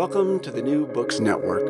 Welcome 0.00 0.40
to 0.40 0.50
the 0.50 0.62
New 0.62 0.86
Books 0.86 1.20
Network. 1.20 1.60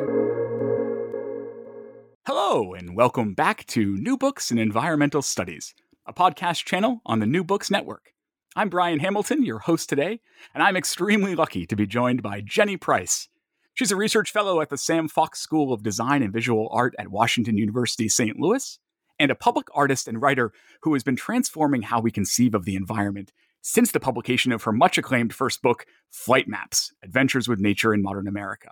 Hello, 2.25 2.75
and 2.75 2.95
welcome 2.95 3.34
back 3.34 3.67
to 3.67 3.97
New 3.97 4.17
Books 4.17 4.53
in 4.53 4.59
Environmental 4.59 5.20
Studies, 5.20 5.75
a 6.06 6.12
podcast 6.12 6.64
channel 6.64 7.01
on 7.05 7.19
the 7.19 7.27
New 7.27 7.42
Books 7.42 7.73
Network. 7.73 8.12
I'm 8.55 8.69
Brian 8.69 9.01
Hamilton, 9.01 9.45
your 9.45 9.58
host 9.58 9.89
today, 9.89 10.20
and 10.55 10.62
I'm 10.62 10.77
extremely 10.77 11.34
lucky 11.34 11.67
to 11.67 11.75
be 11.75 11.89
joined 11.89 12.23
by 12.23 12.41
Jenny 12.41 12.77
Price. 12.77 13.27
She's 13.75 13.91
a 13.91 13.97
research 13.97 14.31
fellow 14.31 14.61
at 14.61 14.69
the 14.69 14.78
Sam 14.78 15.08
Fox 15.08 15.41
School 15.41 15.73
of 15.73 15.83
Design 15.83 16.23
and 16.23 16.33
Visual 16.33 16.69
Art 16.70 16.95
at 17.01 17.08
Washington 17.08 17.58
University 17.58 18.08
St. 18.08 18.39
Louis, 18.39 18.78
and 19.19 19.33
a 19.33 19.34
public 19.34 19.67
artist 19.75 20.06
and 20.06 20.23
writer 20.23 20.53
who 20.83 20.92
has 20.92 21.03
been 21.03 21.17
transforming 21.17 21.83
how 21.83 22.01
we 22.01 22.12
conceive 22.12 22.55
of 22.55 22.64
the 22.64 22.77
environment 22.77 23.33
since 23.62 23.92
the 23.92 24.00
publication 24.00 24.53
of 24.53 24.62
her 24.62 24.72
much 24.72 24.98
acclaimed 24.98 25.34
first 25.34 25.62
book, 25.62 25.86
Flight 26.11 26.48
Maps 26.48 26.92
Adventures 27.03 27.48
with 27.48 27.61
Nature 27.61 27.94
in 27.94 28.02
Modern 28.02 28.27
America. 28.27 28.70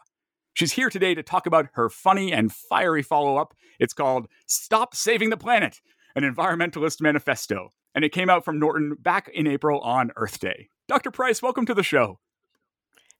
She's 0.55 0.72
here 0.72 0.91
today 0.91 1.14
to 1.14 1.22
talk 1.22 1.47
about 1.47 1.69
her 1.75 1.89
funny 1.89 2.33
and 2.33 2.53
fiery 2.53 3.03
follow 3.03 3.36
up. 3.36 3.55
It's 3.78 3.95
called 3.95 4.27
Stop 4.47 4.95
Saving 4.95 5.30
the 5.30 5.36
Planet, 5.36 5.80
an 6.17 6.24
environmentalist 6.24 7.01
manifesto, 7.01 7.70
and 7.95 8.05
it 8.05 8.13
came 8.13 8.29
out 8.29 8.45
from 8.45 8.58
Norton 8.58 8.96
back 8.98 9.29
in 9.33 9.46
April 9.46 9.80
on 9.80 10.11
Earth 10.17 10.40
Day. 10.40 10.68
Dr. 10.89 11.11
Price, 11.11 11.42
welcome 11.42 11.67
to 11.67 11.74
the 11.74 11.83
show. 11.83 12.18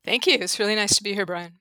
Thank 0.05 0.27
you. 0.27 0.39
It's 0.41 0.59
really 0.59 0.75
nice 0.75 0.97
to 0.97 1.03
be 1.03 1.15
here, 1.15 1.27
Brian. 1.27 1.61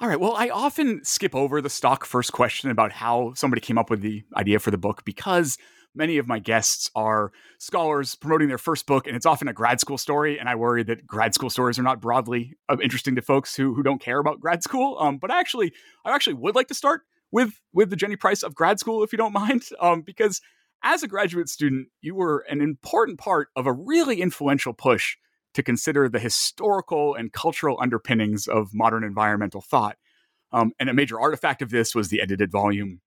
All 0.00 0.08
right. 0.08 0.20
Well, 0.20 0.34
I 0.36 0.50
often 0.50 1.02
skip 1.04 1.34
over 1.34 1.62
the 1.62 1.70
stock 1.70 2.04
first 2.04 2.32
question 2.32 2.70
about 2.70 2.92
how 2.92 3.32
somebody 3.34 3.62
came 3.62 3.78
up 3.78 3.88
with 3.88 4.02
the 4.02 4.24
idea 4.36 4.58
for 4.58 4.70
the 4.70 4.76
book 4.76 5.04
because 5.06 5.56
many 5.96 6.18
of 6.18 6.28
my 6.28 6.38
guests 6.38 6.90
are 6.94 7.32
scholars 7.58 8.14
promoting 8.14 8.48
their 8.48 8.58
first 8.58 8.86
book, 8.86 9.06
and 9.06 9.16
it's 9.16 9.26
often 9.26 9.48
a 9.48 9.52
grad 9.52 9.80
school 9.80 9.98
story. 9.98 10.38
And 10.38 10.48
I 10.48 10.54
worry 10.54 10.82
that 10.84 11.06
grad 11.06 11.34
school 11.34 11.50
stories 11.50 11.78
are 11.78 11.82
not 11.82 12.00
broadly 12.00 12.56
uh, 12.68 12.76
interesting 12.82 13.16
to 13.16 13.22
folks 13.22 13.56
who 13.56 13.74
who 13.74 13.82
don't 13.82 14.00
care 14.00 14.18
about 14.18 14.40
grad 14.40 14.62
school. 14.62 14.96
Um, 15.00 15.18
but 15.18 15.30
I 15.30 15.40
actually, 15.40 15.72
I 16.04 16.14
actually 16.14 16.34
would 16.34 16.54
like 16.54 16.68
to 16.68 16.74
start 16.74 17.02
with 17.32 17.60
with 17.72 17.90
the 17.90 17.96
Jenny 17.96 18.16
Price 18.16 18.42
of 18.42 18.54
grad 18.54 18.78
school, 18.78 19.02
if 19.02 19.12
you 19.12 19.18
don't 19.18 19.32
mind, 19.46 19.62
um, 19.80 20.02
because 20.02 20.40
as 20.82 21.02
a 21.02 21.08
graduate 21.08 21.48
student, 21.48 21.88
you 22.00 22.14
were 22.14 22.44
an 22.48 22.60
important 22.60 23.18
part 23.18 23.48
of 23.56 23.66
a 23.66 23.72
really 23.72 24.20
influential 24.20 24.72
push 24.72 25.16
to 25.54 25.62
consider 25.62 26.08
the 26.08 26.18
historical 26.18 27.14
and 27.14 27.32
cultural 27.32 27.78
underpinnings 27.80 28.46
of 28.46 28.74
modern 28.74 29.02
environmental 29.02 29.62
thought. 29.62 29.96
Um, 30.52 30.72
and 30.78 30.88
a 30.88 30.94
major 30.94 31.18
artifact 31.18 31.62
of 31.62 31.70
this 31.70 31.94
was 31.94 32.08
the 32.08 32.20
edited 32.20 32.52
volume 32.52 33.00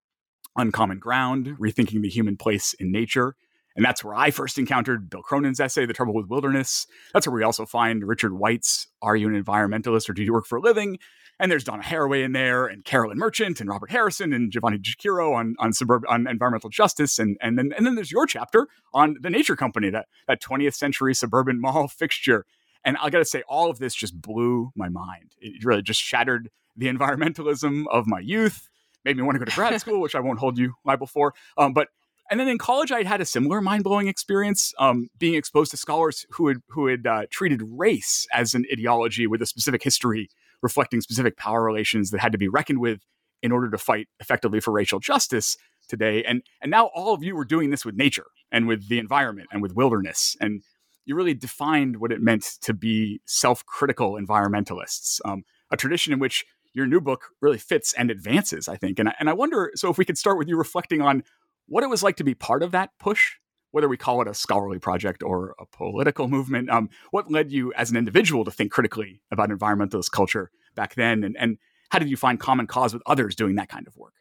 Uncommon 0.59 1.00
Ground, 1.00 1.56
Rethinking 1.59 2.02
the 2.02 2.09
Human 2.09 2.38
Place 2.38 2.74
in 2.75 2.92
Nature. 2.92 3.36
And 3.75 3.86
that's 3.86 4.03
where 4.03 4.16
I 4.16 4.31
first 4.31 4.58
encountered 4.58 5.09
Bill 5.09 5.22
Cronon's 5.22 5.59
essay, 5.59 5.86
The 5.86 5.94
Trouble 5.94 6.14
with 6.14 6.28
Wilderness. 6.28 6.86
That's 7.14 7.25
where 7.25 7.36
we 7.36 7.44
also 7.44 7.66
find 7.66 8.06
Richard 8.06 8.34
White's 8.34 8.88
Are 9.02 9.16
You 9.16 9.30
an 9.30 9.42
Environmentalist 9.42 10.09
or 10.09 10.14
Do 10.14 10.24
You 10.24 10.34
Work 10.34 10.47
for 10.47 10.58
a 10.58 10.62
Living? 10.62 11.00
And 11.40 11.50
there's 11.50 11.64
Donna 11.64 11.84
Haraway 11.84 12.25
in 12.25 12.34
there, 12.34 12.66
and 12.66 12.84
Carolyn 12.84 13.18
Merchant, 13.18 13.62
and 13.62 13.70
Robert 13.70 13.90
Harrison, 13.90 14.34
and 14.34 14.52
Giovanna 14.52 14.78
Di 14.78 14.92
Chiro 15.02 15.34
on 15.34 15.56
on 15.59 15.72
suburb 15.72 16.03
on 16.09 16.28
environmental 16.28 16.70
justice, 16.70 17.18
and 17.18 17.38
and 17.41 17.58
then 17.58 17.72
and 17.78 17.86
then 17.86 17.96
there's 17.96 18.12
your 18.12 18.26
chapter 18.26 18.68
on 18.94 19.16
the 19.22 19.30
Nature 19.30 19.56
Company, 19.56 19.90
that 19.90 20.08
that 20.28 20.41
20th 20.41 20.76
century 20.76 21.16
suburban 21.16 21.62
mall 21.62 21.88
fixture. 21.88 22.46
And 22.84 22.97
I 23.02 23.09
got 23.09 23.20
to 23.20 23.26
say, 23.26 23.44
all 23.47 23.70
of 23.70 23.80
this 23.80 23.96
just 23.96 24.20
blew 24.20 24.72
my 24.76 24.90
mind. 24.90 25.36
It 25.40 25.64
really 25.64 25.81
just 25.81 26.02
shattered 26.02 26.50
the 26.76 26.88
environmentalism 26.88 27.86
of 27.90 28.08
my 28.08 28.20
youth 28.20 28.68
made 29.05 29.17
me 29.17 29.23
want 29.23 29.35
to 29.35 29.39
go 29.39 29.45
to 29.45 29.55
grad 29.55 29.79
school, 29.81 30.01
which 30.01 30.15
I 30.15 30.19
won't 30.19 30.39
hold 30.39 30.57
you 30.57 30.73
liable 30.85 31.07
for. 31.07 31.33
Um, 31.57 31.73
but 31.73 31.89
and 32.29 32.39
then 32.39 32.47
in 32.47 32.59
college, 32.59 32.91
I 32.91 32.97
had 32.97 33.07
had 33.07 33.21
a 33.21 33.25
similar 33.25 33.59
mind 33.59 33.83
blowing 33.83 34.07
experience, 34.07 34.73
um, 34.77 35.09
being 35.17 35.33
exposed 35.33 35.71
to 35.71 35.77
scholars 35.77 36.25
who 36.31 36.47
had 36.47 36.57
who 36.69 36.87
had 36.87 37.07
uh, 37.07 37.25
treated 37.31 37.61
race 37.63 38.27
as 38.31 38.53
an 38.53 38.65
ideology 38.71 39.25
with 39.27 39.41
a 39.41 39.45
specific 39.45 39.83
history, 39.83 40.29
reflecting 40.61 41.01
specific 41.01 41.37
power 41.37 41.63
relations 41.63 42.11
that 42.11 42.19
had 42.19 42.31
to 42.31 42.37
be 42.37 42.47
reckoned 42.47 42.79
with 42.79 43.01
in 43.41 43.51
order 43.51 43.69
to 43.69 43.77
fight 43.77 44.07
effectively 44.19 44.59
for 44.59 44.71
racial 44.71 44.99
justice 44.99 45.57
today. 45.87 46.23
And 46.23 46.43
and 46.61 46.69
now 46.69 46.87
all 46.93 47.13
of 47.13 47.23
you 47.23 47.35
were 47.35 47.45
doing 47.45 47.71
this 47.71 47.83
with 47.83 47.95
nature 47.95 48.27
and 48.51 48.67
with 48.67 48.87
the 48.89 48.99
environment 48.99 49.47
and 49.51 49.61
with 49.61 49.75
wilderness, 49.75 50.37
and 50.39 50.61
you 51.05 51.16
really 51.16 51.33
defined 51.33 51.97
what 51.97 52.11
it 52.11 52.21
meant 52.21 52.57
to 52.61 52.73
be 52.73 53.21
self 53.25 53.66
critical 53.66 54.13
environmentalists, 54.13 55.19
um, 55.25 55.43
a 55.71 55.77
tradition 55.77 56.13
in 56.13 56.19
which 56.19 56.45
your 56.74 56.88
new 56.88 57.02
book 57.02 57.30
really 57.41 57.57
fits 57.57 57.94
and 57.94 58.12
advances, 58.12 58.68
I 58.68 58.75
think. 58.75 59.00
And 59.00 59.09
I, 59.09 59.16
and 59.19 59.30
I 59.30 59.34
wonder, 59.34 59.72
so 59.75 59.90
if 59.90 59.97
we 59.97 60.06
could 60.06 60.18
start 60.18 60.38
with 60.38 60.47
you 60.47 60.57
reflecting 60.57 61.02
on 61.02 61.24
what 61.68 61.84
it 61.84 61.90
was 61.90 62.03
like 62.03 62.18
to 62.18 62.24
be 62.24 62.34
part 62.34 62.63
of 62.63 62.72
that 62.72 62.91
push, 63.00 63.34
whether 63.72 63.88
we 63.88 63.97
call 63.97 64.22
it 64.22 64.28
a 64.28 64.34
scholarly 64.34 64.79
project 64.79 65.22
or 65.24 65.56
a 65.59 65.66
political 65.66 66.28
movement. 66.28 66.69
Um, 66.69 66.90
what 67.12 67.31
led 67.31 67.52
you 67.52 67.72
as 67.74 67.91
an 67.91 67.97
individual 67.97 68.44
to 68.46 68.52
think 68.52 68.72
critically 68.72 69.22
about 69.31 69.50
environmentalist 69.50 70.12
culture 70.12 70.52
back 70.75 70.96
then? 70.96 71.24
And, 71.24 71.38
and 71.38 71.58
how 71.91 72.00
did 72.00 72.09
you 72.09 72.18
find 72.18 72.40
common 72.40 72.68
cause 72.68 72.94
with 72.94 73.03
others 73.06 73.35
doing 73.35 73.56
that 73.56 73.69
kind 73.69 73.88
of 73.88 73.96
work? 73.96 74.13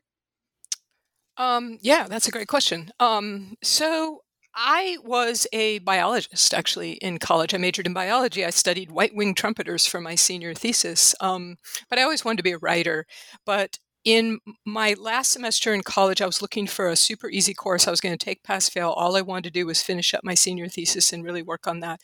Um, 1.36 1.78
yeah, 1.80 2.06
that's 2.08 2.28
a 2.28 2.32
great 2.32 2.48
question. 2.48 2.90
Um, 2.98 3.56
so 3.62 4.22
I 4.54 4.98
was 5.04 5.46
a 5.52 5.78
biologist 5.80 6.52
actually 6.52 6.92
in 6.94 7.18
college. 7.18 7.54
I 7.54 7.58
majored 7.58 7.86
in 7.86 7.92
biology. 7.92 8.44
I 8.44 8.50
studied 8.50 8.90
white 8.90 9.14
winged 9.14 9.36
trumpeters 9.36 9.86
for 9.86 10.00
my 10.00 10.14
senior 10.14 10.54
thesis. 10.54 11.14
Um, 11.20 11.56
but 11.88 11.98
I 11.98 12.02
always 12.02 12.24
wanted 12.24 12.38
to 12.38 12.42
be 12.42 12.52
a 12.52 12.58
writer. 12.58 13.06
But 13.44 13.78
in 14.04 14.40
my 14.64 14.94
last 14.98 15.32
semester 15.32 15.74
in 15.74 15.82
college, 15.82 16.22
I 16.22 16.26
was 16.26 16.42
looking 16.42 16.66
for 16.66 16.88
a 16.88 16.96
super 16.96 17.28
easy 17.28 17.54
course. 17.54 17.86
I 17.86 17.90
was 17.90 18.00
going 18.00 18.16
to 18.16 18.24
take 18.24 18.42
pass 18.42 18.68
fail. 18.68 18.90
All 18.90 19.16
I 19.16 19.20
wanted 19.20 19.44
to 19.44 19.50
do 19.50 19.66
was 19.66 19.82
finish 19.82 20.14
up 20.14 20.24
my 20.24 20.34
senior 20.34 20.68
thesis 20.68 21.12
and 21.12 21.24
really 21.24 21.42
work 21.42 21.66
on 21.66 21.80
that. 21.80 22.00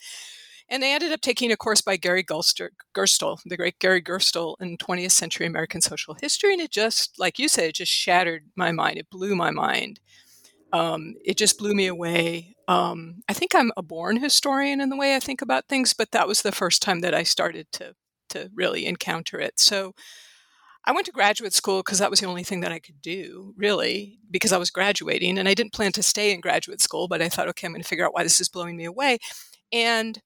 And 0.67 0.83
I 0.83 0.87
ended 0.87 1.11
up 1.11 1.21
taking 1.21 1.51
a 1.51 1.57
course 1.57 1.81
by 1.81 1.97
Gary 1.97 2.23
Gerstle, 2.23 3.39
the 3.45 3.57
great 3.57 3.79
Gary 3.79 4.01
Gerstle 4.01 4.55
in 4.59 4.77
20th 4.77 5.11
century 5.11 5.45
American 5.45 5.81
social 5.81 6.15
history. 6.15 6.53
And 6.53 6.61
it 6.61 6.71
just, 6.71 7.19
like 7.19 7.37
you 7.37 7.47
said, 7.47 7.65
it 7.65 7.75
just 7.75 7.91
shattered 7.91 8.45
my 8.55 8.71
mind. 8.71 8.97
It 8.97 9.09
blew 9.11 9.35
my 9.35 9.51
mind 9.51 9.99
um, 10.75 11.15
it 11.23 11.37
just 11.37 11.57
blew 11.57 11.73
me 11.73 11.87
away. 11.87 12.57
Um, 12.67 13.21
I 13.29 13.33
think 13.33 13.55
I'm 13.55 13.71
a 13.77 13.81
born 13.81 14.17
historian 14.17 14.81
in 14.81 14.89
the 14.89 14.97
way 14.97 15.15
I 15.15 15.21
think 15.21 15.41
about 15.41 15.69
things, 15.69 15.93
but 15.93 16.11
that 16.11 16.27
was 16.27 16.41
the 16.41 16.51
first 16.51 16.81
time 16.81 16.99
that 16.99 17.13
I 17.13 17.23
started 17.23 17.67
to 17.73 17.93
to 18.29 18.49
really 18.53 18.85
encounter 18.85 19.39
it. 19.39 19.57
So 19.57 19.93
I 20.83 20.91
went 20.91 21.05
to 21.05 21.11
graduate 21.13 21.53
school 21.53 21.79
because 21.79 21.99
that 21.99 22.09
was 22.09 22.19
the 22.19 22.25
only 22.25 22.43
thing 22.43 22.59
that 22.61 22.73
I 22.73 22.79
could 22.79 23.01
do, 23.01 23.53
really, 23.55 24.19
because 24.29 24.51
I 24.51 24.57
was 24.57 24.69
graduating 24.69 25.37
and 25.37 25.47
I 25.47 25.53
didn't 25.53 25.73
plan 25.73 25.93
to 25.93 26.03
stay 26.03 26.33
in 26.33 26.41
graduate 26.41 26.81
school, 26.81 27.07
but 27.07 27.21
I 27.21 27.29
thought, 27.29 27.47
okay, 27.49 27.67
I'm 27.67 27.71
going 27.71 27.81
to 27.81 27.87
figure 27.87 28.05
out 28.05 28.13
why 28.13 28.23
this 28.23 28.41
is 28.41 28.49
blowing 28.49 28.75
me 28.75 28.85
away. 28.85 29.19
And 29.71 30.19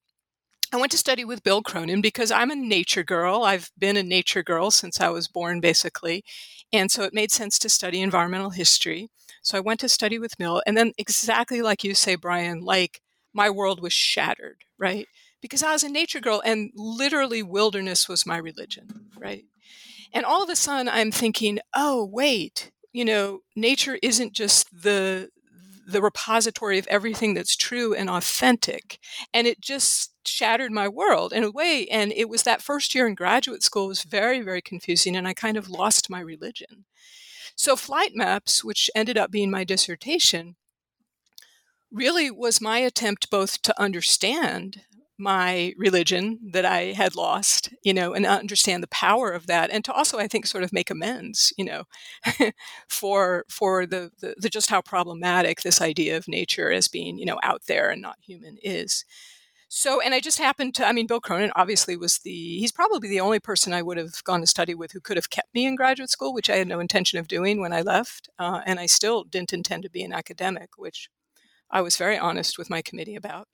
I 0.71 0.77
went 0.77 0.91
to 0.91 0.97
study 0.97 1.25
with 1.25 1.43
Bill 1.43 1.63
Cronon 1.63 2.01
because 2.01 2.31
I'm 2.31 2.51
a 2.51 2.55
nature 2.55 3.03
girl. 3.03 3.43
I've 3.43 3.71
been 3.77 3.97
a 3.97 4.03
nature 4.03 4.43
girl 4.43 4.69
since 4.69 5.01
I 5.01 5.09
was 5.09 5.27
born, 5.27 5.59
basically. 5.61 6.23
And 6.71 6.91
so 6.91 7.03
it 7.03 7.13
made 7.13 7.31
sense 7.31 7.57
to 7.59 7.69
study 7.69 8.01
environmental 8.01 8.51
history. 8.51 9.09
So 9.41 9.57
I 9.57 9.61
went 9.61 9.79
to 9.79 9.89
study 9.89 10.19
with 10.19 10.37
Bill. 10.37 10.61
And 10.67 10.77
then, 10.77 10.93
exactly 10.97 11.61
like 11.61 11.83
you 11.83 11.95
say, 11.95 12.15
Brian, 12.15 12.61
like 12.61 13.01
my 13.33 13.49
world 13.49 13.81
was 13.81 13.93
shattered, 13.93 14.57
right? 14.77 15.07
Because 15.41 15.63
I 15.63 15.71
was 15.71 15.83
a 15.83 15.89
nature 15.89 16.19
girl 16.19 16.41
and 16.45 16.71
literally 16.75 17.41
wilderness 17.41 18.07
was 18.07 18.25
my 18.25 18.37
religion, 18.37 19.09
right? 19.17 19.45
And 20.13 20.25
all 20.25 20.43
of 20.43 20.49
a 20.49 20.55
sudden 20.55 20.89
I'm 20.89 21.11
thinking, 21.11 21.59
oh, 21.75 22.05
wait, 22.05 22.71
you 22.91 23.05
know, 23.05 23.39
nature 23.55 23.97
isn't 24.03 24.33
just 24.33 24.67
the 24.71 25.29
the 25.87 26.01
repository 26.03 26.77
of 26.77 26.85
everything 26.85 27.33
that's 27.33 27.55
true 27.55 27.95
and 27.95 28.11
authentic. 28.11 28.99
And 29.33 29.47
it 29.47 29.59
just 29.59 30.11
shattered 30.29 30.71
my 30.71 30.87
world 30.87 31.33
in 31.33 31.43
a 31.43 31.51
way. 31.51 31.87
And 31.91 32.13
it 32.13 32.29
was 32.29 32.43
that 32.43 32.61
first 32.61 32.93
year 32.95 33.07
in 33.07 33.15
graduate 33.15 33.63
school 33.63 33.87
was 33.87 34.03
very, 34.03 34.41
very 34.41 34.61
confusing. 34.61 35.15
And 35.15 35.27
I 35.27 35.33
kind 35.33 35.57
of 35.57 35.69
lost 35.69 36.09
my 36.09 36.19
religion. 36.19 36.85
So 37.55 37.75
flight 37.75 38.11
maps, 38.15 38.63
which 38.63 38.89
ended 38.95 39.17
up 39.17 39.31
being 39.31 39.51
my 39.51 39.63
dissertation, 39.63 40.55
really 41.91 42.31
was 42.31 42.61
my 42.61 42.79
attempt 42.79 43.29
both 43.29 43.61
to 43.63 43.81
understand 43.81 44.83
my 45.19 45.73
religion 45.77 46.39
that 46.53 46.63
I 46.63 46.93
had 46.93 47.15
lost, 47.15 47.73
you 47.83 47.93
know, 47.93 48.13
and 48.13 48.25
understand 48.25 48.81
the 48.81 48.87
power 48.87 49.31
of 49.31 49.47
that, 49.47 49.69
and 49.69 49.83
to 49.83 49.91
also, 49.91 50.17
I 50.17 50.29
think, 50.29 50.47
sort 50.47 50.63
of 50.63 50.71
make 50.71 50.89
amends, 50.89 51.51
you 51.57 51.65
know, 51.65 51.83
for 52.87 53.45
for 53.49 53.85
the, 53.85 54.11
the, 54.21 54.35
the 54.37 54.49
just 54.49 54.69
how 54.69 54.81
problematic 54.81 55.61
this 55.61 55.81
idea 55.81 56.15
of 56.15 56.29
nature 56.29 56.71
as 56.71 56.87
being, 56.87 57.17
you 57.17 57.25
know, 57.25 57.39
out 57.43 57.63
there 57.67 57.89
and 57.89 58.01
not 58.01 58.15
human 58.21 58.57
is. 58.63 59.03
So, 59.71 60.01
and 60.01 60.15
I 60.15 60.19
just 60.19 60.39
happened 60.39 60.73
to, 60.75 60.87
I 60.87 60.91
mean, 60.91 61.05
Bill 61.05 61.21
Cronon 61.21 61.51
obviously 61.55 61.95
was 61.95 62.17
the, 62.17 62.31
he's 62.31 62.71
probably 62.71 63.07
the 63.07 63.19
only 63.19 63.39
person 63.39 63.71
I 63.71 63.83
would 63.83 63.97
have 63.97 64.23
gone 64.23 64.41
to 64.41 64.47
study 64.47 64.73
with 64.73 64.91
who 64.91 64.99
could 64.99 65.15
have 65.15 65.29
kept 65.29 65.53
me 65.53 65.67
in 65.67 65.75
graduate 65.75 66.09
school, 66.09 66.33
which 66.33 66.49
I 66.49 66.55
had 66.55 66.67
no 66.67 66.79
intention 66.79 67.19
of 67.19 67.27
doing 67.27 67.61
when 67.61 67.71
I 67.71 67.81
left. 67.81 68.29
Uh, 68.39 68.61
and 68.65 68.79
I 68.79 68.87
still 68.87 69.23
didn't 69.23 69.53
intend 69.53 69.83
to 69.83 69.89
be 69.89 70.03
an 70.03 70.11
academic, 70.11 70.71
which 70.75 71.07
I 71.69 71.81
was 71.81 71.97
very 71.97 72.17
honest 72.17 72.57
with 72.57 72.71
my 72.71 72.81
committee 72.81 73.15
about. 73.15 73.47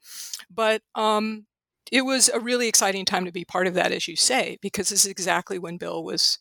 But 0.49 0.81
um, 0.95 1.47
it 1.91 2.03
was 2.03 2.29
a 2.29 2.39
really 2.39 2.69
exciting 2.69 3.03
time 3.03 3.25
to 3.25 3.31
be 3.33 3.43
part 3.43 3.67
of 3.67 3.73
that, 3.73 3.91
as 3.91 4.07
you 4.07 4.15
say, 4.15 4.57
because 4.61 4.87
this 4.87 5.03
is 5.03 5.11
exactly 5.11 5.59
when 5.59 5.75
Bill 5.75 6.01
was 6.01 6.39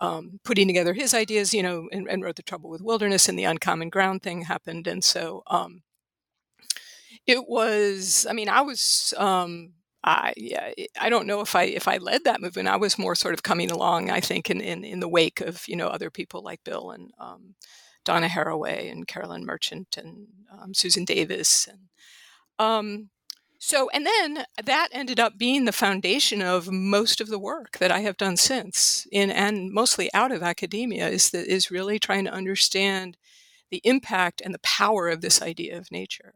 um, 0.00 0.40
putting 0.44 0.66
together 0.66 0.94
his 0.94 1.14
ideas, 1.14 1.54
you 1.54 1.62
know, 1.62 1.88
and, 1.92 2.08
and, 2.08 2.24
wrote 2.24 2.34
The 2.34 2.42
Trouble 2.42 2.70
with 2.70 2.82
Wilderness 2.82 3.28
and 3.28 3.38
the 3.38 3.44
Uncommon 3.44 3.88
Ground 3.88 4.22
thing 4.22 4.42
happened. 4.42 4.88
And 4.88 5.04
so 5.04 5.44
um, 5.46 5.82
it 7.26 7.48
was, 7.48 8.26
I 8.28 8.32
mean, 8.32 8.48
I 8.48 8.62
was, 8.62 9.14
um, 9.16 9.72
I, 10.04 10.32
yeah, 10.36 10.72
I 11.00 11.08
don't 11.10 11.28
know 11.28 11.40
if 11.42 11.54
I 11.54 11.64
if 11.64 11.86
I 11.86 11.98
led 11.98 12.24
that 12.24 12.40
movement. 12.40 12.68
I 12.68 12.76
was 12.76 12.98
more 12.98 13.14
sort 13.14 13.34
of 13.34 13.44
coming 13.44 13.70
along, 13.70 14.10
I 14.10 14.20
think, 14.20 14.50
in, 14.50 14.60
in, 14.60 14.84
in 14.84 15.00
the 15.00 15.08
wake 15.08 15.40
of, 15.40 15.62
you 15.68 15.76
know, 15.76 15.86
other 15.86 16.10
people 16.10 16.42
like 16.42 16.64
Bill 16.64 16.90
and 16.90 17.12
um, 17.20 17.54
Donna 18.04 18.26
Haraway 18.26 18.90
and 18.90 19.06
Carolyn 19.06 19.46
Merchant 19.46 19.96
and 19.96 20.26
um, 20.50 20.74
Susan 20.74 21.04
Davis. 21.04 21.68
And 21.68 21.80
um, 22.58 23.10
so, 23.60 23.88
and 23.90 24.04
then 24.04 24.44
that 24.64 24.88
ended 24.90 25.20
up 25.20 25.38
being 25.38 25.66
the 25.66 25.72
foundation 25.72 26.42
of 26.42 26.68
most 26.72 27.20
of 27.20 27.28
the 27.28 27.38
work 27.38 27.78
that 27.78 27.92
I 27.92 28.00
have 28.00 28.16
done 28.16 28.36
since, 28.36 29.06
in 29.12 29.30
and 29.30 29.70
mostly 29.70 30.12
out 30.12 30.32
of 30.32 30.42
academia, 30.42 31.08
is 31.08 31.30
that 31.30 31.46
is 31.46 31.70
really 31.70 32.00
trying 32.00 32.24
to 32.24 32.32
understand 32.32 33.16
the 33.70 33.80
impact 33.84 34.42
and 34.44 34.52
the 34.52 34.58
power 34.64 35.08
of 35.08 35.20
this 35.20 35.40
idea 35.40 35.78
of 35.78 35.92
nature. 35.92 36.34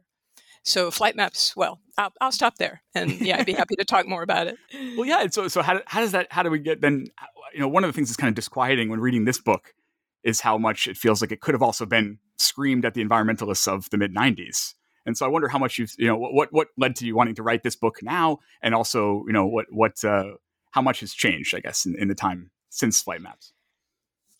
So, 0.66 0.90
flight 0.90 1.16
maps. 1.16 1.56
Well, 1.56 1.80
I'll, 1.96 2.12
I'll 2.20 2.32
stop 2.32 2.56
there, 2.58 2.82
and 2.94 3.20
yeah, 3.20 3.38
I'd 3.38 3.46
be 3.46 3.52
happy 3.54 3.76
to 3.76 3.84
talk 3.84 4.06
more 4.06 4.22
about 4.22 4.46
it. 4.48 4.58
Well, 4.96 5.06
yeah. 5.06 5.26
So, 5.30 5.48
so 5.48 5.62
how, 5.62 5.80
how 5.86 6.00
does 6.00 6.12
that? 6.12 6.26
How 6.30 6.42
do 6.42 6.50
we 6.50 6.58
get 6.58 6.80
then? 6.80 7.06
You 7.54 7.60
know, 7.60 7.68
one 7.68 7.84
of 7.84 7.88
the 7.88 7.92
things 7.92 8.08
that's 8.08 8.16
kind 8.16 8.28
of 8.28 8.34
disquieting 8.34 8.88
when 8.88 9.00
reading 9.00 9.24
this 9.24 9.38
book 9.38 9.74
is 10.24 10.40
how 10.40 10.58
much 10.58 10.86
it 10.86 10.96
feels 10.96 11.20
like 11.20 11.32
it 11.32 11.40
could 11.40 11.54
have 11.54 11.62
also 11.62 11.86
been 11.86 12.18
screamed 12.38 12.84
at 12.84 12.94
the 12.94 13.04
environmentalists 13.04 13.68
of 13.68 13.88
the 13.90 13.98
mid 13.98 14.14
'90s 14.14 14.74
and 15.06 15.16
so 15.16 15.24
I 15.24 15.28
wonder 15.28 15.48
how 15.48 15.58
much 15.58 15.78
you've, 15.78 15.94
you 15.98 16.08
know, 16.08 16.16
what 16.16 16.52
what 16.52 16.68
led 16.76 16.96
to 16.96 17.06
you 17.06 17.14
wanting 17.14 17.36
to 17.36 17.42
write 17.42 17.62
this 17.62 17.76
book 17.76 17.98
now, 18.02 18.40
and 18.60 18.74
also, 18.74 19.24
you 19.26 19.32
know, 19.32 19.46
what 19.46 19.66
what 19.70 20.04
uh, 20.04 20.32
how 20.72 20.82
much 20.82 21.00
has 21.00 21.14
changed, 21.14 21.54
I 21.54 21.60
guess, 21.60 21.86
in, 21.86 21.94
in 21.96 22.08
the 22.08 22.14
time 22.14 22.50
since 22.68 23.00
Flight 23.00 23.22
Maps. 23.22 23.52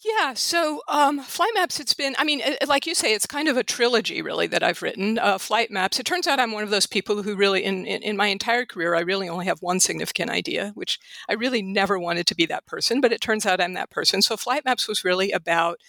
Yeah, 0.07 0.35
so 0.35 0.83
um, 0.87 1.21
Flight 1.21 1.51
Maps, 1.55 1.81
it's 1.81 1.93
been, 1.93 2.15
I 2.17 2.23
mean, 2.23 2.41
it, 2.41 2.69
like 2.69 2.87
you 2.87 2.95
say, 2.95 3.13
it's 3.13 3.27
kind 3.27 3.49
of 3.49 3.57
a 3.57 3.65
trilogy, 3.65 4.23
really, 4.23 4.47
that 4.47 4.63
I've 4.63 4.81
written. 4.81 5.19
Uh, 5.19 5.37
Flight 5.37 5.69
Maps, 5.69 5.99
it 5.99 6.07
turns 6.07 6.29
out 6.29 6.39
I'm 6.39 6.53
one 6.53 6.63
of 6.63 6.71
those 6.71 6.87
people 6.87 7.25
who 7.25 7.35
really, 7.35 7.65
in, 7.65 7.85
in, 7.85 8.03
in, 8.03 8.17
my 8.17 8.29
entire 8.29 8.65
career, 8.65 8.95
I 8.95 9.01
really 9.01 9.29
only 9.29 9.47
have 9.47 9.63
one 9.63 9.81
significant 9.81 10.31
idea, 10.31 10.71
which 10.77 11.01
I 11.29 11.33
really 11.33 11.61
never 11.61 11.99
wanted 11.99 12.29
to 12.29 12.37
be 12.37 12.47
that 12.47 12.67
person, 12.67 13.01
but 13.01 13.11
it 13.11 13.21
turns 13.21 13.47
out 13.47 13.61
I'm 13.61 13.75
that 13.75 13.91
person. 13.91 14.23
So 14.23 14.37
Flight 14.37 14.65
Maps 14.65 14.87
was 14.87 15.05
really 15.05 15.33
about 15.33 15.81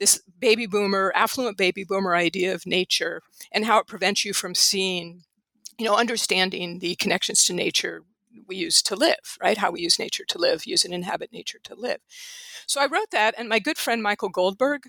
this 0.00 0.22
baby 0.38 0.66
boomer, 0.66 1.12
affluent 1.14 1.58
baby 1.58 1.84
boomer 1.84 2.16
idea 2.16 2.54
of 2.54 2.64
nature 2.64 3.20
and 3.52 3.66
how 3.66 3.78
it 3.78 3.86
prevents 3.86 4.24
you 4.24 4.32
from 4.32 4.54
seeing, 4.54 5.24
you 5.78 5.84
know, 5.84 5.96
understanding 5.96 6.78
the 6.78 6.94
connections 6.94 7.44
to 7.44 7.52
nature 7.52 8.04
we 8.46 8.56
use 8.56 8.82
to 8.82 8.96
live, 8.96 9.38
right? 9.40 9.58
How 9.58 9.70
we 9.70 9.80
use 9.80 9.98
nature 9.98 10.24
to 10.26 10.38
live, 10.38 10.66
use 10.66 10.84
and 10.84 10.94
inhabit 10.94 11.32
nature 11.32 11.58
to 11.64 11.74
live. 11.74 11.98
So 12.66 12.80
I 12.80 12.86
wrote 12.86 13.10
that, 13.12 13.34
and 13.38 13.48
my 13.48 13.58
good 13.58 13.78
friend 13.78 14.02
Michael 14.02 14.28
Goldberg, 14.28 14.82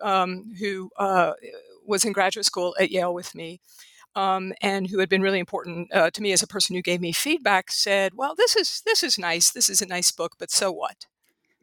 um, 0.00 0.52
who 0.58 0.90
uh, 0.98 1.32
was 1.86 2.04
in 2.04 2.12
graduate 2.12 2.46
school 2.46 2.76
at 2.80 2.90
Yale 2.90 3.14
with 3.14 3.34
me, 3.34 3.60
um, 4.14 4.52
and 4.62 4.88
who 4.88 4.98
had 4.98 5.08
been 5.08 5.22
really 5.22 5.38
important 5.38 5.92
uh, 5.92 6.10
to 6.10 6.22
me 6.22 6.32
as 6.32 6.42
a 6.42 6.46
person 6.46 6.74
who 6.74 6.82
gave 6.82 7.00
me 7.00 7.12
feedback, 7.12 7.70
said, 7.70 8.14
"Well, 8.14 8.34
this 8.34 8.56
is 8.56 8.82
this 8.86 9.02
is 9.02 9.18
nice. 9.18 9.50
This 9.50 9.68
is 9.68 9.82
a 9.82 9.86
nice 9.86 10.10
book, 10.12 10.34
but 10.38 10.50
so 10.50 10.72
what?" 10.72 11.06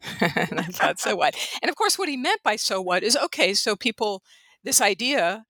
and 0.21 0.59
I 0.59 0.63
thought, 0.63 0.99
so 0.99 1.15
what? 1.15 1.35
And 1.61 1.69
of 1.69 1.75
course, 1.75 1.97
what 1.97 2.09
he 2.09 2.17
meant 2.17 2.43
by 2.43 2.55
so 2.55 2.81
what 2.81 3.03
is 3.03 3.15
okay, 3.17 3.53
so 3.53 3.75
people, 3.75 4.21
this 4.63 4.81
idea 4.81 5.45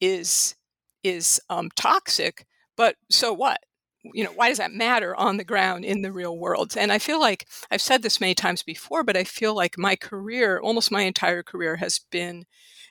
is 0.00 0.54
is 1.02 1.40
um, 1.50 1.70
toxic, 1.76 2.46
but 2.76 2.96
so 3.10 3.32
what? 3.32 3.60
You 4.04 4.24
know, 4.24 4.32
why 4.32 4.48
does 4.48 4.58
that 4.58 4.72
matter 4.72 5.14
on 5.14 5.36
the 5.36 5.44
ground 5.44 5.84
in 5.84 6.02
the 6.02 6.12
real 6.12 6.36
world? 6.36 6.74
And 6.76 6.90
I 6.90 6.98
feel 6.98 7.20
like 7.20 7.46
I've 7.70 7.80
said 7.80 8.02
this 8.02 8.20
many 8.20 8.34
times 8.34 8.62
before, 8.62 9.04
but 9.04 9.16
I 9.16 9.24
feel 9.24 9.54
like 9.54 9.78
my 9.78 9.94
career, 9.94 10.58
almost 10.58 10.90
my 10.90 11.02
entire 11.02 11.42
career, 11.42 11.76
has 11.76 12.00
been 12.10 12.44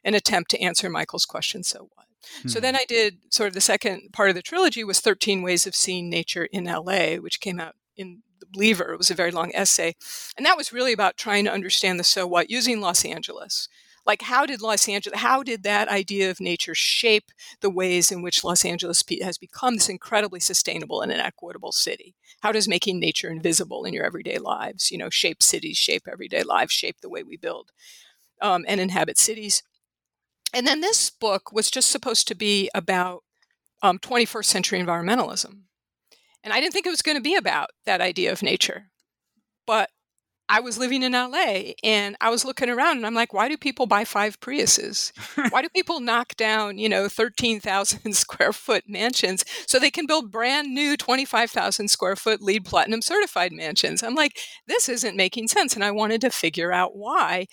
an 0.03 0.13
attempt 0.13 0.51
to 0.51 0.61
answer 0.61 0.89
Michael's 0.89 1.25
question, 1.25 1.63
so 1.63 1.89
what? 1.93 2.07
Hmm. 2.43 2.47
So 2.47 2.59
then 2.59 2.75
I 2.75 2.85
did 2.87 3.17
sort 3.29 3.47
of 3.47 3.53
the 3.53 3.61
second 3.61 4.09
part 4.13 4.29
of 4.29 4.35
the 4.35 4.41
trilogy 4.41 4.83
was 4.83 4.99
13 4.99 5.41
Ways 5.41 5.67
of 5.67 5.75
Seeing 5.75 6.09
Nature 6.09 6.47
in 6.51 6.65
LA, 6.65 7.15
which 7.15 7.41
came 7.41 7.59
out 7.59 7.75
in 7.95 8.23
the 8.39 8.45
Believer. 8.45 8.93
It 8.93 8.97
was 8.97 9.11
a 9.11 9.15
very 9.15 9.31
long 9.31 9.51
essay. 9.53 9.95
And 10.37 10.45
that 10.45 10.57
was 10.57 10.73
really 10.73 10.93
about 10.93 11.17
trying 11.17 11.45
to 11.45 11.51
understand 11.51 11.99
the 11.99 12.03
so 12.03 12.25
what 12.25 12.49
using 12.49 12.79
Los 12.79 13.05
Angeles. 13.05 13.67
Like, 14.05 14.23
how 14.23 14.45
did 14.45 14.61
Los 14.61 14.87
Angeles, 14.87 15.19
how 15.19 15.43
did 15.43 15.63
that 15.63 15.87
idea 15.87 16.31
of 16.31 16.39
nature 16.39 16.75
shape 16.75 17.31
the 17.61 17.69
ways 17.69 18.11
in 18.11 18.21
which 18.21 18.43
Los 18.43 18.65
Angeles 18.65 19.03
has 19.21 19.37
become 19.37 19.75
this 19.75 19.89
incredibly 19.89 20.39
sustainable 20.39 21.01
and 21.01 21.11
an 21.11 21.19
equitable 21.19 21.71
city? 21.71 22.15
How 22.41 22.51
does 22.51 22.67
making 22.67 22.99
nature 22.99 23.29
invisible 23.29 23.85
in 23.85 23.93
your 23.93 24.05
everyday 24.05 24.37
lives, 24.37 24.91
you 24.91 24.97
know, 24.97 25.09
shape 25.09 25.43
cities, 25.43 25.77
shape 25.77 26.03
everyday 26.11 26.43
lives, 26.43 26.73
shape 26.73 26.97
the 27.01 27.09
way 27.09 27.23
we 27.23 27.37
build 27.37 27.71
um, 28.41 28.65
and 28.67 28.81
inhabit 28.81 29.17
cities? 29.17 29.63
And 30.53 30.67
then 30.67 30.81
this 30.81 31.09
book 31.09 31.51
was 31.51 31.71
just 31.71 31.89
supposed 31.89 32.27
to 32.27 32.35
be 32.35 32.69
about 32.73 33.23
um, 33.81 33.99
21st 33.99 34.45
century 34.45 34.79
environmentalism 34.81 35.63
and 36.43 36.53
I 36.53 36.59
didn't 36.59 36.73
think 36.73 36.85
it 36.85 36.91
was 36.91 37.01
going 37.01 37.17
to 37.17 37.21
be 37.21 37.35
about 37.35 37.69
that 37.85 38.01
idea 38.01 38.31
of 38.31 38.41
nature. 38.41 38.89
But 39.67 39.89
I 40.53 40.59
was 40.59 40.77
living 40.77 41.01
in 41.01 41.13
LA 41.13 41.71
and 41.81 42.17
I 42.19 42.29
was 42.29 42.43
looking 42.43 42.69
around 42.69 42.97
and 42.97 43.05
I'm 43.05 43.13
like, 43.13 43.31
why 43.31 43.47
do 43.47 43.55
people 43.55 43.85
buy 43.85 44.03
five 44.03 44.37
Priuses? 44.41 45.13
why 45.49 45.61
do 45.61 45.69
people 45.69 46.01
knock 46.01 46.35
down, 46.35 46.77
you 46.77 46.89
know, 46.89 47.07
13,000 47.07 48.13
square 48.13 48.51
foot 48.51 48.83
mansions 48.85 49.45
so 49.65 49.79
they 49.79 49.89
can 49.89 50.05
build 50.05 50.29
brand 50.29 50.73
new 50.73 50.97
25,000 50.97 51.87
square 51.87 52.17
foot 52.17 52.41
LEED 52.41 52.65
platinum 52.65 53.01
certified 53.01 53.53
mansions? 53.53 54.03
I'm 54.03 54.13
like, 54.13 54.39
this 54.67 54.89
isn't 54.89 55.15
making 55.15 55.47
sense. 55.47 55.73
And 55.73 55.85
I 55.85 55.91
wanted 55.91 56.19
to 56.19 56.29
figure 56.29 56.73
out 56.73 56.97
why. 56.97 57.47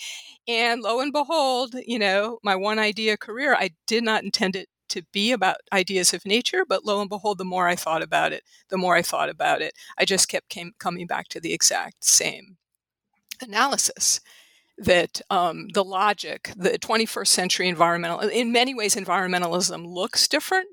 And 0.49 0.81
lo 0.81 0.99
and 0.99 1.13
behold, 1.13 1.77
you 1.87 2.01
know, 2.01 2.41
my 2.43 2.57
one 2.57 2.81
idea 2.81 3.17
career, 3.17 3.55
I 3.55 3.71
did 3.87 4.03
not 4.03 4.25
intend 4.25 4.57
it 4.57 4.67
to 4.89 5.03
be 5.13 5.31
about 5.31 5.59
ideas 5.73 6.13
of 6.13 6.27
nature, 6.27 6.65
but 6.69 6.85
lo 6.85 7.01
and 7.01 7.09
behold, 7.09 7.39
the 7.39 7.45
more 7.45 7.69
I 7.69 7.77
thought 7.77 8.03
about 8.03 8.33
it, 8.33 8.43
the 8.71 8.79
more 8.79 8.97
I 8.97 9.03
thought 9.03 9.29
about 9.29 9.63
it, 9.63 9.75
I 9.97 10.05
just 10.05 10.29
kept 10.29 10.49
came, 10.49 10.73
coming 10.81 11.07
back 11.07 11.29
to 11.29 11.41
the 11.41 11.53
exact 11.53 12.05
same 12.05 12.58
analysis 13.41 14.21
that 14.79 15.21
um, 15.31 15.69
the 15.75 15.85
logic, 15.85 16.53
the 16.57 16.79
21st 16.79 17.27
century 17.27 17.69
environmental, 17.69 18.21
in 18.21 18.53
many 18.53 18.75
ways, 18.75 18.95
environmentalism 18.95 19.87
looks 19.87 20.29
different 20.29 20.69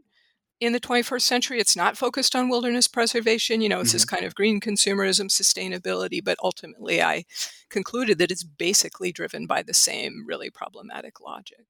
in 0.60 0.74
the 0.74 0.80
21st 0.80 1.22
century. 1.22 1.60
It's 1.60 1.76
not 1.76 1.98
focused 1.98 2.36
on 2.36 2.50
wilderness 2.50 2.88
preservation. 2.88 3.62
You 3.62 3.70
know, 3.70 3.80
it's 3.80 3.90
mm-hmm. 3.90 3.96
this 3.96 4.06
kind 4.06 4.26
of 4.26 4.36
green 4.36 4.60
consumerism, 4.60 5.30
sustainability, 5.30 6.24
but 6.24 6.38
ultimately 6.44 7.02
I 7.02 7.26
concluded 7.70 8.20
that 8.20 8.32
it's 8.32 8.44
basically 8.44 9.12
driven 9.12 9.48
by 9.48 9.64
the 9.64 9.74
same 9.74 10.24
really 10.28 10.50
problematic 10.50 11.20
logic 11.20 11.66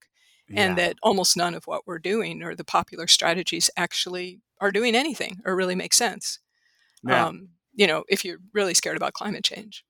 and 0.54 0.78
that 0.78 0.98
almost 1.02 1.36
none 1.36 1.56
of 1.56 1.66
what 1.66 1.88
we're 1.88 2.00
doing 2.00 2.44
or 2.44 2.56
the 2.56 2.64
popular 2.64 3.08
strategies 3.08 3.70
actually 3.76 4.42
are 4.62 4.72
doing 4.72 4.96
anything 4.96 5.42
or 5.46 5.56
really 5.56 5.76
make 5.76 5.94
sense. 5.94 6.40
Yeah. 7.04 7.28
Um, 7.28 7.50
you 7.74 7.88
know, 7.88 8.04
if 8.08 8.24
you're 8.24 8.38
really 8.54 8.74
scared 8.74 8.98
about 8.98 9.14
climate 9.14 9.44
change. 9.44 9.84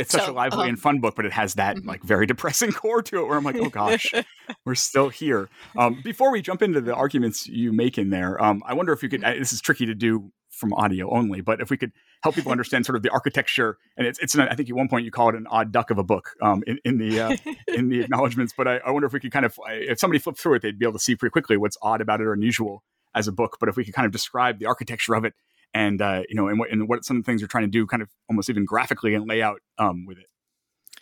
It's 0.00 0.10
such 0.12 0.26
So, 0.26 0.32
a 0.32 0.32
lively 0.32 0.62
um, 0.64 0.70
and 0.70 0.80
fun 0.80 1.00
book, 1.00 1.14
but 1.14 1.26
it 1.26 1.32
has 1.32 1.54
that 1.54 1.78
Mhm. 1.78 1.86
like 1.86 2.02
very 2.02 2.26
depressing 2.32 2.72
core 2.72 3.02
to 3.02 3.20
it 3.20 3.26
where 3.26 3.36
I'm 3.36 3.44
like, 3.44 3.58
oh 3.60 3.68
gosh, 3.70 4.16
we're 4.64 4.74
still 4.74 5.08
here. 5.10 5.50
Um, 5.76 6.00
before 6.02 6.32
we 6.32 6.42
jump 6.42 6.62
into 6.62 6.80
the 6.80 6.94
arguments 6.94 7.46
you 7.46 7.72
make 7.72 7.98
in 7.98 8.10
there, 8.10 8.42
um, 8.42 8.62
I 8.66 8.74
wonder 8.74 8.92
if 8.92 9.02
you 9.02 9.08
could, 9.08 9.22
Mm-hmm. 9.22 9.30
uh, 9.30 9.34
this 9.34 9.52
is 9.52 9.60
tricky 9.60 9.86
to 9.86 9.94
do 9.94 10.32
from 10.50 10.72
audio 10.74 11.10
only, 11.10 11.40
but 11.40 11.60
if 11.60 11.70
we 11.70 11.76
could 11.76 11.92
help 12.22 12.34
people 12.34 12.50
understand 12.52 12.84
sort 12.84 12.96
of 12.96 13.02
the 13.02 13.10
architecture 13.10 13.78
and 13.96 14.06
it's, 14.06 14.18
it's 14.18 14.34
an, 14.34 14.42
I 14.42 14.54
think 14.54 14.68
at 14.68 14.76
one 14.76 14.88
point 14.88 15.04
you 15.04 15.10
call 15.10 15.28
it 15.28 15.34
an 15.36 15.46
odd 15.48 15.72
duck 15.72 15.90
of 15.90 15.98
a 15.98 16.04
book 16.04 16.30
um, 16.42 16.62
in, 16.66 16.78
in 16.84 16.98
the, 16.98 17.20
uh, 17.20 17.32
in 17.74 17.88
the 17.88 18.00
acknowledgments, 18.00 18.52
but 18.56 18.66
I, 18.68 18.76
I 18.78 18.90
wonder 18.90 19.06
if 19.06 19.12
we 19.12 19.20
could 19.20 19.32
kind 19.32 19.46
of, 19.46 19.58
if 19.68 19.98
somebody 20.00 20.18
flipped 20.18 20.38
through 20.40 20.54
it, 20.54 20.62
they'd 20.62 20.78
be 20.78 20.84
able 20.84 20.94
to 20.94 20.98
see 20.98 21.14
pretty 21.16 21.32
quickly 21.32 21.56
what's 21.56 21.76
odd 21.82 22.00
about 22.00 22.20
it 22.20 22.26
or 22.26 22.32
unusual 22.32 22.82
as 23.14 23.28
a 23.28 23.32
book. 23.32 23.56
But 23.60 23.68
if 23.68 23.76
we 23.76 23.84
could 23.84 23.94
kind 23.94 24.06
of 24.06 24.12
describe 24.12 24.58
the 24.58 24.66
architecture 24.66 25.14
of 25.14 25.24
it 25.24 25.34
and, 25.74 26.00
uh, 26.02 26.22
you 26.28 26.34
know, 26.34 26.48
and 26.48 26.58
what, 26.58 26.70
and 26.70 26.88
what 26.88 27.04
some 27.04 27.16
of 27.18 27.22
the 27.24 27.26
things 27.26 27.40
you're 27.40 27.48
trying 27.48 27.64
to 27.64 27.70
do 27.70 27.86
kind 27.86 28.02
of 28.02 28.08
almost 28.28 28.50
even 28.50 28.64
graphically 28.64 29.14
and 29.14 29.28
layout 29.28 29.60
um, 29.78 30.04
with 30.06 30.18
it. 30.18 30.26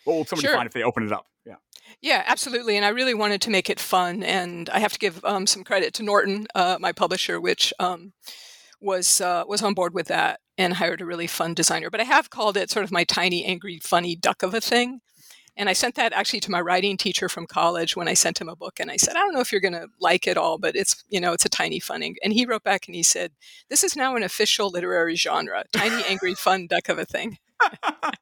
What 0.03 0.15
will 0.15 0.25
somebody 0.25 0.47
Sure. 0.47 0.55
find 0.55 0.67
if 0.67 0.73
they 0.73 0.83
open 0.83 1.03
it 1.03 1.11
up? 1.11 1.25
Yeah. 1.45 1.55
Yeah, 2.01 2.23
absolutely. 2.25 2.75
And 2.75 2.85
I 2.85 2.89
really 2.89 3.13
wanted 3.13 3.41
to 3.41 3.49
make 3.49 3.69
it 3.69 3.79
fun. 3.79 4.23
And 4.23 4.69
I 4.69 4.79
have 4.79 4.93
to 4.93 4.99
give 4.99 5.23
um, 5.25 5.47
some 5.47 5.63
credit 5.63 5.93
to 5.95 6.03
Norton, 6.03 6.47
uh, 6.55 6.77
my 6.79 6.91
publisher, 6.91 7.39
which 7.41 7.73
um, 7.79 8.13
was 8.79 9.21
uh, 9.21 9.43
was 9.47 9.61
on 9.61 9.73
board 9.73 9.93
with 9.93 10.07
that 10.07 10.39
and 10.57 10.73
hired 10.73 11.01
a 11.01 11.05
really 11.05 11.27
fun 11.27 11.53
designer. 11.53 11.89
But 11.89 12.01
I 12.01 12.05
have 12.05 12.29
called 12.29 12.57
it 12.57 12.69
sort 12.69 12.83
of 12.83 12.91
my 12.91 13.03
tiny, 13.03 13.43
angry, 13.45 13.79
funny 13.79 14.15
duck 14.15 14.43
of 14.43 14.53
a 14.53 14.61
thing. 14.61 15.01
And 15.57 15.69
I 15.69 15.73
sent 15.73 15.95
that 15.95 16.13
actually 16.13 16.39
to 16.41 16.51
my 16.51 16.61
writing 16.61 16.97
teacher 16.97 17.29
from 17.29 17.47
college 17.47 17.95
when 17.95 18.07
I 18.07 18.13
sent 18.13 18.39
him 18.39 18.49
a 18.49 18.55
book, 18.55 18.79
and 18.79 18.89
I 18.91 18.97
said, 18.97 19.15
"I 19.15 19.19
don't 19.19 19.33
know 19.33 19.41
if 19.41 19.51
you're 19.51 19.61
going 19.61 19.73
to 19.73 19.87
like 19.99 20.27
it 20.27 20.37
all, 20.37 20.57
but 20.57 20.75
it's 20.75 21.03
you 21.09 21.19
know 21.19 21.33
it's 21.33 21.45
a 21.45 21.49
tiny 21.49 21.79
funny." 21.79 22.15
And 22.23 22.33
he 22.33 22.45
wrote 22.45 22.63
back 22.63 22.87
and 22.87 22.95
he 22.95 23.03
said, 23.03 23.31
"This 23.69 23.83
is 23.83 23.95
now 23.95 24.15
an 24.15 24.23
official 24.23 24.69
literary 24.69 25.15
genre: 25.15 25.63
tiny, 25.73 26.03
angry, 26.07 26.35
fun 26.35 26.67
duck 26.67 26.89
of 26.89 26.99
a 26.99 27.05
thing." 27.05 27.37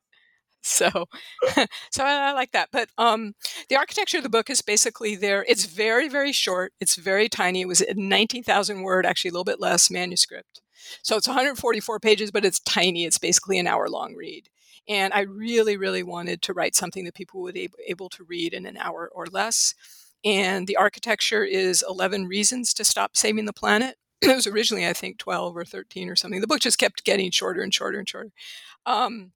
so 0.63 0.89
so 1.91 2.03
I, 2.03 2.29
I 2.29 2.31
like 2.33 2.51
that. 2.51 2.69
But 2.71 2.89
um 2.97 3.33
the 3.69 3.77
architecture 3.77 4.17
of 4.17 4.23
the 4.23 4.29
book 4.29 4.49
is 4.49 4.61
basically 4.61 5.15
there. 5.15 5.45
It's 5.47 5.65
very 5.65 6.09
very 6.09 6.31
short. 6.31 6.73
It's 6.79 6.95
very 6.95 7.29
tiny. 7.29 7.61
It 7.61 7.67
was 7.67 7.81
a 7.81 7.93
19000 7.93 8.81
word 8.81 9.05
actually 9.05 9.29
a 9.29 9.33
little 9.33 9.43
bit 9.43 9.59
less 9.61 9.89
manuscript. 9.89 10.61
So 11.03 11.17
it's 11.17 11.27
144 11.27 11.99
pages 11.99 12.31
but 12.31 12.45
it's 12.45 12.59
tiny. 12.59 13.05
It's 13.05 13.19
basically 13.19 13.59
an 13.59 13.67
hour 13.67 13.89
long 13.89 14.15
read 14.15 14.49
and 14.87 15.13
i 15.13 15.21
really 15.21 15.77
really 15.77 16.03
wanted 16.03 16.41
to 16.41 16.53
write 16.53 16.75
something 16.75 17.05
that 17.05 17.13
people 17.13 17.41
would 17.41 17.55
be 17.55 17.69
able, 17.87 18.09
to 18.09 18.23
read 18.23 18.53
in 18.53 18.65
an 18.65 18.77
hour 18.77 19.09
or 19.13 19.25
less 19.27 19.73
and 20.25 20.67
the 20.67 20.77
architecture 20.77 21.43
is 21.43 21.83
11 21.87 22.25
reasons 22.25 22.73
to 22.73 22.83
stop 22.83 23.15
saving 23.15 23.45
the 23.45 23.53
planet. 23.53 23.95
It 24.21 24.35
was 24.35 24.47
originally 24.47 24.87
i 24.87 24.93
think 24.93 25.19
12 25.19 25.55
or 25.55 25.63
13 25.63 26.09
or 26.09 26.15
something. 26.15 26.41
The 26.41 26.47
book 26.47 26.59
just 26.59 26.79
kept 26.79 27.05
getting 27.05 27.29
shorter 27.29 27.61
and 27.61 27.73
shorter 27.73 27.99
and 27.99 28.09
shorter. 28.09 28.31
Um, 28.85 29.31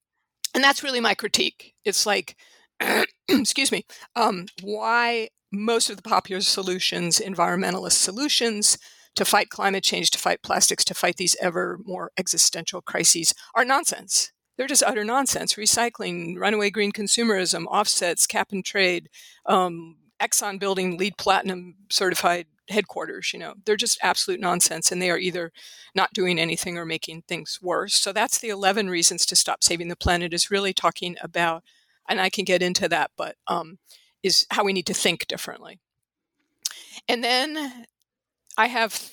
and 0.55 0.63
that's 0.63 0.83
really 0.83 0.99
my 0.99 1.13
critique. 1.13 1.75
It's 1.85 2.05
like 2.05 2.35
excuse 3.29 3.71
me 3.71 3.85
um, 4.15 4.47
why 4.63 5.29
most 5.51 5.89
of 5.89 5.97
the 5.97 6.03
popular 6.03 6.41
solutions 6.41 7.21
environmentalist 7.23 7.93
solutions 7.93 8.79
to 9.15 9.23
fight 9.23 9.49
climate 9.49 9.83
change 9.83 10.09
to 10.11 10.17
fight 10.17 10.41
plastics 10.41 10.83
to 10.85 10.93
fight 10.95 11.17
these 11.17 11.35
ever 11.39 11.79
more 11.85 12.11
existential 12.17 12.81
crises 12.81 13.35
are 13.53 13.65
nonsense 13.65 14.31
they're 14.61 14.67
just 14.67 14.83
utter 14.83 15.03
nonsense 15.03 15.55
recycling 15.55 16.37
runaway 16.37 16.69
green 16.69 16.91
consumerism 16.91 17.65
offsets 17.65 18.27
cap 18.27 18.51
and 18.51 18.63
trade 18.63 19.09
um, 19.47 19.95
exxon 20.21 20.59
building 20.59 20.97
LEED 20.97 21.17
platinum 21.17 21.75
certified 21.89 22.45
headquarters 22.69 23.33
you 23.33 23.39
know 23.39 23.55
they're 23.65 23.75
just 23.75 23.97
absolute 24.03 24.39
nonsense 24.39 24.91
and 24.91 25.01
they 25.01 25.09
are 25.09 25.17
either 25.17 25.51
not 25.95 26.13
doing 26.13 26.39
anything 26.39 26.77
or 26.77 26.85
making 26.85 27.23
things 27.23 27.59
worse. 27.61 27.95
So 27.95 28.13
that's 28.13 28.39
the 28.39 28.49
11 28.49 28.89
reasons 28.89 29.25
to 29.27 29.35
stop 29.35 29.63
saving 29.63 29.89
the 29.89 29.95
planet 29.95 30.33
is 30.33 30.51
really 30.51 30.73
talking 30.73 31.15
about, 31.21 31.63
and 32.07 32.21
I 32.21 32.29
can 32.29 32.45
get 32.45 32.61
into 32.61 32.87
that, 32.89 33.11
but 33.17 33.35
um, 33.47 33.77
is 34.23 34.45
how 34.51 34.63
we 34.63 34.73
need 34.73 34.85
to 34.87 34.93
think 34.93 35.27
differently. 35.27 35.79
And 37.07 37.23
then 37.23 37.85
I 38.57 38.67
have, 38.67 39.11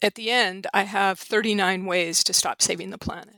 at 0.00 0.14
the 0.14 0.30
end, 0.30 0.66
I 0.74 0.82
have 0.82 1.18
39 1.18 1.86
ways 1.86 2.22
to 2.24 2.32
stop 2.32 2.62
saving 2.62 2.90
the 2.90 2.98
planet. 2.98 3.36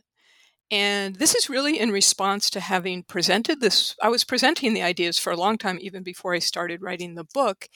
And 0.71 1.17
this 1.17 1.35
is 1.35 1.51
really 1.51 1.79
in 1.79 1.91
response 1.91 2.51
to 2.51 2.61
having 2.61 3.03
presented 3.03 3.61
this. 3.61 3.95
I 4.03 4.09
was 4.09 4.25
presenting 4.25 4.75
the 4.75 4.83
ideas 4.83 5.19
for 5.19 5.33
a 5.33 5.37
long 5.37 5.59
time, 5.59 5.79
even 5.81 6.03
before 6.03 6.35
I 6.35 6.39
started 6.39 6.83
writing 6.83 7.15
the 7.15 7.27
book. 7.33 7.69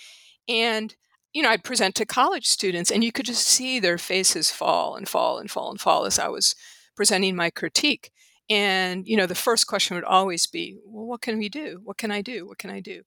And 0.48 0.94
you 1.32 1.42
know, 1.42 1.50
I'd 1.50 1.64
present 1.64 1.94
to 1.96 2.06
college 2.06 2.46
students, 2.46 2.90
and 2.90 3.04
you 3.04 3.12
could 3.12 3.26
just 3.26 3.46
see 3.46 3.78
their 3.78 3.98
faces 3.98 4.50
fall 4.50 4.96
and 4.96 5.08
fall 5.08 5.38
and 5.38 5.50
fall 5.50 5.70
and 5.70 5.80
fall 5.80 6.04
as 6.04 6.18
I 6.18 6.28
was 6.28 6.54
presenting 6.96 7.36
my 7.36 7.50
critique. 7.50 8.10
And, 8.50 9.06
you 9.06 9.16
know, 9.16 9.26
the 9.26 9.34
first 9.34 9.66
question 9.66 9.94
would 9.94 10.04
always 10.04 10.46
be, 10.46 10.78
well, 10.86 11.04
what 11.06 11.20
can 11.20 11.38
we 11.38 11.48
do? 11.50 11.80
What 11.84 11.98
can 11.98 12.10
I 12.10 12.22
do? 12.22 12.46
What 12.46 12.58
can 12.58 12.70
I 12.70 12.80
do? 12.80 13.02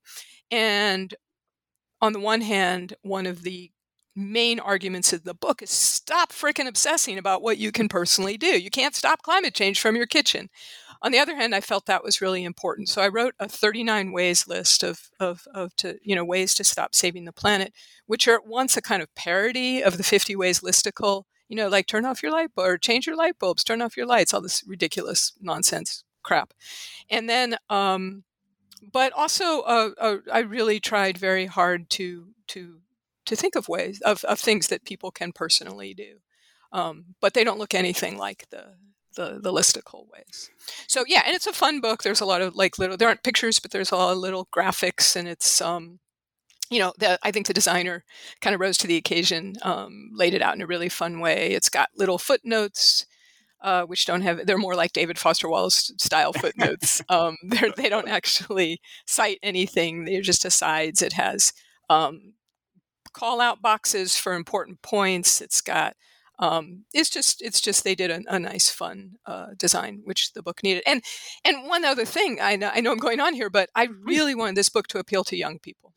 And 0.52 1.14
on 2.00 2.14
the 2.14 2.20
one 2.20 2.42
hand, 2.42 2.94
one 3.02 3.26
of 3.26 3.42
the 3.42 3.72
main 4.16 4.60
arguments 4.60 5.14
of 5.14 5.24
the 5.24 5.34
book 5.34 5.62
is 5.62 5.70
stop 5.70 6.32
freaking 6.32 6.68
obsessing 6.68 7.18
about 7.18 7.42
what 7.42 7.58
you 7.58 7.72
can 7.72 7.88
personally 7.88 8.38
do. 8.38 8.60
You 8.60 8.70
can't 8.70 8.96
stop 8.96 9.22
climate 9.22 9.54
change 9.54 9.80
from 9.80 9.96
your 9.96 10.06
kitchen. 10.06 10.50
On 11.04 11.12
the 11.12 11.20
other 11.20 11.36
hand, 11.36 11.56
I 11.56 11.62
felt 11.62 11.88
that 11.88 12.04
was 12.04 12.22
really 12.22 12.44
important. 12.44 12.88
So 12.88 13.02
I 13.02 13.08
wrote 13.08 13.34
a 13.40 13.48
39 13.50 14.12
ways 14.12 14.48
list 14.48 14.84
of, 14.84 15.10
of, 15.20 15.48
of 15.54 15.76
to, 15.78 15.98
you 16.04 16.16
know, 16.16 16.24
ways 16.24 16.54
to 16.56 16.64
stop 16.64 16.94
saving 16.94 17.26
the 17.26 17.34
planet, 17.34 17.74
which 18.06 18.28
are 18.28 18.36
at 18.36 18.46
once 18.46 18.78
a 18.78 18.82
kind 18.82 19.02
of 19.02 19.14
parody 19.16 19.82
of 19.82 19.98
the 19.98 20.04
50 20.04 20.36
ways 20.36 20.60
listicle, 20.60 21.24
you 21.50 21.56
know, 21.56 21.70
like 21.70 21.88
turn 21.88 22.06
off 22.06 22.22
your 22.22 22.32
light 22.32 22.54
bulb 22.54 22.68
or 22.68 22.78
change 22.78 23.08
your 23.08 23.16
light 23.16 23.40
bulbs, 23.40 23.64
turn 23.64 23.82
off 23.82 23.98
your 23.98 24.06
lights, 24.06 24.34
all 24.34 24.42
this 24.42 24.64
ridiculous 24.68 25.34
nonsense 25.42 26.04
crap. 26.22 26.54
And 27.10 27.28
then, 27.28 27.56
um, 27.70 28.24
but 28.94 29.12
also, 29.14 29.62
uh, 29.62 29.90
uh, 30.00 30.18
I 30.32 30.40
really 30.40 30.80
tried 30.80 31.18
very 31.18 31.48
hard 31.48 31.90
to, 31.92 32.28
to, 32.50 32.80
to 33.26 33.36
think 33.36 33.56
of 33.56 33.70
ways 33.70 34.02
of, 34.02 34.24
of 34.26 34.40
things 34.40 34.68
that 34.68 34.86
people 34.86 35.12
can 35.12 35.32
personally 35.32 35.94
do. 35.94 36.18
Um, 36.72 37.16
but 37.20 37.34
they 37.34 37.44
don't 37.44 37.60
look 37.60 37.74
anything 37.74 38.18
like 38.18 38.48
the, 38.50 38.76
the 39.16 39.40
the 39.42 39.52
listicle 39.52 40.08
ways. 40.12 40.50
So 40.88 41.04
yeah, 41.08 41.24
and 41.26 41.36
it's 41.36 41.48
a 41.48 41.54
fun 41.54 41.82
book. 41.82 42.04
There's 42.04 42.22
a 42.22 42.26
lot 42.26 42.42
of 42.42 42.56
like 42.56 42.80
little 42.80 42.98
there 42.98 43.10
aren't 43.10 43.24
pictures, 43.24 43.60
but 43.60 43.72
there's 43.72 43.92
a 43.92 43.98
lot 43.98 44.14
of 44.14 44.18
little 44.20 44.48
graphics, 44.56 45.16
and 45.16 45.28
it's 45.28 45.60
um, 45.62 46.00
you 46.72 46.80
know, 46.80 46.94
the, 46.98 47.20
I 47.22 47.32
think 47.32 47.48
the 47.48 47.54
designer 47.54 48.06
kind 48.40 48.56
of 48.56 48.62
rose 48.62 48.78
to 48.78 48.88
the 48.88 48.96
occasion, 48.96 49.56
um, 49.62 50.12
laid 50.14 50.34
it 50.34 50.42
out 50.42 50.56
in 50.56 50.62
a 50.62 50.68
really 50.68 50.88
fun 50.88 51.20
way. 51.20 51.52
It's 51.52 51.70
got 51.70 51.90
little 51.96 52.18
footnotes. 52.18 53.06
Uh, 53.64 53.84
which 53.84 54.08
don't 54.08 54.24
have 54.24 54.48
they're 54.48 54.58
more 54.58 54.74
like 54.74 54.92
David 54.92 55.20
Foster 55.20 55.48
Wallace 55.48 55.94
style 56.00 56.34
footnotes. 56.34 57.00
um, 57.10 57.38
they're, 57.44 57.70
don't 57.70 58.08
actually 58.08 58.82
cite 59.06 59.38
anything. 59.44 60.06
They're 60.06 60.24
just 60.24 60.46
asides. 60.46 61.04
It 61.04 61.14
has 61.14 61.54
um, 61.88 62.34
call 63.14 63.42
out 63.42 63.62
boxes 63.62 64.16
for 64.16 64.34
important 64.34 64.82
points. 64.82 65.42
It's 65.42 65.62
got 65.62 65.96
um, 66.42 66.86
it's 66.92 67.10
just 67.10 67.42
it's 67.42 67.62
just 67.62 67.84
they 67.84 67.94
did 67.94 68.10
a, 68.10 68.22
a 68.28 68.40
nice 68.40 68.68
fun 68.70 69.14
uh, 69.28 69.48
design 69.56 70.02
which 70.06 70.34
the 70.34 70.42
book 70.42 70.64
needed. 70.64 70.84
And 70.88 71.04
and 71.46 71.68
one 71.68 71.86
other 71.86 72.04
thing 72.04 72.40
I 72.42 72.56
know, 72.56 72.72
I 72.74 72.82
know 72.82 72.92
i'm 72.92 72.98
going 72.98 73.22
on 73.22 73.36
here 73.36 73.50
but 73.50 73.70
i 73.76 73.88
really 74.04 74.34
wanted 74.34 74.56
this 74.56 74.70
book 74.70 74.88
to 74.88 75.00
appeal 75.00 75.24
to 75.26 75.38
young 75.38 75.60
people. 75.60 75.94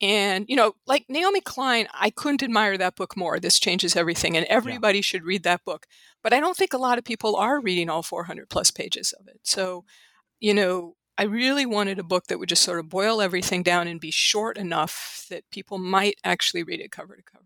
And 0.00 0.44
you 0.48 0.54
know 0.54 0.74
like 0.86 1.06
naomi 1.08 1.40
klein 1.40 1.88
i 1.92 2.10
couldn't 2.10 2.44
admire 2.44 2.78
that 2.78 2.94
book 2.94 3.16
more. 3.16 3.40
This 3.40 3.58
changes 3.58 3.96
everything 3.96 4.36
and 4.36 4.46
everybody 4.46 4.98
yeah. 4.98 5.02
should 5.02 5.24
read 5.24 5.42
that 5.42 5.64
book. 5.64 5.86
But 6.22 6.32
i 6.32 6.38
don't 6.38 6.56
think 6.56 6.72
a 6.72 6.78
lot 6.78 6.98
of 6.98 7.04
people 7.04 7.34
are 7.34 7.60
reading 7.60 7.90
all 7.90 8.02
400 8.02 8.48
plus 8.48 8.70
pages 8.70 9.12
of 9.18 9.26
it. 9.26 9.40
So 9.42 9.84
you 10.38 10.54
know 10.54 10.94
i 11.18 11.24
really 11.24 11.66
wanted 11.66 11.98
a 11.98 12.04
book 12.04 12.26
that 12.26 12.38
would 12.38 12.48
just 12.48 12.62
sort 12.62 12.78
of 12.78 12.88
boil 12.88 13.20
everything 13.20 13.62
down 13.62 13.88
and 13.88 14.00
be 14.00 14.10
short 14.10 14.56
enough 14.56 15.26
that 15.30 15.48
people 15.50 15.78
might 15.78 16.16
actually 16.24 16.62
read 16.62 16.80
it 16.80 16.90
cover 16.90 17.16
to 17.16 17.22
cover 17.22 17.44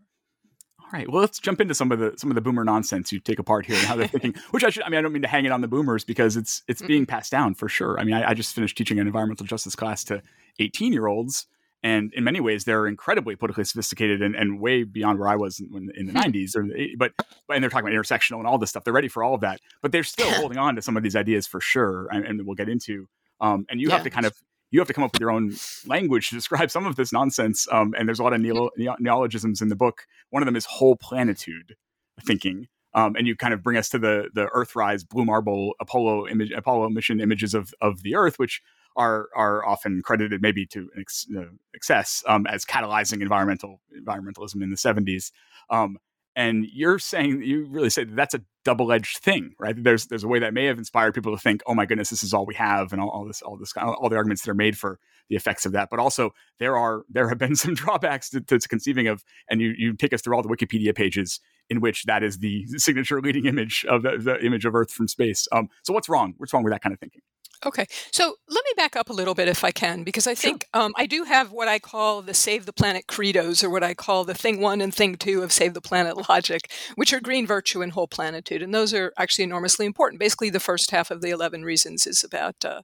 all 0.91 0.99
right. 0.99 1.09
Well, 1.09 1.21
let's 1.21 1.39
jump 1.39 1.61
into 1.61 1.73
some 1.73 1.91
of 1.91 1.99
the 1.99 2.13
some 2.17 2.29
of 2.29 2.35
the 2.35 2.41
boomer 2.41 2.65
nonsense 2.65 3.13
you 3.13 3.19
take 3.19 3.39
apart 3.39 3.65
here 3.65 3.77
and 3.77 3.85
how 3.85 3.95
they're 3.95 4.07
thinking. 4.09 4.35
Which 4.51 4.63
I 4.63 4.69
should. 4.69 4.83
I 4.83 4.89
mean, 4.89 4.97
I 4.97 5.01
don't 5.01 5.13
mean 5.13 5.21
to 5.21 5.27
hang 5.27 5.45
it 5.45 5.51
on 5.51 5.61
the 5.61 5.67
boomers 5.67 6.03
because 6.03 6.35
it's 6.35 6.63
it's 6.67 6.81
being 6.81 7.03
mm-hmm. 7.03 7.09
passed 7.09 7.31
down 7.31 7.55
for 7.55 7.69
sure. 7.69 7.97
I 7.97 8.03
mean, 8.03 8.13
I, 8.13 8.31
I 8.31 8.33
just 8.33 8.53
finished 8.53 8.77
teaching 8.77 8.99
an 8.99 9.07
environmental 9.07 9.45
justice 9.45 9.75
class 9.75 10.03
to 10.05 10.21
18 10.59 10.91
year 10.91 11.07
olds, 11.07 11.47
and 11.83 12.13
in 12.13 12.23
many 12.23 12.39
ways, 12.39 12.65
they're 12.65 12.87
incredibly 12.87 13.35
politically 13.35 13.63
sophisticated 13.63 14.21
and, 14.21 14.35
and 14.35 14.59
way 14.59 14.83
beyond 14.83 15.17
where 15.17 15.29
I 15.29 15.35
was 15.35 15.59
in, 15.59 15.89
in 15.95 16.07
the 16.07 16.11
hmm. 16.11 16.19
90s. 16.19 16.55
Or 16.55 16.67
the, 16.67 16.95
but 16.97 17.13
and 17.49 17.63
they're 17.63 17.69
talking 17.69 17.87
about 17.87 17.97
intersectional 17.97 18.39
and 18.39 18.47
all 18.47 18.57
this 18.57 18.69
stuff. 18.69 18.83
They're 18.83 18.93
ready 18.93 19.07
for 19.07 19.23
all 19.23 19.33
of 19.33 19.41
that, 19.41 19.59
but 19.81 19.91
they're 19.91 20.03
still 20.03 20.31
holding 20.39 20.57
on 20.57 20.75
to 20.75 20.81
some 20.81 20.97
of 20.97 21.03
these 21.03 21.15
ideas 21.15 21.47
for 21.47 21.61
sure, 21.61 22.07
and, 22.11 22.25
and 22.25 22.45
we'll 22.45 22.55
get 22.55 22.69
into. 22.69 23.07
Um, 23.41 23.65
and 23.69 23.81
you 23.81 23.89
yeah. 23.89 23.95
have 23.95 24.03
to 24.03 24.09
kind 24.09 24.25
of 24.25 24.33
you 24.69 24.79
have 24.79 24.87
to 24.87 24.93
come 24.93 25.03
up 25.03 25.11
with 25.11 25.19
your 25.19 25.31
own 25.31 25.53
language 25.85 26.29
to 26.29 26.35
describe 26.35 26.71
some 26.71 26.85
of 26.85 26.95
this 26.95 27.11
nonsense. 27.11 27.67
Um, 27.71 27.93
and 27.97 28.07
there's 28.07 28.19
a 28.19 28.23
lot 28.23 28.33
of 28.33 28.39
neo- 28.39 28.69
neologisms 28.77 29.61
in 29.61 29.67
the 29.67 29.75
book. 29.75 30.05
One 30.29 30.41
of 30.41 30.45
them 30.45 30.55
is 30.55 30.65
whole 30.65 30.95
planitude 30.95 31.75
thinking. 32.21 32.67
Um, 32.93 33.15
and 33.15 33.27
you 33.27 33.35
kind 33.35 33.53
of 33.53 33.63
bring 33.63 33.77
us 33.77 33.89
to 33.89 33.99
the 33.99 34.29
the 34.33 34.47
Earthrise 34.47 35.07
Blue 35.07 35.25
Marble 35.25 35.73
Apollo 35.79 36.27
image 36.27 36.51
Apollo 36.51 36.89
mission 36.89 37.19
images 37.19 37.53
of 37.53 37.73
of 37.81 38.03
the 38.03 38.15
Earth, 38.15 38.37
which 38.37 38.61
are 38.95 39.29
are 39.35 39.65
often 39.65 40.01
credited 40.01 40.41
maybe 40.41 40.65
to 40.67 40.89
ex, 40.99 41.25
uh, 41.37 41.43
excess 41.73 42.23
um, 42.27 42.45
as 42.47 42.65
catalyzing 42.65 43.21
environmental 43.21 43.81
environmentalism 43.97 44.61
in 44.61 44.69
the 44.69 44.75
70s. 44.75 45.31
Um, 45.69 45.97
and 46.35 46.65
you're 46.71 46.99
saying 46.99 47.43
you 47.43 47.65
really 47.65 47.89
say 47.89 48.03
that 48.03 48.15
that's 48.15 48.33
a 48.33 48.41
double-edged 48.63 49.17
thing, 49.17 49.53
right? 49.59 49.75
There's 49.77 50.07
there's 50.07 50.23
a 50.23 50.27
way 50.27 50.39
that 50.39 50.53
may 50.53 50.65
have 50.65 50.77
inspired 50.77 51.13
people 51.13 51.35
to 51.35 51.41
think, 51.41 51.61
oh 51.65 51.73
my 51.73 51.85
goodness, 51.85 52.09
this 52.09 52.23
is 52.23 52.33
all 52.33 52.45
we 52.45 52.55
have, 52.55 52.93
and 52.93 53.01
all, 53.01 53.09
all 53.09 53.25
this 53.25 53.41
all 53.41 53.57
this 53.57 53.73
all 53.77 54.09
the 54.09 54.15
arguments 54.15 54.43
that 54.43 54.51
are 54.51 54.55
made 54.55 54.77
for 54.77 54.99
the 55.29 55.35
effects 55.35 55.65
of 55.65 55.71
that. 55.71 55.89
But 55.89 55.99
also 55.99 56.31
there 56.59 56.77
are 56.77 57.03
there 57.09 57.29
have 57.29 57.37
been 57.37 57.55
some 57.63 57.73
drawbacks 57.73 58.29
to, 58.31 58.41
to 58.41 58.59
conceiving 58.59 59.07
of, 59.07 59.23
and 59.49 59.61
you 59.61 59.73
you 59.77 59.93
take 59.93 60.13
us 60.13 60.21
through 60.21 60.35
all 60.35 60.43
the 60.43 60.49
Wikipedia 60.49 60.95
pages 60.95 61.39
in 61.69 61.79
which 61.79 62.03
that 62.03 62.23
is 62.23 62.39
the 62.39 62.65
signature 62.77 63.21
leading 63.21 63.45
image 63.45 63.85
of 63.89 64.03
the, 64.03 64.17
the 64.17 64.45
image 64.45 64.65
of 64.65 64.75
Earth 64.75 64.91
from 64.91 65.07
space. 65.07 65.47
Um, 65.51 65.69
so 65.83 65.93
what's 65.93 66.09
wrong? 66.09 66.33
What's 66.37 66.53
wrong 66.53 66.63
with 66.63 66.73
that 66.73 66.81
kind 66.81 66.93
of 66.93 66.99
thinking? 66.99 67.21
Okay, 67.63 67.85
so 68.11 68.35
let 68.49 68.63
me 68.65 68.71
back 68.75 68.95
up 68.95 69.11
a 69.11 69.13
little 69.13 69.35
bit 69.35 69.47
if 69.47 69.63
I 69.63 69.69
can, 69.69 70.03
because 70.03 70.25
I 70.25 70.33
think 70.33 70.65
sure. 70.73 70.83
um, 70.83 70.93
I 70.97 71.05
do 71.05 71.25
have 71.25 71.51
what 71.51 71.67
I 71.67 71.77
call 71.77 72.23
the 72.23 72.33
Save 72.33 72.65
the 72.65 72.73
Planet 72.73 73.05
credos, 73.07 73.63
or 73.63 73.69
what 73.69 73.83
I 73.83 73.93
call 73.93 74.23
the 74.23 74.33
thing 74.33 74.59
one 74.59 74.81
and 74.81 74.93
thing 74.93 75.15
two 75.15 75.43
of 75.43 75.51
Save 75.51 75.75
the 75.75 75.81
Planet 75.81 76.17
logic, 76.29 76.71
which 76.95 77.13
are 77.13 77.19
green 77.19 77.45
virtue 77.45 77.83
and 77.83 77.91
whole 77.91 78.07
planitude. 78.07 78.63
And 78.63 78.73
those 78.73 78.95
are 78.95 79.13
actually 79.15 79.43
enormously 79.43 79.85
important. 79.85 80.19
Basically, 80.19 80.49
the 80.49 80.59
first 80.59 80.89
half 80.89 81.11
of 81.11 81.21
the 81.21 81.29
11 81.29 81.63
reasons 81.63 82.07
is 82.07 82.23
about 82.23 82.65
uh, 82.65 82.81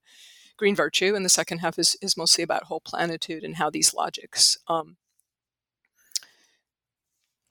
green 0.57 0.75
virtue, 0.75 1.15
and 1.15 1.25
the 1.25 1.29
second 1.29 1.59
half 1.59 1.79
is, 1.79 1.95
is 2.01 2.15
mostly 2.15 2.43
about 2.43 2.65
whole 2.65 2.81
planitude 2.81 3.43
and 3.43 3.55
how 3.55 3.71
these 3.71 3.95
logics 3.95 4.59
um, 4.67 4.97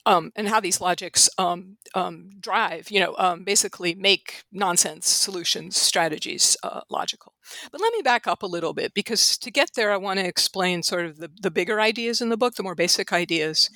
um, 0.07 0.31
and 0.37 0.49
how 0.49 0.61
these 0.61 0.81
logics 0.81 1.29
um, 1.37 1.77
um, 1.95 2.31
drive, 2.41 2.91
you 2.91 3.01
know, 3.01 3.15
um, 3.19 3.43
basically 3.43 3.95
make 3.97 4.45
nonsense 4.53 5.09
solutions, 5.09 5.77
strategies 5.77 6.57
uh, 6.63 6.83
logical. 6.89 7.35
But 7.73 7.81
let 7.81 7.93
me 7.93 8.03
back 8.03 8.29
up 8.29 8.43
a 8.45 8.47
little 8.47 8.73
bit 8.73 8.95
because 8.95 9.37
to 9.39 9.51
get 9.51 9.71
there, 9.75 9.93
I 9.93 9.97
want 9.97 10.21
to 10.21 10.27
explain 10.27 10.85
sort 10.85 11.07
of 11.07 11.19
the, 11.19 11.31
the 11.43 11.51
bigger 11.51 11.81
ideas 11.81 12.21
in 12.21 12.29
the 12.29 12.37
book, 12.37 12.55
the 12.55 12.63
more 12.63 12.77
basic 12.77 13.13
ideas. 13.13 13.69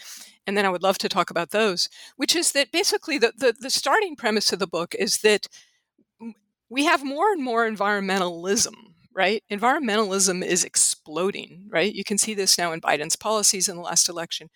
And 0.46 0.56
then 0.56 0.64
I 0.64 0.70
would 0.70 0.84
love 0.84 0.98
to 0.98 1.08
talk 1.08 1.30
about 1.30 1.50
those, 1.50 1.88
which 2.16 2.36
is 2.36 2.52
that 2.52 2.72
basically 2.72 3.18
the, 3.18 3.32
the, 3.36 3.52
the 3.58 3.70
starting 3.70 4.14
premise 4.14 4.52
of 4.52 4.60
the 4.60 4.66
book 4.68 4.94
is 4.94 5.18
that 5.18 5.48
we 6.68 6.84
have 6.84 7.04
more 7.04 7.32
and 7.32 7.42
more 7.42 7.68
environmentalism 7.68 8.74
right? 9.12 9.42
Environmentalism 9.50 10.42
is 10.44 10.62
exploding, 10.62 11.66
right? 11.68 11.92
You 11.92 12.04
can 12.04 12.16
see 12.16 12.32
this 12.32 12.56
now 12.56 12.72
in 12.72 12.80
Biden's 12.80 13.16
policies 13.16 13.68
in 13.68 13.74
the 13.74 13.82
last 13.82 14.08
election. 14.08 14.48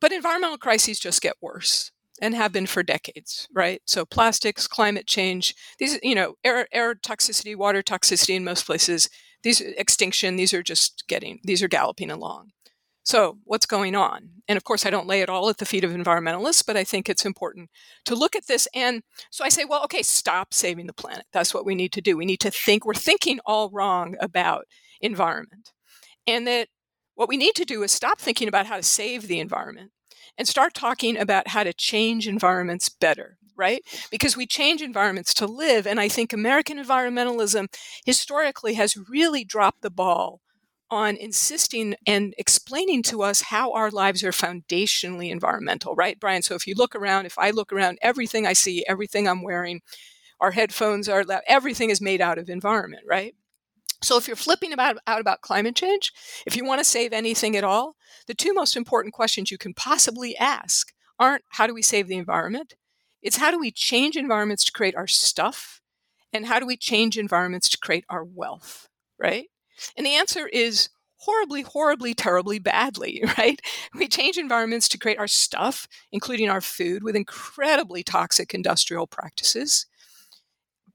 But 0.00 0.12
environmental 0.12 0.58
crises 0.58 1.00
just 1.00 1.22
get 1.22 1.34
worse 1.40 1.90
and 2.20 2.34
have 2.34 2.52
been 2.52 2.66
for 2.66 2.82
decades, 2.82 3.48
right? 3.54 3.80
So 3.84 4.04
plastics, 4.04 4.66
climate 4.66 5.06
change, 5.06 5.54
these, 5.78 5.98
you 6.02 6.14
know, 6.14 6.34
air, 6.44 6.66
air 6.72 6.94
toxicity, 6.94 7.54
water 7.56 7.82
toxicity 7.82 8.34
in 8.34 8.44
most 8.44 8.66
places, 8.66 9.08
these 9.42 9.60
uh, 9.60 9.70
extinction, 9.76 10.36
these 10.36 10.52
are 10.52 10.62
just 10.62 11.04
getting, 11.08 11.38
these 11.44 11.62
are 11.62 11.68
galloping 11.68 12.10
along. 12.10 12.50
So 13.04 13.38
what's 13.44 13.66
going 13.66 13.94
on? 13.94 14.28
And 14.48 14.56
of 14.56 14.64
course, 14.64 14.84
I 14.84 14.90
don't 14.90 15.06
lay 15.06 15.22
it 15.22 15.30
all 15.30 15.48
at 15.48 15.56
the 15.56 15.64
feet 15.64 15.84
of 15.84 15.92
environmentalists, 15.92 16.66
but 16.66 16.76
I 16.76 16.84
think 16.84 17.08
it's 17.08 17.24
important 17.24 17.70
to 18.04 18.14
look 18.14 18.36
at 18.36 18.46
this. 18.46 18.68
And 18.74 19.02
so 19.30 19.44
I 19.44 19.48
say, 19.48 19.64
well, 19.64 19.82
okay, 19.84 20.02
stop 20.02 20.52
saving 20.52 20.86
the 20.86 20.92
planet. 20.92 21.24
That's 21.32 21.54
what 21.54 21.64
we 21.64 21.74
need 21.74 21.92
to 21.92 22.02
do. 22.02 22.18
We 22.18 22.26
need 22.26 22.40
to 22.40 22.50
think, 22.50 22.84
we're 22.84 22.94
thinking 22.94 23.40
all 23.46 23.70
wrong 23.70 24.16
about 24.20 24.66
environment. 25.00 25.72
And 26.26 26.46
that 26.46 26.68
what 27.18 27.28
we 27.28 27.36
need 27.36 27.56
to 27.56 27.64
do 27.66 27.82
is 27.82 27.92
stop 27.92 28.20
thinking 28.20 28.48
about 28.48 28.66
how 28.66 28.76
to 28.76 28.82
save 28.82 29.28
the 29.28 29.40
environment 29.40 29.90
and 30.38 30.48
start 30.48 30.74
talking 30.74 31.18
about 31.18 31.48
how 31.48 31.64
to 31.64 31.72
change 31.74 32.28
environments 32.28 32.88
better, 32.88 33.38
right? 33.56 33.82
Because 34.10 34.36
we 34.36 34.46
change 34.46 34.82
environments 34.82 35.34
to 35.34 35.46
live. 35.46 35.86
And 35.86 35.98
I 36.00 36.08
think 36.08 36.32
American 36.32 36.78
environmentalism 36.78 37.66
historically 38.06 38.74
has 38.74 38.96
really 39.10 39.44
dropped 39.44 39.82
the 39.82 39.90
ball 39.90 40.40
on 40.90 41.16
insisting 41.16 41.96
and 42.06 42.34
explaining 42.38 43.02
to 43.02 43.22
us 43.22 43.42
how 43.42 43.72
our 43.72 43.90
lives 43.90 44.24
are 44.24 44.30
foundationally 44.32 45.30
environmental, 45.30 45.96
right, 45.96 46.20
Brian? 46.20 46.42
So 46.42 46.54
if 46.54 46.68
you 46.68 46.74
look 46.76 46.94
around, 46.94 47.26
if 47.26 47.38
I 47.38 47.50
look 47.50 47.72
around, 47.72 47.98
everything 48.00 48.46
I 48.46 48.54
see, 48.54 48.84
everything 48.88 49.28
I'm 49.28 49.42
wearing, 49.42 49.80
our 50.40 50.52
headphones, 50.52 51.08
our 51.08 51.24
everything 51.48 51.90
is 51.90 52.00
made 52.00 52.20
out 52.22 52.38
of 52.38 52.50
environment, 52.50 53.04
right? 53.08 53.34
So 54.02 54.16
if 54.16 54.26
you're 54.26 54.36
flipping 54.36 54.72
about, 54.72 54.96
out 55.06 55.20
about 55.20 55.40
climate 55.40 55.74
change, 55.74 56.12
if 56.46 56.56
you 56.56 56.64
want 56.64 56.78
to 56.80 56.84
save 56.84 57.12
anything 57.12 57.56
at 57.56 57.64
all, 57.64 57.96
the 58.26 58.34
two 58.34 58.54
most 58.54 58.76
important 58.76 59.14
questions 59.14 59.50
you 59.50 59.58
can 59.58 59.74
possibly 59.74 60.36
ask 60.36 60.92
aren't 61.18 61.42
how 61.50 61.66
do 61.66 61.74
we 61.74 61.82
save 61.82 62.06
the 62.06 62.16
environment? 62.16 62.74
It's 63.22 63.38
how 63.38 63.50
do 63.50 63.58
we 63.58 63.72
change 63.72 64.16
environments 64.16 64.64
to 64.66 64.72
create 64.72 64.94
our 64.94 65.08
stuff? 65.08 65.80
And 66.32 66.46
how 66.46 66.60
do 66.60 66.66
we 66.66 66.76
change 66.76 67.18
environments 67.18 67.68
to 67.70 67.78
create 67.78 68.04
our 68.08 68.24
wealth, 68.24 68.88
right? 69.18 69.46
And 69.96 70.06
the 70.06 70.14
answer 70.14 70.46
is 70.46 70.90
horribly, 71.20 71.62
horribly, 71.62 72.14
terribly 72.14 72.58
badly, 72.58 73.22
right? 73.38 73.60
We 73.94 74.06
change 74.06 74.36
environments 74.36 74.88
to 74.90 74.98
create 74.98 75.18
our 75.18 75.26
stuff, 75.26 75.88
including 76.12 76.48
our 76.48 76.60
food, 76.60 77.02
with 77.02 77.16
incredibly 77.16 78.02
toxic 78.04 78.54
industrial 78.54 79.06
practices 79.06 79.86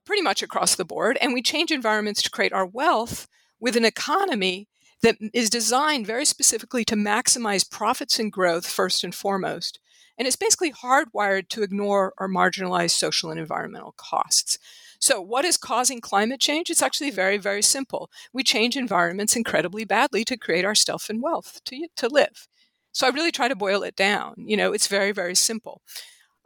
pretty 0.05 0.21
much 0.21 0.43
across 0.43 0.75
the 0.75 0.85
board. 0.85 1.17
And 1.21 1.33
we 1.33 1.41
change 1.41 1.71
environments 1.71 2.21
to 2.23 2.29
create 2.29 2.53
our 2.53 2.65
wealth 2.65 3.27
with 3.59 3.75
an 3.75 3.85
economy 3.85 4.67
that 5.01 5.17
is 5.33 5.49
designed 5.49 6.07
very 6.07 6.25
specifically 6.25 6.85
to 6.85 6.95
maximize 6.95 7.69
profits 7.69 8.19
and 8.19 8.31
growth 8.31 8.65
first 8.65 9.03
and 9.03 9.13
foremost. 9.13 9.79
And 10.17 10.27
it's 10.27 10.37
basically 10.37 10.71
hardwired 10.71 11.49
to 11.49 11.63
ignore 11.63 12.13
or 12.17 12.29
marginalize 12.29 12.91
social 12.91 13.31
and 13.31 13.39
environmental 13.39 13.93
costs. 13.97 14.57
So, 14.99 15.19
what 15.19 15.43
is 15.43 15.57
causing 15.57 15.99
climate 15.99 16.39
change? 16.39 16.69
It's 16.69 16.81
actually 16.81 17.09
very, 17.09 17.37
very 17.37 17.61
simple. 17.61 18.09
We 18.31 18.43
change 18.43 18.77
environments 18.77 19.35
incredibly 19.35 19.83
badly 19.83 20.23
to 20.25 20.37
create 20.37 20.63
our 20.63 20.75
stuff 20.75 21.09
and 21.09 21.21
wealth 21.21 21.59
to, 21.65 21.87
to 21.97 22.07
live. 22.07 22.47
So, 22.93 23.07
I 23.07 23.09
really 23.09 23.31
try 23.31 23.47
to 23.47 23.55
boil 23.55 23.83
it 23.83 23.95
down. 23.95 24.35
You 24.37 24.55
know, 24.55 24.71
it's 24.71 24.87
very, 24.87 25.11
very 25.11 25.35
simple. 25.35 25.81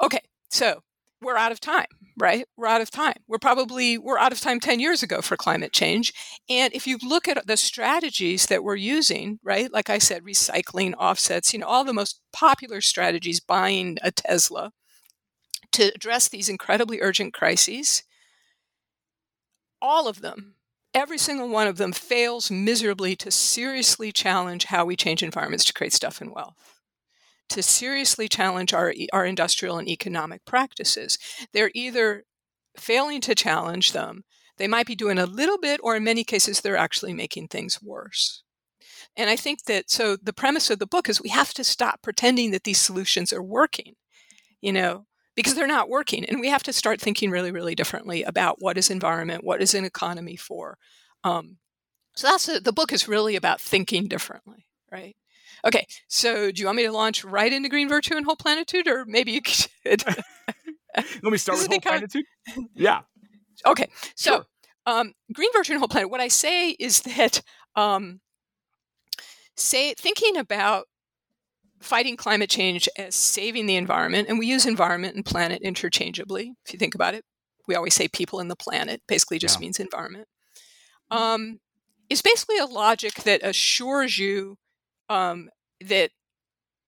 Okay, 0.01 0.21
so 0.49 0.81
we're 1.21 1.37
out 1.37 1.51
of 1.51 1.59
time 1.59 1.87
right? 2.19 2.47
We're 2.57 2.65
out 2.65 2.81
of 2.81 2.89
time. 2.89 3.17
We're 3.27 3.37
probably 3.37 3.95
we're 3.95 4.17
out 4.17 4.31
of 4.31 4.39
time 4.39 4.59
10 4.59 4.79
years 4.79 5.03
ago 5.03 5.21
for 5.21 5.37
climate 5.37 5.71
change. 5.71 6.11
And 6.49 6.73
if 6.73 6.87
you 6.87 6.97
look 7.03 7.27
at 7.27 7.45
the 7.45 7.57
strategies 7.57 8.47
that 8.47 8.63
we're 8.63 8.75
using 8.75 9.39
right 9.43 9.71
like 9.71 9.89
i 9.89 9.97
said 9.97 10.23
recycling 10.23 10.93
offsets 10.97 11.53
you 11.53 11.59
know 11.59 11.67
all 11.67 11.83
the 11.83 11.93
most 11.93 12.21
popular 12.33 12.81
strategies 12.81 13.39
buying 13.39 13.97
a 14.01 14.11
tesla 14.11 14.71
to 15.71 15.91
address 15.95 16.27
these 16.27 16.49
incredibly 16.49 17.01
urgent 17.01 17.33
crises 17.33 18.03
all 19.81 20.07
of 20.07 20.21
them 20.21 20.55
every 20.93 21.17
single 21.17 21.49
one 21.49 21.67
of 21.67 21.77
them 21.77 21.91
fails 21.91 22.49
miserably 22.49 23.15
to 23.15 23.31
seriously 23.31 24.11
challenge 24.11 24.65
how 24.65 24.85
we 24.85 24.95
change 24.95 25.23
environments 25.23 25.65
to 25.65 25.73
create 25.73 25.93
stuff 25.93 26.21
and 26.21 26.31
wealth 26.33 26.76
to 27.49 27.63
seriously 27.63 28.27
challenge 28.27 28.73
our, 28.73 28.93
our 29.13 29.25
industrial 29.25 29.77
and 29.77 29.87
economic 29.87 30.43
practices. 30.45 31.17
They're 31.53 31.71
either 31.73 32.23
failing 32.77 33.21
to 33.21 33.35
challenge 33.35 33.91
them, 33.91 34.23
they 34.57 34.67
might 34.67 34.87
be 34.87 34.95
doing 34.95 35.17
a 35.17 35.25
little 35.25 35.57
bit, 35.57 35.79
or 35.83 35.95
in 35.95 36.03
many 36.03 36.23
cases, 36.23 36.61
they're 36.61 36.77
actually 36.77 37.13
making 37.13 37.47
things 37.47 37.81
worse. 37.81 38.43
And 39.15 39.29
I 39.29 39.35
think 39.35 39.65
that 39.65 39.89
so 39.89 40.15
the 40.15 40.33
premise 40.33 40.69
of 40.69 40.79
the 40.79 40.87
book 40.87 41.09
is 41.09 41.21
we 41.21 41.29
have 41.29 41.53
to 41.55 41.63
stop 41.63 42.01
pretending 42.01 42.51
that 42.51 42.63
these 42.63 42.79
solutions 42.79 43.31
are 43.31 43.43
working, 43.43 43.95
you 44.61 44.71
know, 44.71 45.05
because 45.35 45.55
they're 45.55 45.67
not 45.67 45.89
working. 45.89 46.25
And 46.25 46.39
we 46.39 46.49
have 46.49 46.63
to 46.63 46.73
start 46.73 46.99
thinking 46.99 47.29
really, 47.29 47.51
really 47.51 47.75
differently 47.75 48.23
about 48.23 48.57
what 48.59 48.77
is 48.77 48.89
environment, 48.89 49.43
what 49.43 49.61
is 49.61 49.73
an 49.73 49.85
economy 49.85 50.35
for. 50.35 50.77
Um, 51.23 51.57
so 52.15 52.27
that's 52.27 52.49
a, 52.49 52.59
the 52.59 52.73
book 52.73 52.91
is 52.91 53.07
really 53.07 53.35
about 53.35 53.61
thinking 53.61 54.07
differently, 54.07 54.65
right? 54.91 55.15
Okay, 55.65 55.85
so 56.07 56.51
do 56.51 56.61
you 56.61 56.65
want 56.67 56.77
me 56.77 56.83
to 56.83 56.91
launch 56.91 57.23
right 57.23 57.51
into 57.51 57.69
Green 57.69 57.89
Virtue 57.89 58.15
and 58.15 58.25
Whole 58.25 58.35
Planitude, 58.35 58.87
or 58.87 59.05
maybe 59.05 59.31
you 59.31 59.41
could? 59.85 60.03
Let 60.95 61.23
me 61.23 61.37
start 61.37 61.59
with 61.59 61.67
Whole 61.67 61.79
Planitude. 61.79 62.25
Yeah. 62.75 63.01
Okay, 63.65 63.89
so 64.15 64.31
sure. 64.31 64.45
um, 64.85 65.13
Green 65.33 65.49
Virtue 65.53 65.73
and 65.73 65.79
Whole 65.79 65.87
Planet. 65.87 66.09
What 66.09 66.21
I 66.21 66.27
say 66.27 66.71
is 66.71 67.01
that 67.17 67.41
um, 67.75 68.21
say 69.55 69.93
thinking 69.93 70.37
about 70.37 70.85
fighting 71.81 72.17
climate 72.17 72.49
change 72.49 72.89
as 72.97 73.15
saving 73.15 73.65
the 73.65 73.75
environment, 73.75 74.27
and 74.29 74.39
we 74.39 74.47
use 74.47 74.65
environment 74.65 75.15
and 75.15 75.25
planet 75.25 75.61
interchangeably. 75.61 76.53
If 76.65 76.73
you 76.73 76.79
think 76.79 76.95
about 76.95 77.13
it, 77.13 77.23
we 77.67 77.75
always 77.75 77.93
say 77.93 78.07
people 78.07 78.39
and 78.39 78.49
the 78.49 78.55
planet. 78.55 79.01
Basically, 79.07 79.39
just 79.39 79.57
yeah. 79.57 79.61
means 79.61 79.79
environment. 79.79 80.27
Um, 81.09 81.59
is 82.09 82.21
basically 82.21 82.57
a 82.57 82.65
logic 82.65 83.15
that 83.23 83.43
assures 83.43 84.17
you 84.17 84.57
um, 85.09 85.49
that 85.81 86.11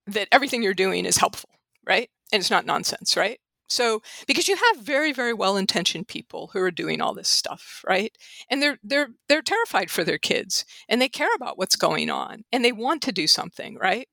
that 0.08 0.27
everything 0.32 0.63
you're 0.63 0.73
doing 0.73 1.05
is 1.05 1.17
helpful, 1.17 1.49
right? 1.86 2.10
And 2.32 2.39
it's 2.39 2.49
not 2.49 2.65
nonsense, 2.65 3.15
right? 3.15 3.39
So 3.67 4.01
because 4.27 4.47
you 4.47 4.55
have 4.55 4.84
very 4.84 5.12
very 5.12 5.34
well 5.34 5.55
intentioned 5.55 6.08
people 6.08 6.49
who 6.53 6.60
are 6.60 6.71
doing 6.71 7.01
all 7.01 7.13
this 7.13 7.29
stuff, 7.29 7.84
right? 7.88 8.15
And 8.49 8.62
they're 8.62 8.79
they're 8.84 9.10
they're 9.27 9.41
terrified 9.41 9.91
for 9.91 10.03
their 10.03 10.17
kids 10.17 10.65
and 10.88 11.01
they 11.01 11.10
care 11.10 11.34
about 11.36 11.58
what's 11.58 11.75
going 11.75 12.10
on 12.10 12.43
and 12.51 12.65
they 12.65 12.71
want 12.71 13.01
to 13.03 13.12
do 13.12 13.27
something, 13.27 13.77
right? 13.77 14.08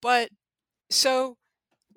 But 0.00 0.30
so 0.90 1.36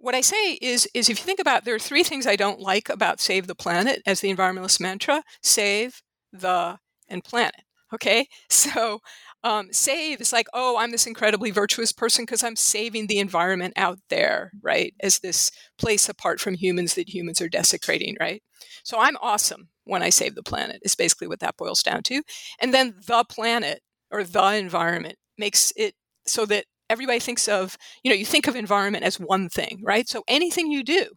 what 0.02 0.16
I 0.16 0.22
say 0.22 0.54
is 0.62 0.88
is 0.94 1.10
if 1.10 1.20
you 1.20 1.26
think 1.26 1.40
about 1.40 1.64
there 1.64 1.76
are 1.76 1.80
three 1.80 2.04
things 2.04 2.28
I 2.28 2.36
don't 2.36 2.60
like 2.60 2.90
about 2.90 3.22
save 3.22 3.48
the 3.48 3.56
planet 3.56 4.02
as 4.06 4.20
the 4.22 4.34
environmentalist 4.34 4.82
mantra, 4.82 5.24
save 5.42 6.02
the 6.34 6.78
and 7.08 7.24
planet. 7.24 7.64
Okay, 7.94 8.28
so 8.50 9.00
um, 9.44 9.70
save 9.72 10.22
is 10.22 10.32
like, 10.34 10.48
oh, 10.54 10.78
I'm 10.78 10.92
this 10.92 11.08
incredibly 11.08 11.52
virtuous 11.52 11.92
person 11.92 12.24
because 12.26 12.44
I'm 12.44 12.56
saving 12.56 13.08
the 13.08 13.20
environment 13.20 13.74
out 13.76 14.00
there, 14.10 14.52
right? 14.62 14.94
As 15.02 15.20
this 15.20 15.52
place 15.78 16.08
apart 16.10 16.40
from 16.40 16.56
humans 16.56 16.94
that 16.96 17.10
humans 17.10 17.42
are 17.42 17.50
desecrating, 17.50 18.16
right? 18.20 18.44
So 18.84 19.00
I'm 19.00 19.18
awesome 19.22 19.70
when 19.86 20.04
I 20.04 20.10
save 20.10 20.36
the 20.36 20.44
planet, 20.44 20.80
is 20.84 20.96
basically 20.96 21.28
what 21.28 21.40
that 21.40 21.58
boils 21.58 21.82
down 21.82 22.04
to. 22.04 22.22
And 22.62 22.74
then 22.74 22.96
the 23.08 23.24
planet 23.28 23.82
or 24.12 24.24
the 24.24 24.54
environment 24.56 25.16
makes 25.38 25.74
it 25.76 25.96
so 26.28 26.46
that 26.46 26.66
everybody 26.90 27.20
thinks 27.20 27.48
of, 27.48 27.78
you 28.04 28.12
know, 28.12 28.16
you 28.16 28.26
think 28.26 28.48
of 28.48 28.56
environment 28.56 29.04
as 29.04 29.20
one 29.20 29.50
thing, 29.50 29.82
right? 29.84 30.08
So 30.08 30.24
anything 30.28 30.72
you 30.72 30.84
do 30.84 31.08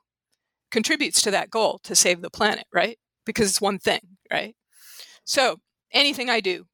contributes 0.70 1.22
to 1.22 1.30
that 1.30 1.50
goal 1.50 1.80
to 1.84 1.94
save 1.94 2.22
the 2.22 2.30
planet, 2.30 2.64
right? 2.72 2.98
Because 3.26 3.48
it's 3.48 3.60
one 3.60 3.78
thing, 3.78 4.00
right? 4.32 4.54
So 5.24 5.58
anything 5.92 6.30
I 6.30 6.40
do 6.40 6.66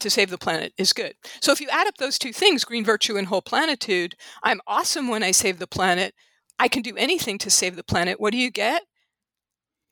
to 0.00 0.10
save 0.10 0.30
the 0.30 0.38
planet 0.38 0.72
is 0.76 0.92
good. 0.92 1.14
So 1.40 1.52
if 1.52 1.60
you 1.60 1.68
add 1.70 1.86
up 1.86 1.96
those 1.96 2.18
two 2.18 2.32
things, 2.32 2.64
green 2.64 2.84
virtue 2.84 3.16
and 3.16 3.26
whole 3.26 3.42
planitude, 3.42 4.14
I'm 4.42 4.60
awesome 4.66 5.08
when 5.08 5.22
I 5.22 5.30
save 5.30 5.58
the 5.58 5.66
planet. 5.66 6.14
I 6.58 6.68
can 6.68 6.82
do 6.82 6.96
anything 6.96 7.38
to 7.38 7.50
save 7.50 7.76
the 7.76 7.84
planet. 7.84 8.20
What 8.20 8.32
do 8.32 8.38
you 8.38 8.50
get? 8.50 8.82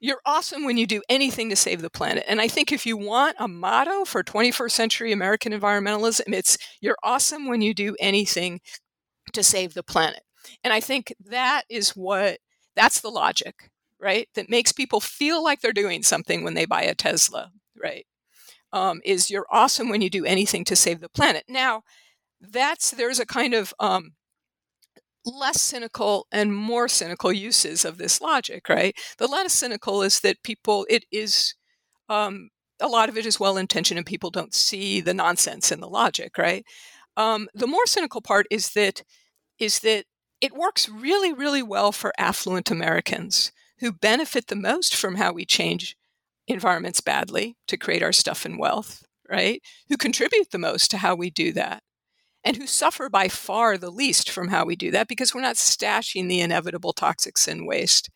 You're 0.00 0.20
awesome 0.24 0.64
when 0.64 0.76
you 0.76 0.86
do 0.86 1.02
anything 1.08 1.50
to 1.50 1.56
save 1.56 1.82
the 1.82 1.90
planet. 1.90 2.24
And 2.28 2.40
I 2.40 2.46
think 2.46 2.70
if 2.70 2.86
you 2.86 2.96
want 2.96 3.36
a 3.38 3.48
motto 3.48 4.04
for 4.04 4.22
21st 4.22 4.70
century 4.70 5.12
American 5.12 5.52
environmentalism, 5.52 6.32
it's 6.32 6.56
you're 6.80 6.98
awesome 7.02 7.48
when 7.48 7.62
you 7.62 7.74
do 7.74 7.96
anything 7.98 8.60
to 9.32 9.42
save 9.42 9.74
the 9.74 9.82
planet. 9.82 10.22
And 10.62 10.72
I 10.72 10.80
think 10.80 11.14
that 11.26 11.62
is 11.68 11.90
what 11.90 12.38
that's 12.76 13.00
the 13.00 13.10
logic, 13.10 13.70
right? 14.00 14.28
That 14.34 14.48
makes 14.48 14.70
people 14.72 15.00
feel 15.00 15.42
like 15.42 15.60
they're 15.60 15.72
doing 15.72 16.02
something 16.04 16.44
when 16.44 16.54
they 16.54 16.64
buy 16.64 16.82
a 16.82 16.94
Tesla, 16.94 17.50
right? 17.76 18.06
Um, 18.72 19.00
is 19.04 19.30
you're 19.30 19.46
awesome 19.50 19.88
when 19.88 20.02
you 20.02 20.10
do 20.10 20.26
anything 20.26 20.64
to 20.66 20.76
save 20.76 21.00
the 21.00 21.08
planet. 21.08 21.44
Now, 21.48 21.82
that's 22.40 22.90
there's 22.90 23.18
a 23.18 23.26
kind 23.26 23.54
of 23.54 23.72
um, 23.80 24.12
less 25.24 25.60
cynical 25.60 26.26
and 26.32 26.54
more 26.54 26.88
cynical 26.88 27.32
uses 27.32 27.84
of 27.84 27.98
this 27.98 28.20
logic, 28.20 28.68
right? 28.68 28.96
The 29.18 29.26
less 29.26 29.52
cynical 29.52 30.02
is 30.02 30.20
that 30.20 30.42
people, 30.42 30.86
it 30.88 31.04
is, 31.10 31.54
um, 32.08 32.50
a 32.80 32.88
lot 32.88 33.08
of 33.08 33.16
it 33.16 33.26
is 33.26 33.40
well 33.40 33.56
intentioned 33.56 33.98
and 33.98 34.06
people 34.06 34.30
don't 34.30 34.54
see 34.54 35.00
the 35.00 35.14
nonsense 35.14 35.72
in 35.72 35.80
the 35.80 35.88
logic, 35.88 36.38
right? 36.38 36.64
Um, 37.16 37.48
the 37.54 37.66
more 37.66 37.86
cynical 37.86 38.20
part 38.20 38.46
is 38.50 38.70
that 38.70 39.02
is 39.58 39.80
that 39.80 40.04
it 40.40 40.52
works 40.52 40.88
really, 40.88 41.32
really 41.32 41.62
well 41.64 41.90
for 41.90 42.12
affluent 42.16 42.70
Americans 42.70 43.50
who 43.80 43.90
benefit 43.90 44.46
the 44.46 44.56
most 44.56 44.94
from 44.94 45.16
how 45.16 45.32
we 45.32 45.44
change 45.44 45.96
environments 46.48 47.00
badly 47.00 47.56
to 47.68 47.76
create 47.76 48.02
our 48.02 48.12
stuff 48.12 48.44
and 48.44 48.58
wealth, 48.58 49.04
right? 49.28 49.62
Who 49.88 49.96
contribute 49.96 50.50
the 50.50 50.58
most 50.58 50.90
to 50.90 50.98
how 50.98 51.14
we 51.14 51.30
do 51.30 51.52
that 51.52 51.82
and 52.44 52.56
who 52.56 52.66
suffer 52.66 53.08
by 53.08 53.28
far 53.28 53.76
the 53.76 53.90
least 53.90 54.30
from 54.30 54.48
how 54.48 54.64
we 54.64 54.76
do 54.76 54.90
that 54.90 55.08
because 55.08 55.34
we're 55.34 55.40
not 55.40 55.56
stashing 55.56 56.28
the 56.28 56.40
inevitable 56.40 56.94
toxics 56.94 57.46
and 57.46 57.66
waste 57.66 58.08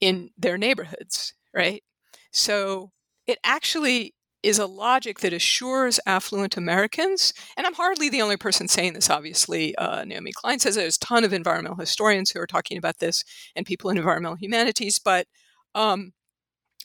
in 0.00 0.30
their 0.38 0.56
neighborhoods, 0.56 1.34
right? 1.54 1.82
So 2.30 2.92
it 3.26 3.38
actually 3.42 4.14
is 4.42 4.58
a 4.58 4.66
logic 4.66 5.18
that 5.20 5.32
assures 5.32 5.98
affluent 6.06 6.56
Americans, 6.56 7.34
and 7.56 7.66
I'm 7.66 7.74
hardly 7.74 8.08
the 8.08 8.22
only 8.22 8.36
person 8.36 8.68
saying 8.68 8.92
this, 8.92 9.10
obviously. 9.10 9.74
Uh, 9.76 10.04
Naomi 10.04 10.30
Klein 10.32 10.60
says 10.60 10.76
there's 10.76 10.96
a 10.96 11.00
ton 11.00 11.24
of 11.24 11.32
environmental 11.32 11.76
historians 11.76 12.30
who 12.30 12.40
are 12.40 12.46
talking 12.46 12.78
about 12.78 12.98
this 12.98 13.24
and 13.56 13.66
people 13.66 13.90
in 13.90 13.98
environmental 13.98 14.36
humanities, 14.36 15.00
but 15.00 15.26
um, 15.74 16.12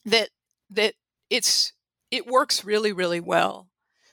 that 0.05 0.29
that 0.75 0.95
it's 1.29 1.73
it 2.11 2.27
works 2.27 2.63
really, 2.63 2.91
really 2.91 3.19
well 3.19 3.67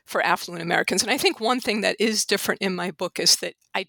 for 0.06 0.24
affluent 0.24 0.62
Americans. 0.62 1.02
And 1.02 1.10
I 1.10 1.18
think 1.18 1.38
one 1.38 1.60
thing 1.60 1.82
that 1.82 1.96
is 2.00 2.24
different 2.24 2.62
in 2.62 2.74
my 2.74 2.90
book 2.90 3.20
is 3.20 3.36
that 3.36 3.54
I 3.74 3.86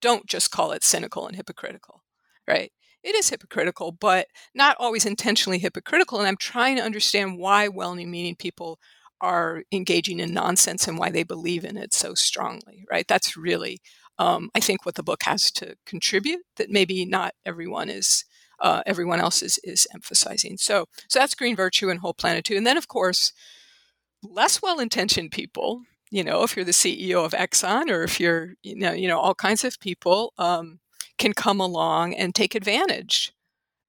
don't 0.00 0.26
just 0.26 0.50
call 0.50 0.72
it 0.72 0.84
cynical 0.84 1.26
and 1.26 1.34
hypocritical, 1.34 2.02
right? 2.46 2.70
It 3.02 3.14
is 3.14 3.30
hypocritical, 3.30 3.92
but 3.92 4.26
not 4.54 4.76
always 4.78 5.04
intentionally 5.06 5.58
hypocritical. 5.58 6.18
And 6.18 6.28
I'm 6.28 6.36
trying 6.36 6.76
to 6.76 6.82
understand 6.82 7.38
why 7.38 7.68
well 7.68 7.94
meaning 7.94 8.36
people 8.36 8.78
are 9.20 9.62
engaging 9.72 10.20
in 10.20 10.34
nonsense 10.34 10.86
and 10.86 10.98
why 10.98 11.10
they 11.10 11.22
believe 11.22 11.64
in 11.64 11.76
it 11.76 11.94
so 11.94 12.14
strongly, 12.14 12.84
right? 12.90 13.06
That's 13.08 13.36
really, 13.36 13.80
um, 14.18 14.50
I 14.54 14.60
think, 14.60 14.84
what 14.84 14.94
the 14.96 15.02
book 15.02 15.22
has 15.24 15.50
to 15.52 15.76
contribute 15.86 16.42
that 16.56 16.70
maybe 16.70 17.04
not 17.06 17.34
everyone 17.46 17.88
is. 17.88 18.24
Uh, 18.60 18.82
everyone 18.86 19.20
else 19.20 19.42
is, 19.42 19.58
is 19.64 19.86
emphasizing. 19.92 20.56
So, 20.56 20.86
so 21.08 21.18
that's 21.18 21.34
green 21.34 21.56
virtue 21.56 21.90
and 21.90 22.00
whole 22.00 22.14
planitude. 22.14 22.56
And 22.56 22.66
then, 22.66 22.76
of 22.76 22.88
course, 22.88 23.32
less 24.22 24.62
well-intentioned 24.62 25.30
people 25.30 25.82
you 26.10 26.22
know 26.22 26.42
if 26.42 26.56
you're 26.56 26.64
the 26.64 26.70
ceo 26.70 27.24
of 27.24 27.32
exxon 27.32 27.90
or 27.90 28.02
if 28.02 28.20
you're 28.20 28.54
you 28.62 28.76
know 28.76 28.92
you 28.92 29.08
know 29.08 29.18
all 29.18 29.34
kinds 29.34 29.64
of 29.64 29.78
people 29.80 30.32
um, 30.38 30.78
can 31.18 31.32
come 31.32 31.60
along 31.60 32.14
and 32.14 32.34
take 32.34 32.54
advantage 32.54 33.32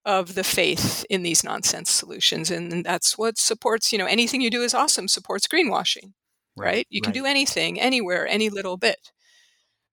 of 0.05 0.35
the 0.35 0.43
faith 0.43 1.05
in 1.09 1.23
these 1.23 1.43
nonsense 1.43 1.89
solutions 1.89 2.51
and 2.51 2.83
that's 2.83 3.17
what 3.17 3.37
supports 3.37 3.91
you 3.91 3.97
know 3.97 4.05
anything 4.05 4.41
you 4.41 4.49
do 4.49 4.61
is 4.61 4.73
awesome 4.73 5.07
supports 5.07 5.47
greenwashing 5.47 6.13
right, 6.57 6.65
right? 6.65 6.87
you 6.89 7.01
can 7.01 7.11
right. 7.11 7.21
do 7.21 7.25
anything 7.25 7.79
anywhere 7.79 8.27
any 8.27 8.49
little 8.49 8.77
bit 8.77 9.11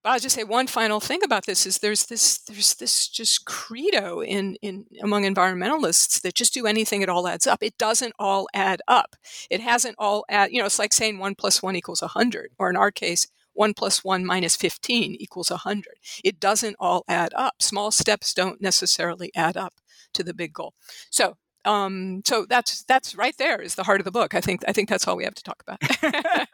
but 0.02 0.10
I'll 0.10 0.18
just 0.18 0.34
say 0.34 0.44
one 0.44 0.66
final 0.66 1.00
thing 1.00 1.22
about 1.22 1.46
this 1.46 1.66
is 1.66 1.78
there's 1.78 2.06
this 2.06 2.38
there's 2.38 2.74
this 2.74 3.08
just 3.08 3.44
credo 3.44 4.20
in 4.20 4.56
in 4.62 4.86
among 5.02 5.22
environmentalists 5.24 6.20
that 6.22 6.34
just 6.34 6.54
do 6.54 6.66
anything 6.66 7.02
it 7.02 7.08
all 7.08 7.28
adds 7.28 7.46
up. 7.46 7.62
It 7.62 7.78
doesn't 7.78 8.14
all 8.18 8.48
add 8.52 8.82
up. 8.88 9.16
It 9.50 9.60
hasn't 9.60 9.96
all 9.98 10.24
add 10.28 10.50
you 10.52 10.60
know 10.60 10.66
it's 10.66 10.78
like 10.78 10.92
saying 10.92 11.18
one 11.18 11.34
plus 11.34 11.62
one 11.62 11.76
equals 11.76 12.02
a 12.02 12.08
hundred, 12.08 12.50
or 12.58 12.68
in 12.68 12.76
our 12.76 12.90
case, 12.90 13.26
one 13.52 13.74
plus 13.74 14.02
one 14.02 14.24
minus 14.24 14.56
fifteen 14.56 15.14
equals 15.20 15.50
a 15.50 15.58
hundred. 15.58 15.94
It 16.24 16.40
doesn't 16.40 16.76
all 16.80 17.04
add 17.08 17.32
up. 17.36 17.62
Small 17.62 17.90
steps 17.92 18.34
don't 18.34 18.60
necessarily 18.60 19.30
add 19.36 19.56
up 19.56 19.74
to 20.14 20.24
the 20.24 20.34
big 20.34 20.52
goal. 20.52 20.74
So 21.10 21.36
um, 21.64 22.22
so 22.26 22.44
that's 22.48 22.82
that's 22.84 23.14
right 23.14 23.36
there 23.38 23.60
is 23.60 23.76
the 23.76 23.84
heart 23.84 24.00
of 24.00 24.04
the 24.04 24.10
book. 24.10 24.34
I 24.34 24.40
think 24.40 24.62
I 24.66 24.72
think 24.72 24.88
that's 24.88 25.06
all 25.06 25.16
we 25.16 25.24
have 25.24 25.34
to 25.34 25.44
talk 25.44 25.62
about. 25.62 26.48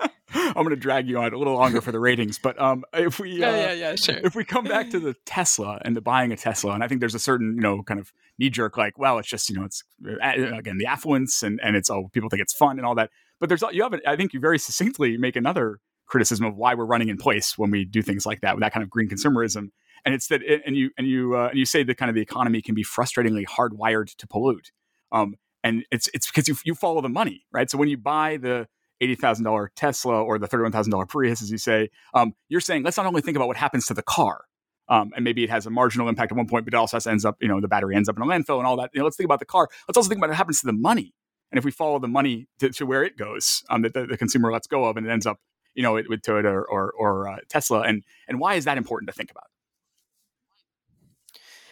I'm 0.34 0.54
going 0.54 0.70
to 0.70 0.76
drag 0.76 1.08
you 1.08 1.18
on 1.18 1.32
a 1.32 1.38
little 1.38 1.54
longer 1.54 1.80
for 1.80 1.92
the 1.92 2.00
ratings, 2.00 2.38
but 2.38 2.60
um, 2.60 2.84
if 2.92 3.18
we 3.18 3.42
uh, 3.42 3.50
yeah, 3.50 3.56
yeah, 3.56 3.72
yeah, 3.72 3.94
sure. 3.94 4.18
If 4.22 4.34
we 4.34 4.44
come 4.44 4.64
back 4.64 4.90
to 4.90 5.00
the 5.00 5.14
Tesla 5.26 5.80
and 5.84 5.96
the 5.96 6.00
buying 6.00 6.32
a 6.32 6.36
Tesla, 6.36 6.72
and 6.72 6.82
I 6.82 6.88
think 6.88 7.00
there's 7.00 7.14
a 7.14 7.20
certain 7.20 7.54
you 7.56 7.60
know 7.60 7.82
kind 7.82 8.00
of 8.00 8.12
knee 8.38 8.50
jerk 8.50 8.76
like, 8.76 8.98
well, 8.98 9.18
it's 9.18 9.28
just 9.28 9.48
you 9.48 9.56
know 9.56 9.64
it's 9.64 9.84
uh, 10.06 10.56
again 10.56 10.78
the 10.78 10.86
affluence 10.86 11.42
and 11.42 11.60
and 11.62 11.76
it's 11.76 11.90
oh 11.90 12.08
people 12.12 12.28
think 12.28 12.42
it's 12.42 12.52
fun 12.52 12.78
and 12.78 12.86
all 12.86 12.94
that, 12.94 13.10
but 13.40 13.48
there's 13.48 13.62
you 13.72 13.82
have 13.82 13.94
I 14.06 14.16
think 14.16 14.32
you 14.32 14.40
very 14.40 14.58
succinctly 14.58 15.16
make 15.16 15.36
another 15.36 15.78
criticism 16.06 16.44
of 16.44 16.56
why 16.56 16.74
we're 16.74 16.84
running 16.84 17.08
in 17.08 17.16
place 17.16 17.56
when 17.56 17.70
we 17.70 17.84
do 17.84 18.02
things 18.02 18.26
like 18.26 18.40
that 18.42 18.54
with 18.54 18.62
that 18.62 18.72
kind 18.72 18.82
of 18.82 18.90
green 18.90 19.08
consumerism 19.08 19.70
and 20.04 20.14
it's 20.14 20.28
that 20.28 20.42
it, 20.42 20.62
and 20.66 20.76
you 20.76 20.90
and 20.98 21.06
you 21.06 21.36
uh, 21.36 21.48
and 21.48 21.58
you 21.58 21.64
say 21.64 21.82
that 21.82 21.96
kind 21.96 22.08
of 22.08 22.14
the 22.14 22.20
economy 22.20 22.60
can 22.60 22.74
be 22.74 22.84
frustratingly 22.84 23.44
hardwired 23.46 24.14
to 24.16 24.26
pollute 24.26 24.70
um, 25.12 25.34
and 25.62 25.84
it's 25.90 26.08
it's 26.14 26.30
because 26.30 26.48
you, 26.48 26.56
you 26.64 26.74
follow 26.74 27.00
the 27.00 27.08
money 27.08 27.44
right 27.52 27.70
so 27.70 27.78
when 27.78 27.88
you 27.88 27.96
buy 27.96 28.36
the 28.36 28.66
$80,000 29.02 29.68
Tesla 29.74 30.22
or 30.22 30.38
the 30.38 30.48
$31,000 30.48 31.08
Prius, 31.08 31.42
as 31.42 31.50
you 31.50 31.58
say, 31.58 31.90
um, 32.14 32.34
you're 32.48 32.60
saying 32.60 32.82
let's 32.82 32.96
not 32.96 33.06
only 33.06 33.20
think 33.20 33.36
about 33.36 33.48
what 33.48 33.56
happens 33.56 33.86
to 33.86 33.94
the 33.94 34.02
car, 34.02 34.44
um, 34.88 35.12
and 35.16 35.24
maybe 35.24 35.42
it 35.42 35.50
has 35.50 35.66
a 35.66 35.70
marginal 35.70 36.08
impact 36.08 36.32
at 36.32 36.36
one 36.36 36.46
point, 36.46 36.64
but 36.64 36.74
it 36.74 36.76
also 36.76 36.98
ends 37.08 37.24
up, 37.24 37.36
you 37.40 37.48
know, 37.48 37.60
the 37.60 37.68
battery 37.68 37.96
ends 37.96 38.08
up 38.08 38.16
in 38.16 38.22
a 38.22 38.26
landfill 38.26 38.58
and 38.58 38.66
all 38.66 38.76
that. 38.76 38.90
You 38.92 38.98
know, 38.98 39.04
let's 39.04 39.16
think 39.16 39.26
about 39.26 39.38
the 39.40 39.46
car. 39.46 39.68
Let's 39.88 39.96
also 39.96 40.08
think 40.08 40.18
about 40.18 40.28
what 40.28 40.36
happens 40.36 40.60
to 40.60 40.66
the 40.66 40.72
money. 40.72 41.14
And 41.50 41.58
if 41.58 41.64
we 41.64 41.70
follow 41.70 41.98
the 41.98 42.08
money 42.08 42.48
to, 42.58 42.70
to 42.70 42.84
where 42.84 43.04
it 43.04 43.16
goes, 43.16 43.62
um, 43.70 43.82
that 43.82 43.94
the, 43.94 44.06
the, 44.06 44.16
consumer 44.16 44.52
lets 44.52 44.66
go 44.66 44.84
of, 44.84 44.96
and 44.96 45.06
it 45.06 45.10
ends 45.10 45.24
up, 45.24 45.38
you 45.74 45.82
know, 45.82 45.94
with 45.94 46.20
Toyota 46.22 46.46
or 46.46 46.64
or, 46.64 46.92
or 46.98 47.28
uh, 47.28 47.36
Tesla, 47.48 47.82
and 47.82 48.02
and 48.28 48.40
why 48.40 48.54
is 48.54 48.64
that 48.64 48.76
important 48.76 49.08
to 49.08 49.14
think 49.14 49.30
about? 49.30 49.44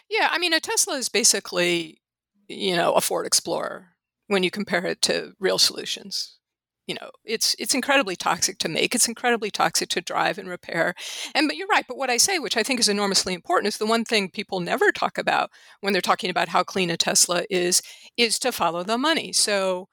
Yeah, 0.09 0.29
I 0.31 0.37
mean, 0.37 0.53
a 0.53 0.59
Tesla 0.59 0.95
is 0.95 1.09
basically, 1.09 2.01
you 2.47 2.75
know, 2.75 2.93
a 2.93 3.01
Ford 3.01 3.25
Explorer 3.25 3.89
when 4.27 4.43
you 4.43 4.51
compare 4.51 4.85
it 4.85 5.01
to 5.03 5.33
real 5.39 5.57
solutions. 5.57 6.37
You 6.87 6.95
know, 6.95 7.11
it's 7.23 7.55
it's 7.59 7.73
incredibly 7.73 8.15
toxic 8.15 8.57
to 8.59 8.69
make. 8.69 8.93
It's 8.93 9.07
incredibly 9.07 9.49
toxic 9.49 9.89
to 9.89 10.01
drive 10.01 10.37
and 10.37 10.49
repair. 10.49 10.93
And 11.33 11.47
but 11.47 11.55
you're 11.55 11.67
right. 11.67 11.85
But 11.87 11.97
what 11.97 12.09
I 12.09 12.17
say, 12.17 12.39
which 12.39 12.57
I 12.57 12.63
think 12.63 12.79
is 12.79 12.89
enormously 12.89 13.33
important, 13.33 13.67
is 13.67 13.77
the 13.77 13.85
one 13.85 14.03
thing 14.03 14.29
people 14.29 14.59
never 14.59 14.91
talk 14.91 15.17
about 15.17 15.49
when 15.81 15.93
they're 15.93 16.01
talking 16.01 16.29
about 16.29 16.49
how 16.49 16.63
clean 16.63 16.89
a 16.89 16.97
Tesla 16.97 17.45
is, 17.49 17.81
is 18.17 18.37
to 18.39 18.51
follow 18.51 18.83
the 18.83 18.97
money. 18.97 19.31
So 19.31 19.87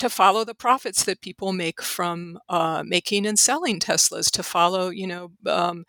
to 0.00 0.10
follow 0.10 0.44
the 0.44 0.54
profits 0.54 1.04
that 1.04 1.20
people 1.20 1.52
make 1.52 1.80
from 1.82 2.38
uh, 2.48 2.82
making 2.84 3.26
and 3.26 3.38
selling 3.38 3.78
Teslas, 3.78 4.30
to 4.32 4.42
follow, 4.42 4.88
you 4.90 5.06
know, 5.06 5.30
um, 5.46 5.84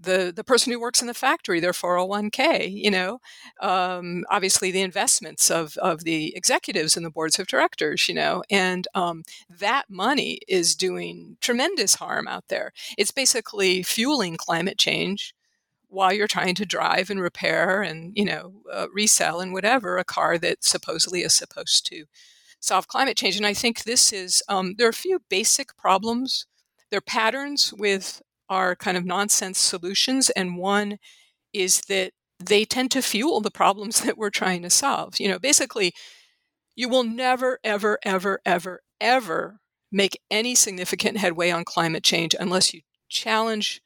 the 0.00 0.32
the 0.34 0.44
person 0.44 0.72
who 0.72 0.80
works 0.80 1.00
in 1.00 1.06
the 1.06 1.14
factory 1.14 1.60
their 1.60 1.72
401k 1.72 2.70
you 2.72 2.90
know 2.90 3.20
um, 3.60 4.24
obviously 4.30 4.70
the 4.70 4.80
investments 4.80 5.50
of 5.50 5.76
of 5.78 6.04
the 6.04 6.34
executives 6.36 6.96
and 6.96 7.04
the 7.04 7.10
boards 7.10 7.38
of 7.38 7.46
directors 7.46 8.08
you 8.08 8.14
know 8.14 8.42
and 8.50 8.88
um, 8.94 9.22
that 9.48 9.84
money 9.90 10.40
is 10.48 10.74
doing 10.74 11.36
tremendous 11.40 11.94
harm 11.96 12.26
out 12.26 12.44
there 12.48 12.72
it's 12.96 13.10
basically 13.10 13.82
fueling 13.82 14.36
climate 14.36 14.78
change 14.78 15.34
while 15.88 16.12
you're 16.12 16.28
trying 16.28 16.54
to 16.54 16.64
drive 16.64 17.10
and 17.10 17.20
repair 17.20 17.82
and 17.82 18.12
you 18.14 18.24
know 18.24 18.52
uh, 18.72 18.86
resell 18.92 19.40
and 19.40 19.52
whatever 19.52 19.98
a 19.98 20.04
car 20.04 20.38
that 20.38 20.64
supposedly 20.64 21.20
is 21.22 21.34
supposed 21.34 21.84
to 21.86 22.04
solve 22.60 22.88
climate 22.88 23.16
change. 23.16 23.36
And 23.36 23.46
I 23.46 23.54
think 23.54 23.82
this 23.82 24.12
is 24.12 24.42
um, 24.48 24.74
there 24.76 24.86
are 24.86 24.90
a 24.90 24.94
few 24.94 25.20
basic 25.28 25.76
problems. 25.76 26.46
There 26.90 26.98
are 26.98 27.00
patterns 27.00 27.72
with 27.76 28.22
our 28.50 28.76
kind 28.76 28.96
of 28.96 29.04
nonsense 29.06 29.58
solutions, 29.58 30.28
and 30.30 30.58
one 30.58 30.98
is 31.52 31.82
that 31.82 32.12
they 32.38 32.64
tend 32.64 32.90
to 32.90 33.02
fuel 33.02 33.40
the 33.40 33.50
problems 33.50 34.00
that 34.04 34.18
we're 34.18 34.30
trying 34.30 34.62
to 34.62 34.70
solve. 34.70 35.18
You 35.18 35.28
know, 35.28 35.38
basically, 35.38 35.92
you 36.76 36.88
will 36.88 37.04
never, 37.04 37.58
ever, 37.64 37.98
ever, 38.04 38.40
ever, 38.44 38.80
ever 39.00 39.60
make 39.92 40.20
any 40.30 40.54
significant 40.54 41.16
headway 41.16 41.50
on 41.50 41.64
climate 41.64 42.04
change 42.04 42.34
unless 42.38 42.74
you 42.74 42.82
challenge 43.08 43.80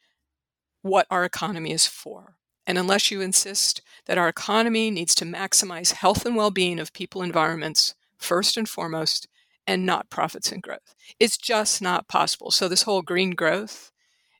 what 0.83 1.07
our 1.11 1.25
economy 1.25 1.73
is 1.73 1.87
for. 1.87 2.37
And 2.67 2.79
unless 2.79 3.11
you 3.11 3.21
insist 3.21 3.83
that 4.07 4.19
our 4.19 4.29
economy 4.29 4.91
needs 4.91 5.15
to 5.17 5.25
maximize 5.25 5.93
health 5.93 6.25
and 6.25 6.35
well 6.35 6.51
being 6.51 6.79
of 6.79 6.93
people 6.93 7.23
environments 7.23 7.95
first 8.19 8.57
and 8.57 8.69
foremost, 8.69 9.29
and 9.67 9.87
not 9.87 10.11
profits 10.11 10.53
and 10.53 10.63
growth. 10.63 10.95
It's 11.19 11.37
just 11.37 11.81
not 11.81 12.09
possible. 12.09 12.51
So, 12.51 12.69
this 12.69 12.83
whole 12.83 13.03
green 13.03 13.31
growth 13.31 13.91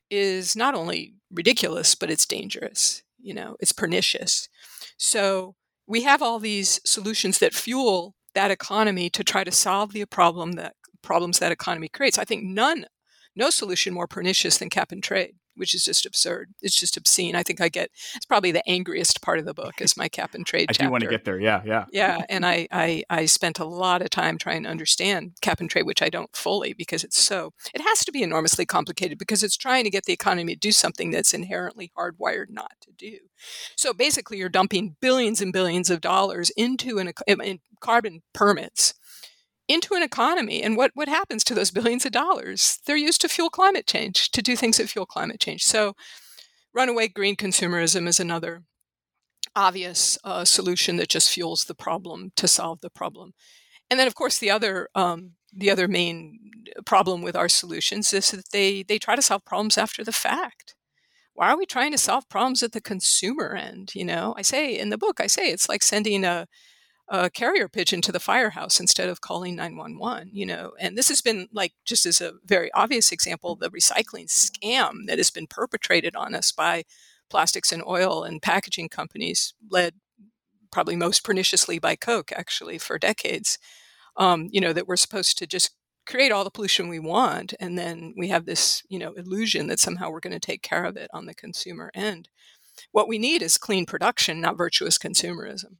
is 0.09 0.55
not 0.55 0.75
only 0.75 1.15
ridiculous, 1.31 1.95
but 1.95 2.09
it's 2.09 2.25
dangerous. 2.25 3.03
You 3.19 3.33
know, 3.33 3.55
it's 3.59 3.71
pernicious. 3.71 4.47
So, 4.97 5.55
we 5.87 6.03
have 6.03 6.21
all 6.21 6.39
these 6.39 6.79
solutions 6.83 7.37
that 7.39 7.53
fuel 7.53 8.15
that 8.33 8.51
economy 8.51 9.09
to 9.11 9.23
try 9.23 9.43
to 9.43 9.51
solve 9.51 9.93
the 9.93 10.05
problem 10.05 10.53
that 10.53 10.75
problems 11.01 11.39
that 11.39 11.51
economy 11.51 11.87
creates. 11.87 12.17
I 12.17 12.25
think 12.25 12.43
none, 12.43 12.85
no 13.35 13.49
solution 13.49 13.93
more 13.93 14.07
pernicious 14.07 14.57
than 14.57 14.69
cap 14.69 14.91
and 14.91 15.03
trade 15.03 15.35
which 15.55 15.73
is 15.73 15.83
just 15.83 16.05
absurd. 16.05 16.53
It's 16.61 16.79
just 16.79 16.97
obscene. 16.97 17.35
I 17.35 17.43
think 17.43 17.61
I 17.61 17.69
get 17.69 17.89
it's 18.15 18.25
probably 18.25 18.51
the 18.51 18.67
angriest 18.67 19.21
part 19.21 19.39
of 19.39 19.45
the 19.45 19.53
book 19.53 19.75
is 19.79 19.97
my 19.97 20.07
cap 20.07 20.33
and 20.33 20.45
trade. 20.45 20.67
I 20.69 20.73
chapter. 20.73 20.85
do 20.85 20.91
want 20.91 21.03
to 21.03 21.09
get 21.09 21.25
there. 21.25 21.39
Yeah, 21.39 21.61
yeah, 21.65 21.85
yeah. 21.91 22.21
And 22.29 22.45
I, 22.45 22.67
I 22.71 23.03
I 23.09 23.25
spent 23.25 23.59
a 23.59 23.65
lot 23.65 24.01
of 24.01 24.09
time 24.09 24.37
trying 24.37 24.63
to 24.63 24.69
understand 24.69 25.33
cap 25.41 25.59
and 25.59 25.69
trade, 25.69 25.85
which 25.85 26.01
I 26.01 26.09
don't 26.09 26.35
fully 26.35 26.73
because 26.73 27.03
it's 27.03 27.21
so 27.21 27.53
it 27.73 27.81
has 27.81 28.03
to 28.05 28.11
be 28.11 28.23
enormously 28.23 28.65
complicated 28.65 29.17
because 29.17 29.43
it's 29.43 29.57
trying 29.57 29.83
to 29.83 29.89
get 29.89 30.05
the 30.05 30.13
economy 30.13 30.53
to 30.53 30.59
do 30.59 30.71
something 30.71 31.11
that's 31.11 31.33
inherently 31.33 31.91
hardwired 31.97 32.49
not 32.49 32.73
to 32.81 32.91
do. 32.91 33.17
So 33.75 33.93
basically, 33.93 34.37
you're 34.37 34.49
dumping 34.49 34.95
billions 35.01 35.41
and 35.41 35.53
billions 35.53 35.89
of 35.89 36.01
dollars 36.01 36.51
into 36.51 36.99
an 36.99 37.11
in 37.27 37.59
carbon 37.79 38.21
permits 38.33 38.93
into 39.67 39.95
an 39.95 40.03
economy. 40.03 40.61
And 40.61 40.77
what, 40.77 40.91
what 40.93 41.07
happens 41.07 41.43
to 41.45 41.53
those 41.53 41.71
billions 41.71 42.05
of 42.05 42.11
dollars? 42.11 42.79
They're 42.85 42.95
used 42.95 43.21
to 43.21 43.29
fuel 43.29 43.49
climate 43.49 43.87
change, 43.87 44.31
to 44.31 44.41
do 44.41 44.55
things 44.55 44.77
that 44.77 44.89
fuel 44.89 45.05
climate 45.05 45.39
change. 45.39 45.63
So, 45.63 45.93
runaway 46.73 47.07
green 47.07 47.35
consumerism 47.35 48.07
is 48.07 48.19
another 48.19 48.63
obvious 49.55 50.17
uh, 50.23 50.43
solution 50.43 50.97
that 50.97 51.09
just 51.09 51.31
fuels 51.31 51.65
the 51.65 51.75
problem 51.75 52.31
to 52.35 52.47
solve 52.47 52.81
the 52.81 52.89
problem. 52.89 53.33
And 53.89 53.99
then, 53.99 54.07
of 54.07 54.15
course, 54.15 54.37
the 54.37 54.51
other 54.51 54.89
um, 54.95 55.31
the 55.53 55.71
other 55.71 55.87
main 55.87 56.39
problem 56.85 57.21
with 57.21 57.35
our 57.35 57.47
solutions 57.47 58.11
is 58.13 58.31
that 58.31 58.49
they 58.51 58.83
they 58.83 58.99
try 58.99 59.15
to 59.15 59.21
solve 59.21 59.45
problems 59.45 59.77
after 59.77 60.03
the 60.03 60.11
fact. 60.11 60.75
Why 61.33 61.49
are 61.49 61.57
we 61.57 61.65
trying 61.65 61.91
to 61.91 61.97
solve 61.97 62.29
problems 62.29 62.63
at 62.63 62.71
the 62.71 62.81
consumer 62.81 63.55
end? 63.55 63.93
You 63.93 64.05
know, 64.05 64.33
I 64.37 64.41
say 64.41 64.77
in 64.77 64.89
the 64.89 64.97
book, 64.97 65.19
I 65.19 65.27
say 65.27 65.49
it's 65.49 65.69
like 65.69 65.83
sending 65.83 66.23
a 66.23 66.47
a 67.07 67.29
carrier 67.29 67.67
pigeon 67.67 68.01
to 68.01 68.11
the 68.11 68.19
firehouse 68.19 68.79
instead 68.79 69.09
of 69.09 69.21
calling 69.21 69.55
911 69.55 70.29
you 70.33 70.45
know 70.45 70.71
and 70.79 70.97
this 70.97 71.07
has 71.07 71.21
been 71.21 71.47
like 71.53 71.73
just 71.85 72.05
as 72.05 72.19
a 72.19 72.33
very 72.45 72.71
obvious 72.73 73.11
example 73.11 73.55
the 73.55 73.69
recycling 73.69 74.27
scam 74.27 75.05
that 75.07 75.17
has 75.19 75.29
been 75.29 75.47
perpetrated 75.47 76.15
on 76.15 76.33
us 76.33 76.51
by 76.51 76.83
plastics 77.29 77.71
and 77.71 77.83
oil 77.85 78.23
and 78.23 78.41
packaging 78.41 78.89
companies 78.89 79.53
led 79.69 79.93
probably 80.71 80.95
most 80.95 81.23
perniciously 81.23 81.77
by 81.77 81.95
coke 81.95 82.31
actually 82.35 82.77
for 82.77 82.97
decades 82.97 83.59
um, 84.17 84.47
you 84.51 84.61
know 84.61 84.73
that 84.73 84.87
we're 84.87 84.95
supposed 84.95 85.37
to 85.37 85.45
just 85.45 85.71
create 86.05 86.31
all 86.31 86.43
the 86.43 86.51
pollution 86.51 86.87
we 86.87 86.99
want 86.99 87.53
and 87.59 87.77
then 87.77 88.13
we 88.17 88.29
have 88.29 88.45
this 88.45 88.83
you 88.89 88.99
know 88.99 89.13
illusion 89.13 89.67
that 89.67 89.79
somehow 89.79 90.09
we're 90.09 90.19
going 90.19 90.33
to 90.33 90.39
take 90.39 90.61
care 90.61 90.85
of 90.85 90.97
it 90.97 91.09
on 91.13 91.25
the 91.25 91.33
consumer 91.33 91.91
end. 91.93 92.29
What 92.91 93.07
we 93.07 93.17
need 93.17 93.41
is 93.41 93.57
clean 93.57 93.85
production 93.85 94.41
not 94.41 94.57
virtuous 94.57 94.97
consumerism 94.97 95.77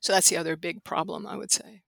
so 0.00 0.12
that's 0.12 0.28
the 0.28 0.36
other 0.36 0.56
big 0.56 0.84
problem, 0.84 1.26
I 1.26 1.36
would 1.36 1.50
say. 1.50 1.82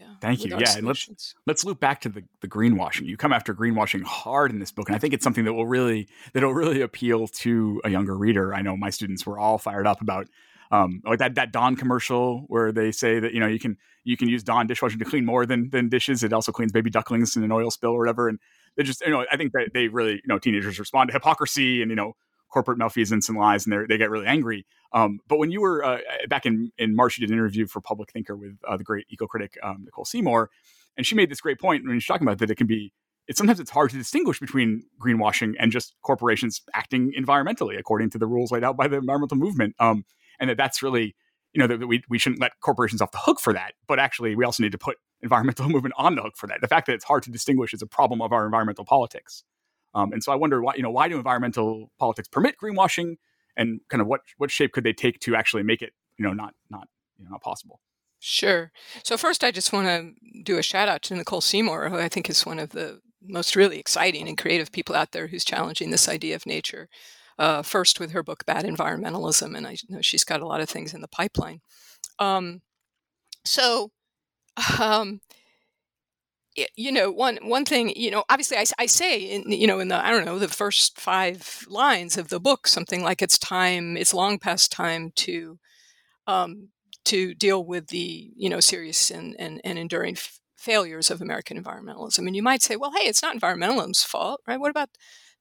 Yeah, 0.00 0.14
Thank 0.20 0.44
you. 0.44 0.56
Yeah, 0.58 0.80
let's 0.82 1.34
let's 1.46 1.64
loop 1.64 1.78
back 1.78 2.00
to 2.02 2.08
the, 2.08 2.24
the 2.40 2.48
greenwashing. 2.48 3.04
You 3.04 3.18
come 3.18 3.34
after 3.34 3.54
greenwashing 3.54 4.02
hard 4.02 4.50
in 4.50 4.58
this 4.58 4.72
book, 4.72 4.88
and 4.88 4.96
I 4.96 4.98
think 4.98 5.12
it's 5.12 5.22
something 5.22 5.44
that 5.44 5.52
will 5.52 5.66
really 5.66 6.08
that 6.32 6.42
will 6.42 6.54
really 6.54 6.80
appeal 6.80 7.28
to 7.28 7.82
a 7.84 7.90
younger 7.90 8.16
reader. 8.16 8.54
I 8.54 8.62
know 8.62 8.78
my 8.78 8.88
students 8.88 9.26
were 9.26 9.38
all 9.38 9.58
fired 9.58 9.86
up 9.86 10.00
about 10.00 10.26
um, 10.70 11.02
like 11.04 11.18
that 11.18 11.34
that 11.34 11.52
Dawn 11.52 11.76
commercial 11.76 12.44
where 12.46 12.72
they 12.72 12.92
say 12.92 13.20
that 13.20 13.34
you 13.34 13.40
know 13.40 13.46
you 13.46 13.58
can 13.58 13.76
you 14.04 14.16
can 14.16 14.28
use 14.28 14.42
Dawn 14.42 14.66
dishwashing 14.66 14.98
to 15.00 15.04
clean 15.04 15.26
more 15.26 15.44
than 15.44 15.68
than 15.68 15.90
dishes. 15.90 16.22
It 16.22 16.32
also 16.32 16.50
cleans 16.50 16.72
baby 16.72 16.88
ducklings 16.88 17.36
in 17.36 17.44
an 17.44 17.52
oil 17.52 17.70
spill 17.70 17.90
or 17.90 17.98
whatever. 17.98 18.28
And 18.28 18.38
they 18.76 18.84
just 18.84 19.02
you 19.02 19.10
know 19.10 19.26
I 19.30 19.36
think 19.36 19.52
that 19.52 19.70
they 19.74 19.88
really 19.88 20.14
you 20.14 20.28
know 20.28 20.38
teenagers 20.38 20.78
respond 20.78 21.08
to 21.08 21.12
hypocrisy 21.12 21.82
and 21.82 21.90
you 21.90 21.96
know 21.96 22.14
corporate 22.50 22.78
malfeasance 22.78 23.28
and 23.28 23.38
lies, 23.38 23.66
and 23.66 23.88
they 23.88 23.98
get 23.98 24.10
really 24.10 24.26
angry. 24.26 24.66
Um, 24.92 25.20
but 25.28 25.38
when 25.38 25.50
you 25.50 25.60
were 25.60 25.84
uh, 25.84 25.98
back 26.28 26.46
in 26.46 26.72
in 26.78 26.94
March, 26.94 27.18
you 27.18 27.26
did 27.26 27.32
an 27.32 27.38
interview 27.38 27.66
for 27.66 27.80
Public 27.80 28.12
Thinker 28.12 28.36
with 28.36 28.56
uh, 28.66 28.76
the 28.76 28.84
great 28.84 29.06
eco 29.10 29.26
critic 29.26 29.56
um, 29.62 29.82
Nicole 29.84 30.04
Seymour, 30.04 30.50
and 30.96 31.06
she 31.06 31.14
made 31.14 31.30
this 31.30 31.40
great 31.40 31.60
point 31.60 31.86
when 31.86 31.98
she's 31.98 32.06
talking 32.06 32.26
about 32.26 32.38
that 32.38 32.50
it 32.50 32.56
can 32.56 32.66
be. 32.66 32.92
It, 33.28 33.36
sometimes 33.36 33.60
it's 33.60 33.70
hard 33.70 33.90
to 33.90 33.96
distinguish 33.96 34.40
between 34.40 34.82
greenwashing 35.00 35.54
and 35.60 35.70
just 35.70 35.94
corporations 36.02 36.62
acting 36.74 37.12
environmentally 37.16 37.78
according 37.78 38.10
to 38.10 38.18
the 38.18 38.26
rules 38.26 38.50
laid 38.50 38.64
out 38.64 38.76
by 38.76 38.88
the 38.88 38.96
environmental 38.96 39.36
movement, 39.36 39.74
um, 39.78 40.04
and 40.40 40.50
that 40.50 40.56
that's 40.56 40.82
really 40.82 41.14
you 41.52 41.60
know 41.60 41.66
that, 41.66 41.80
that 41.80 41.86
we 41.86 42.02
we 42.08 42.18
shouldn't 42.18 42.40
let 42.40 42.58
corporations 42.60 43.00
off 43.00 43.12
the 43.12 43.18
hook 43.18 43.40
for 43.40 43.52
that, 43.52 43.74
but 43.86 43.98
actually 43.98 44.34
we 44.34 44.44
also 44.44 44.62
need 44.62 44.72
to 44.72 44.78
put 44.78 44.96
environmental 45.22 45.68
movement 45.70 45.94
on 45.96 46.16
the 46.16 46.22
hook 46.22 46.36
for 46.36 46.46
that. 46.48 46.60
The 46.60 46.68
fact 46.68 46.86
that 46.86 46.94
it's 46.94 47.04
hard 47.04 47.22
to 47.24 47.30
distinguish 47.30 47.72
is 47.72 47.82
a 47.82 47.86
problem 47.86 48.20
of 48.20 48.32
our 48.32 48.44
environmental 48.44 48.84
politics. 48.84 49.44
Um, 49.94 50.12
and 50.12 50.22
so 50.22 50.32
I 50.32 50.36
wonder 50.36 50.62
why, 50.62 50.74
you 50.76 50.82
know, 50.82 50.90
why 50.90 51.08
do 51.08 51.16
environmental 51.16 51.90
politics 51.98 52.28
permit 52.28 52.56
greenwashing, 52.62 53.16
and 53.56 53.80
kind 53.88 54.00
of 54.00 54.06
what 54.06 54.20
what 54.38 54.50
shape 54.50 54.72
could 54.72 54.84
they 54.84 54.92
take 54.92 55.20
to 55.20 55.34
actually 55.34 55.62
make 55.62 55.82
it, 55.82 55.92
you 56.16 56.24
know, 56.24 56.32
not 56.32 56.54
not 56.70 56.88
you 57.18 57.24
know, 57.24 57.30
not 57.32 57.42
possible? 57.42 57.80
Sure. 58.20 58.70
So 59.02 59.16
first, 59.16 59.42
I 59.42 59.50
just 59.50 59.72
want 59.72 59.86
to 59.86 60.42
do 60.42 60.58
a 60.58 60.62
shout 60.62 60.88
out 60.88 61.02
to 61.02 61.14
Nicole 61.14 61.40
Seymour, 61.40 61.88
who 61.88 61.98
I 61.98 62.08
think 62.08 62.28
is 62.28 62.44
one 62.44 62.58
of 62.58 62.70
the 62.70 63.00
most 63.22 63.56
really 63.56 63.78
exciting 63.78 64.28
and 64.28 64.38
creative 64.38 64.72
people 64.72 64.94
out 64.94 65.12
there 65.12 65.26
who's 65.26 65.44
challenging 65.44 65.90
this 65.90 66.08
idea 66.08 66.34
of 66.34 66.46
nature. 66.46 66.88
Uh, 67.38 67.62
first, 67.62 67.98
with 67.98 68.12
her 68.12 68.22
book 68.22 68.44
Bad 68.44 68.66
Environmentalism, 68.66 69.56
and 69.56 69.66
I 69.66 69.76
know 69.88 70.02
she's 70.02 70.24
got 70.24 70.42
a 70.42 70.46
lot 70.46 70.60
of 70.60 70.68
things 70.68 70.92
in 70.92 71.00
the 71.00 71.08
pipeline. 71.08 71.62
Um, 72.18 72.60
so, 73.46 73.92
um, 74.78 75.22
you 76.76 76.90
know 76.90 77.10
one 77.10 77.38
one 77.42 77.64
thing 77.64 77.92
you 77.96 78.10
know 78.10 78.24
obviously 78.28 78.56
I, 78.56 78.64
I 78.78 78.86
say 78.86 79.18
in 79.20 79.50
you 79.50 79.66
know 79.66 79.78
in 79.78 79.88
the 79.88 80.04
i 80.04 80.10
don't 80.10 80.24
know 80.24 80.38
the 80.38 80.48
first 80.48 81.00
five 81.00 81.64
lines 81.68 82.18
of 82.18 82.28
the 82.28 82.40
book 82.40 82.66
something 82.66 83.02
like 83.02 83.22
it's 83.22 83.38
time 83.38 83.96
it's 83.96 84.12
long 84.12 84.38
past 84.38 84.72
time 84.72 85.12
to 85.16 85.58
um 86.26 86.68
to 87.06 87.34
deal 87.34 87.64
with 87.64 87.88
the 87.88 88.30
you 88.36 88.48
know 88.50 88.60
serious 88.60 89.10
and 89.10 89.36
and, 89.38 89.60
and 89.64 89.78
enduring 89.78 90.16
f- 90.16 90.40
failures 90.56 91.10
of 91.10 91.22
american 91.22 91.62
environmentalism. 91.62 92.26
And 92.26 92.36
you 92.36 92.42
might 92.42 92.62
say 92.62 92.76
well 92.76 92.92
hey 92.96 93.08
it's 93.08 93.22
not 93.22 93.36
environmentalism's 93.36 94.02
fault 94.02 94.40
right? 94.46 94.60
What 94.60 94.70
about 94.70 94.90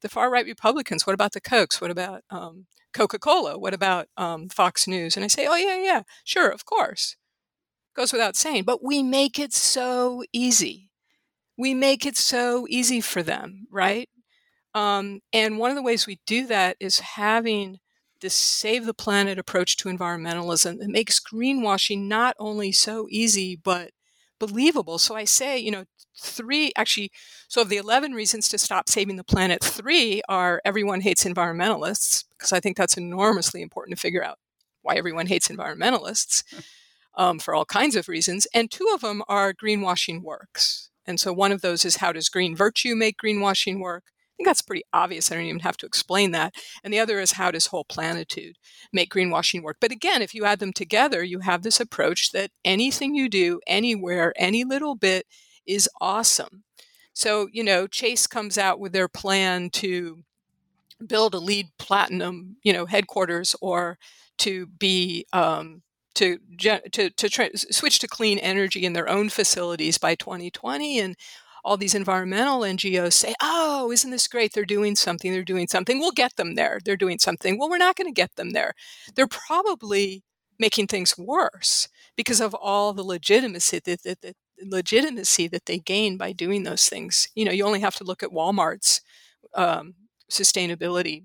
the 0.02 0.10
far 0.10 0.30
right 0.32 0.46
republicans? 0.46 1.06
What 1.08 1.14
about 1.14 1.34
the 1.34 1.42
kochs 1.42 1.82
what 1.82 1.92
about 1.92 2.24
um, 2.30 2.68
coca-cola? 2.94 3.58
What 3.60 3.74
about 3.74 4.08
um, 4.18 4.50
fox 4.50 4.88
news? 4.88 5.16
And 5.18 5.24
i 5.24 5.28
say 5.28 5.48
oh 5.48 5.56
yeah 5.56 5.78
yeah 5.78 6.02
sure 6.24 6.50
of 6.50 6.66
course. 6.66 7.16
Goes 7.96 8.14
without 8.14 8.36
saying 8.36 8.64
but 8.64 8.84
we 8.84 9.04
make 9.04 9.40
it 9.40 9.54
so 9.54 10.24
easy 10.32 10.89
we 11.60 11.74
make 11.74 12.06
it 12.06 12.16
so 12.16 12.66
easy 12.70 13.02
for 13.02 13.22
them, 13.22 13.68
right? 13.70 14.10
Um, 14.74 15.20
and 15.34 15.58
one 15.58 15.70
of 15.70 15.76
the 15.76 15.84
ways 15.84 16.08
we 16.08 16.22
do 16.26 16.48
that 16.48 16.78
is 16.80 17.00
having 17.00 17.80
this 18.22 18.34
save 18.34 18.86
the 18.86 18.94
planet 18.94 19.38
approach 19.38 19.76
to 19.78 19.90
environmentalism 19.90 20.80
that 20.80 20.90
makes 20.90 21.20
greenwashing 21.20 22.08
not 22.08 22.38
only 22.40 22.72
so 22.72 23.08
easy, 23.10 23.58
but 23.58 23.92
believable. 24.40 24.98
So 25.00 25.16
I 25.16 25.26
say, 25.26 25.58
you 25.58 25.70
know, 25.70 25.84
three 26.18 26.72
actually, 26.78 27.12
so 27.50 27.62
of 27.62 27.68
the 27.68 27.76
11 27.76 28.14
reasons 28.14 28.48
to 28.50 28.58
stop 28.58 28.88
saving 28.88 29.18
the 29.18 29.24
planet, 29.26 29.62
three 29.62 30.22
are 30.30 30.62
everyone 30.64 31.02
hates 31.02 31.26
environmentalists, 31.26 32.24
because 32.38 32.54
I 32.54 32.62
think 32.62 32.78
that's 32.78 32.96
enormously 32.98 33.62
important 33.62 33.98
to 33.98 34.02
figure 34.02 34.24
out 34.24 34.38
why 34.82 34.96
everyone 34.96 35.28
hates 35.28 35.50
environmentalists 35.50 36.44
um, 37.18 37.38
for 37.38 37.54
all 37.54 37.66
kinds 37.66 37.98
of 37.98 38.08
reasons. 38.08 38.48
And 38.54 38.72
two 38.72 38.90
of 38.94 39.02
them 39.02 39.24
are 39.28 39.54
greenwashing 39.54 40.22
works. 40.22 40.90
And 41.06 41.20
so 41.20 41.34
one 41.34 41.52
of 41.52 41.62
those 41.62 41.86
is 41.86 41.98
how 41.98 42.12
does 42.12 42.30
green 42.30 42.56
virtue 42.56 42.96
make 42.96 43.18
greenwashing 43.18 43.80
work? 43.80 44.04
I 44.08 44.32
think 44.38 44.48
that's 44.48 44.62
pretty 44.62 44.84
obvious. 44.94 45.32
I 45.32 45.36
don't 45.36 45.46
even 45.46 45.60
have 45.60 45.78
to 45.78 45.86
explain 45.86 46.32
that. 46.32 46.54
And 46.84 46.94
the 46.94 47.00
other 47.00 47.20
is 47.20 47.34
how 47.34 47.52
does 47.52 47.68
whole 47.68 47.84
planitude 47.84 48.56
make 48.94 49.12
greenwashing 49.12 49.64
work? 49.64 49.78
But 49.82 49.92
again, 49.92 50.22
if 50.22 50.34
you 50.34 50.46
add 50.46 50.60
them 50.60 50.72
together, 50.72 51.24
you 51.24 51.40
have 51.40 51.64
this 51.64 51.80
approach 51.80 52.32
that 52.32 52.52
anything 52.64 53.16
you 53.16 53.28
do 53.28 53.60
anywhere, 53.68 54.34
any 54.38 54.64
little 54.64 54.96
bit 54.96 55.26
is 55.66 55.90
awesome. 56.00 56.64
So, 57.14 57.50
you 57.52 57.66
know, 57.66 57.86
Chase 57.86 58.28
comes 58.28 58.58
out 58.58 58.80
with 58.80 58.94
their 58.94 59.10
plan 59.10 59.72
to 59.72 60.24
build 61.06 61.34
a 61.34 61.40
LEED 61.40 61.68
platinum, 61.78 62.58
you 62.64 62.72
know, 62.72 62.86
headquarters 62.86 63.56
or 63.62 63.98
to 64.40 64.68
be 64.68 65.26
um, 65.34 65.82
to 66.16 66.40
to 66.92 67.10
to 67.10 67.30
tra- 67.30 67.58
switch 67.58 68.00
to 68.00 68.08
clean 68.08 68.38
energy 68.40 68.86
in 68.86 68.94
their 68.94 69.10
own 69.10 69.30
facilities 69.30 69.98
by 69.98 70.16
2020 70.16 71.00
and 71.00 71.16
all 71.64 71.78
these 71.78 71.96
environmental 71.96 72.62
NGOs 72.62 73.14
say, 73.14 73.36
"Oh, 73.42 73.92
isn't 73.92 74.12
this 74.12 74.28
great? 74.28 74.54
They're 74.54 74.66
doing 74.66 74.96
something. 74.96 75.32
They're 75.32 75.44
doing 75.44 75.68
something. 75.68 76.00
We'll 76.00 76.12
get 76.12 76.36
them 76.38 76.56
there. 76.56 76.80
They're 76.84 76.96
doing 76.98 77.20
something." 77.20 77.58
Well, 77.60 77.70
we're 77.70 77.78
not 77.78 77.96
going 77.96 78.08
to 78.08 78.14
get 78.14 78.36
them 78.36 78.52
there. 78.52 78.74
They're 79.16 79.28
probably 79.28 80.24
making 80.58 80.88
things 80.88 81.18
worse 81.18 81.88
because 82.16 82.42
of 82.42 82.54
all 82.54 82.94
the 82.94 83.04
legitimacy 83.04 83.80
that, 83.80 84.04
that, 84.04 84.22
that 84.22 84.36
legitimacy 84.62 85.48
that 85.48 85.66
they 85.66 85.80
gain 85.80 86.18
by 86.18 86.32
doing 86.34 86.64
those 86.64 86.88
things. 86.90 87.30
You 87.36 87.46
know, 87.46 87.52
you 87.52 87.66
only 87.66 87.80
have 87.82 87.96
to 87.96 88.04
look 88.04 88.24
at 88.24 88.32
Walmart's 88.32 89.02
um, 89.56 89.96
sustainability 90.30 91.24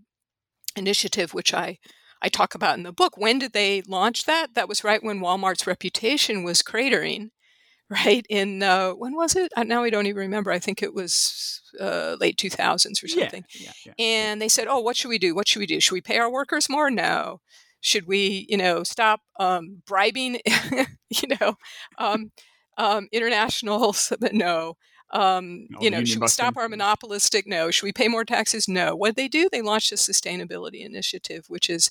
initiative, 0.77 1.35
which 1.35 1.53
I 1.53 1.79
I 2.25 2.29
talk 2.29 2.55
about 2.55 2.79
in 2.79 2.85
the 2.85 2.93
book. 2.93 3.19
When 3.19 3.39
did 3.39 3.53
they 3.53 3.83
launch 3.83 4.25
that? 4.25 4.55
That 4.55 4.67
was 4.67 4.83
right 4.83 5.05
when 5.05 5.21
Walmart's 5.21 5.67
reputation 5.67 6.43
was 6.43 6.63
cratering, 6.63 7.29
right? 7.91 8.25
In 8.31 8.63
uh, 8.63 8.93
when 8.93 9.15
was 9.15 9.37
it? 9.37 9.53
Uh, 9.55 9.63
now 9.65 9.85
I 9.85 9.91
don't 9.91 10.07
even 10.07 10.21
remember. 10.21 10.51
I 10.51 10.59
think 10.59 10.83
it 10.83 10.95
was 10.95 11.61
uh, 11.79 12.17
late 12.19 12.39
2000s 12.39 13.05
or 13.05 13.09
something. 13.09 13.45
Yeah, 13.55 13.73
yeah, 13.85 13.93
yeah. 13.99 14.05
And 14.05 14.41
they 14.41 14.49
said, 14.49 14.69
"Oh, 14.69 14.81
what 14.81 14.97
should 14.97 15.11
we 15.11 15.19
do? 15.19 15.35
What 15.35 15.47
should 15.47 15.61
we 15.61 15.67
do? 15.67 15.81
Should 15.81 15.93
we 15.93 16.01
pay 16.01 16.19
our 16.19 16.33
workers 16.33 16.71
more? 16.71 16.91
No. 16.91 17.41
Should 17.83 18.07
we, 18.07 18.47
you 18.49 18.57
know, 18.57 18.83
stop 18.83 19.21
um, 19.39 19.83
bribing, 19.87 20.41
you 21.11 21.37
know, 21.39 21.57
um, 21.99 22.33
um, 22.79 23.09
international? 23.13 23.95
No. 24.33 24.77
Um, 25.11 25.67
no, 25.71 25.81
you 25.81 25.91
know, 25.91 26.05
should 26.05 26.23
we 26.23 26.29
stop 26.29 26.57
our 26.57 26.69
monopolistic? 26.69 27.47
No. 27.47 27.71
Should 27.71 27.85
we 27.85 27.93
pay 27.93 28.09
more 28.09 28.25
taxes? 28.25 28.67
No. 28.67 28.97
What 28.97 29.09
did 29.11 29.17
they 29.17 29.29
do? 29.29 29.49
They 29.53 29.61
launched 29.61 29.93
a 29.93 29.97
sustainability 29.97 30.85
initiative, 30.85 31.45
which 31.49 31.69
is, 31.69 31.91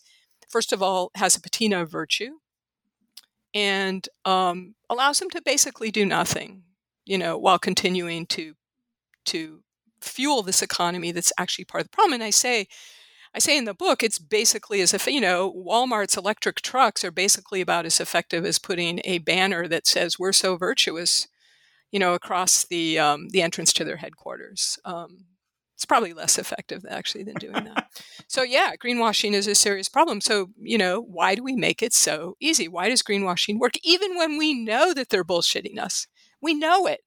first 0.49 0.73
of 0.73 0.81
all, 0.81 1.11
has 1.15 1.35
a 1.35 1.41
patina 1.41 1.81
of 1.81 1.91
virtue 1.91 2.37
and 3.53 4.07
um, 4.25 4.75
allows 4.89 5.19
them 5.19 5.29
to 5.31 5.41
basically 5.43 5.91
do 5.91 6.05
nothing, 6.05 6.63
you 7.05 7.17
know, 7.17 7.37
while 7.37 7.59
continuing 7.59 8.25
to 8.27 8.55
to 9.25 9.61
fuel 10.01 10.43
this 10.43 10.61
economy 10.61 11.11
that's 11.11 11.31
actually 11.37 11.65
part 11.65 11.81
of 11.81 11.87
the 11.89 11.95
problem. 11.95 12.13
And 12.13 12.23
I 12.23 12.29
say, 12.29 12.67
I 13.33 13.39
say 13.39 13.57
in 13.57 13.65
the 13.65 13.73
book, 13.73 14.03
it's 14.03 14.19
basically 14.19 14.81
as 14.81 14.93
if 14.93 15.07
you 15.07 15.21
know, 15.21 15.51
Walmart's 15.53 16.17
electric 16.17 16.61
trucks 16.61 17.03
are 17.03 17.11
basically 17.11 17.61
about 17.61 17.85
as 17.85 17.99
effective 17.99 18.45
as 18.45 18.59
putting 18.59 19.01
a 19.05 19.19
banner 19.19 19.67
that 19.67 19.87
says 19.87 20.19
"We're 20.19 20.33
so 20.33 20.57
virtuous," 20.57 21.27
you 21.91 21.99
know, 21.99 22.13
across 22.13 22.65
the 22.65 22.99
um, 22.99 23.29
the 23.29 23.41
entrance 23.41 23.73
to 23.73 23.83
their 23.83 23.97
headquarters. 23.97 24.77
Um, 24.85 25.25
it's 25.83 25.89
probably 25.89 26.13
less 26.13 26.39
effective 26.39 26.85
actually 26.89 27.25
than 27.25 27.35
doing 27.35 27.65
that. 27.65 27.87
so 28.29 28.41
yeah, 28.41 28.71
greenwashing 28.81 29.33
is 29.33 29.47
a 29.47 29.53
serious 29.53 29.89
problem. 29.89 30.21
So 30.21 30.47
you 30.57 30.77
know, 30.77 31.01
why 31.01 31.35
do 31.35 31.43
we 31.43 31.57
make 31.57 31.83
it 31.83 31.91
so 31.93 32.37
easy? 32.39 32.69
Why 32.69 32.87
does 32.87 33.03
greenwashing 33.03 33.59
work, 33.59 33.73
even 33.83 34.15
when 34.15 34.37
we 34.37 34.53
know 34.53 34.93
that 34.93 35.09
they're 35.09 35.25
bullshitting 35.25 35.77
us? 35.77 36.07
We 36.41 36.53
know 36.53 36.87
it. 36.87 37.01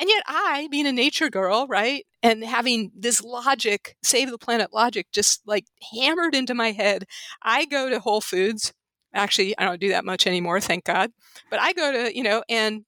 And 0.00 0.08
yet, 0.08 0.22
I, 0.26 0.66
being 0.70 0.86
a 0.86 0.92
nature 0.92 1.28
girl, 1.28 1.66
right, 1.68 2.06
and 2.22 2.42
having 2.42 2.90
this 2.96 3.22
logic, 3.22 3.96
save 4.02 4.30
the 4.30 4.38
planet 4.38 4.72
logic, 4.72 5.08
just 5.12 5.42
like 5.46 5.66
hammered 5.94 6.34
into 6.34 6.54
my 6.54 6.72
head, 6.72 7.04
I 7.42 7.66
go 7.66 7.90
to 7.90 8.00
Whole 8.00 8.22
Foods. 8.22 8.72
Actually, 9.14 9.56
I 9.58 9.66
don't 9.66 9.80
do 9.80 9.90
that 9.90 10.06
much 10.06 10.26
anymore, 10.26 10.58
thank 10.58 10.84
God. 10.84 11.10
But 11.50 11.60
I 11.60 11.74
go 11.74 11.92
to, 11.92 12.16
you 12.16 12.22
know, 12.22 12.42
and 12.48 12.86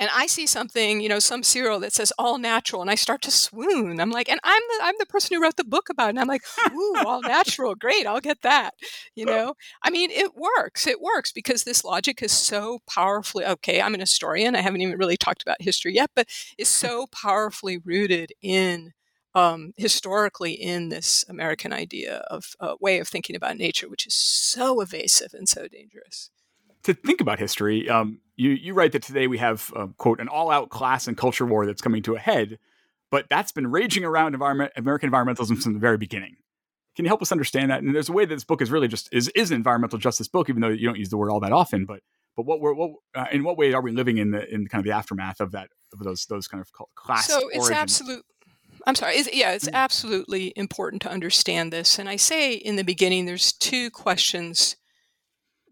and 0.00 0.08
I 0.14 0.26
see 0.26 0.46
something, 0.46 1.02
you 1.02 1.10
know, 1.10 1.18
some 1.18 1.42
cereal 1.42 1.78
that 1.80 1.92
says 1.92 2.10
all 2.18 2.38
natural, 2.38 2.80
and 2.80 2.90
I 2.90 2.94
start 2.94 3.20
to 3.22 3.30
swoon. 3.30 4.00
I'm 4.00 4.10
like, 4.10 4.30
and 4.30 4.40
I'm 4.42 4.62
the 4.70 4.84
I'm 4.84 4.94
the 4.98 5.04
person 5.04 5.36
who 5.36 5.42
wrote 5.42 5.56
the 5.56 5.64
book 5.64 5.90
about 5.90 6.06
it. 6.06 6.10
And 6.10 6.20
I'm 6.20 6.26
like, 6.26 6.42
ooh, 6.72 6.96
all 7.06 7.20
natural, 7.22 7.74
great, 7.74 8.06
I'll 8.06 8.20
get 8.20 8.40
that. 8.40 8.72
You 9.14 9.26
know, 9.26 9.54
I 9.82 9.90
mean, 9.90 10.10
it 10.10 10.34
works. 10.34 10.86
It 10.86 11.02
works 11.02 11.32
because 11.32 11.64
this 11.64 11.84
logic 11.84 12.22
is 12.22 12.32
so 12.32 12.78
powerfully 12.88 13.44
okay. 13.44 13.82
I'm 13.82 13.92
an 13.92 14.00
historian. 14.00 14.56
I 14.56 14.62
haven't 14.62 14.80
even 14.80 14.98
really 14.98 15.18
talked 15.18 15.42
about 15.42 15.60
history 15.60 15.94
yet, 15.94 16.10
but 16.16 16.26
is 16.56 16.68
so 16.68 17.06
powerfully 17.12 17.76
rooted 17.76 18.32
in 18.40 18.92
um, 19.34 19.74
historically 19.76 20.52
in 20.52 20.88
this 20.88 21.26
American 21.28 21.74
idea 21.74 22.24
of 22.30 22.56
uh, 22.58 22.74
way 22.80 23.00
of 23.00 23.06
thinking 23.06 23.36
about 23.36 23.58
nature, 23.58 23.88
which 23.88 24.06
is 24.06 24.14
so 24.14 24.80
evasive 24.80 25.34
and 25.34 25.46
so 25.46 25.68
dangerous 25.68 26.30
to 26.82 26.94
think 26.94 27.20
about 27.20 27.38
history, 27.38 27.88
um, 27.88 28.20
you 28.40 28.50
you 28.52 28.74
write 28.74 28.92
that 28.92 29.02
today 29.02 29.26
we 29.26 29.38
have 29.38 29.70
uh, 29.76 29.88
quote 29.98 30.18
an 30.18 30.28
all 30.28 30.50
out 30.50 30.70
class 30.70 31.06
and 31.06 31.16
culture 31.16 31.44
war 31.44 31.66
that's 31.66 31.82
coming 31.82 32.02
to 32.02 32.14
a 32.14 32.18
head, 32.18 32.58
but 33.10 33.26
that's 33.28 33.52
been 33.52 33.70
raging 33.70 34.02
around 34.02 34.34
environment 34.34 34.72
American 34.76 35.10
environmentalism 35.10 35.62
from 35.62 35.74
the 35.74 35.78
very 35.78 35.98
beginning. 35.98 36.36
Can 36.96 37.04
you 37.04 37.10
help 37.10 37.22
us 37.22 37.32
understand 37.32 37.70
that? 37.70 37.82
And 37.82 37.94
there's 37.94 38.08
a 38.08 38.12
way 38.12 38.24
that 38.24 38.34
this 38.34 38.44
book 38.44 38.62
is 38.62 38.70
really 38.70 38.88
just 38.88 39.08
is 39.12 39.28
is 39.28 39.50
an 39.50 39.56
environmental 39.56 39.98
justice 39.98 40.26
book, 40.26 40.48
even 40.48 40.62
though 40.62 40.68
you 40.68 40.86
don't 40.86 40.98
use 40.98 41.10
the 41.10 41.18
word 41.18 41.30
all 41.30 41.40
that 41.40 41.52
often. 41.52 41.84
But 41.84 42.00
but 42.34 42.46
what 42.46 42.60
we're 42.60 42.72
what 42.72 42.92
uh, 43.14 43.26
in 43.30 43.44
what 43.44 43.58
way 43.58 43.74
are 43.74 43.82
we 43.82 43.92
living 43.92 44.16
in 44.16 44.30
the 44.30 44.48
in 44.52 44.66
kind 44.68 44.80
of 44.80 44.86
the 44.86 44.96
aftermath 44.96 45.40
of 45.40 45.52
that 45.52 45.68
of 45.92 45.98
those 46.00 46.24
those 46.26 46.48
kind 46.48 46.62
of 46.62 46.72
class? 46.94 47.26
So 47.26 47.40
it's 47.52 47.70
absolute. 47.70 48.24
I'm 48.86 48.94
sorry. 48.94 49.16
It's, 49.16 49.28
yeah, 49.34 49.52
it's 49.52 49.68
absolutely 49.70 50.54
important 50.56 51.02
to 51.02 51.10
understand 51.10 51.70
this. 51.70 51.98
And 51.98 52.08
I 52.08 52.16
say 52.16 52.54
in 52.54 52.76
the 52.76 52.84
beginning, 52.84 53.26
there's 53.26 53.52
two 53.52 53.90
questions 53.90 54.76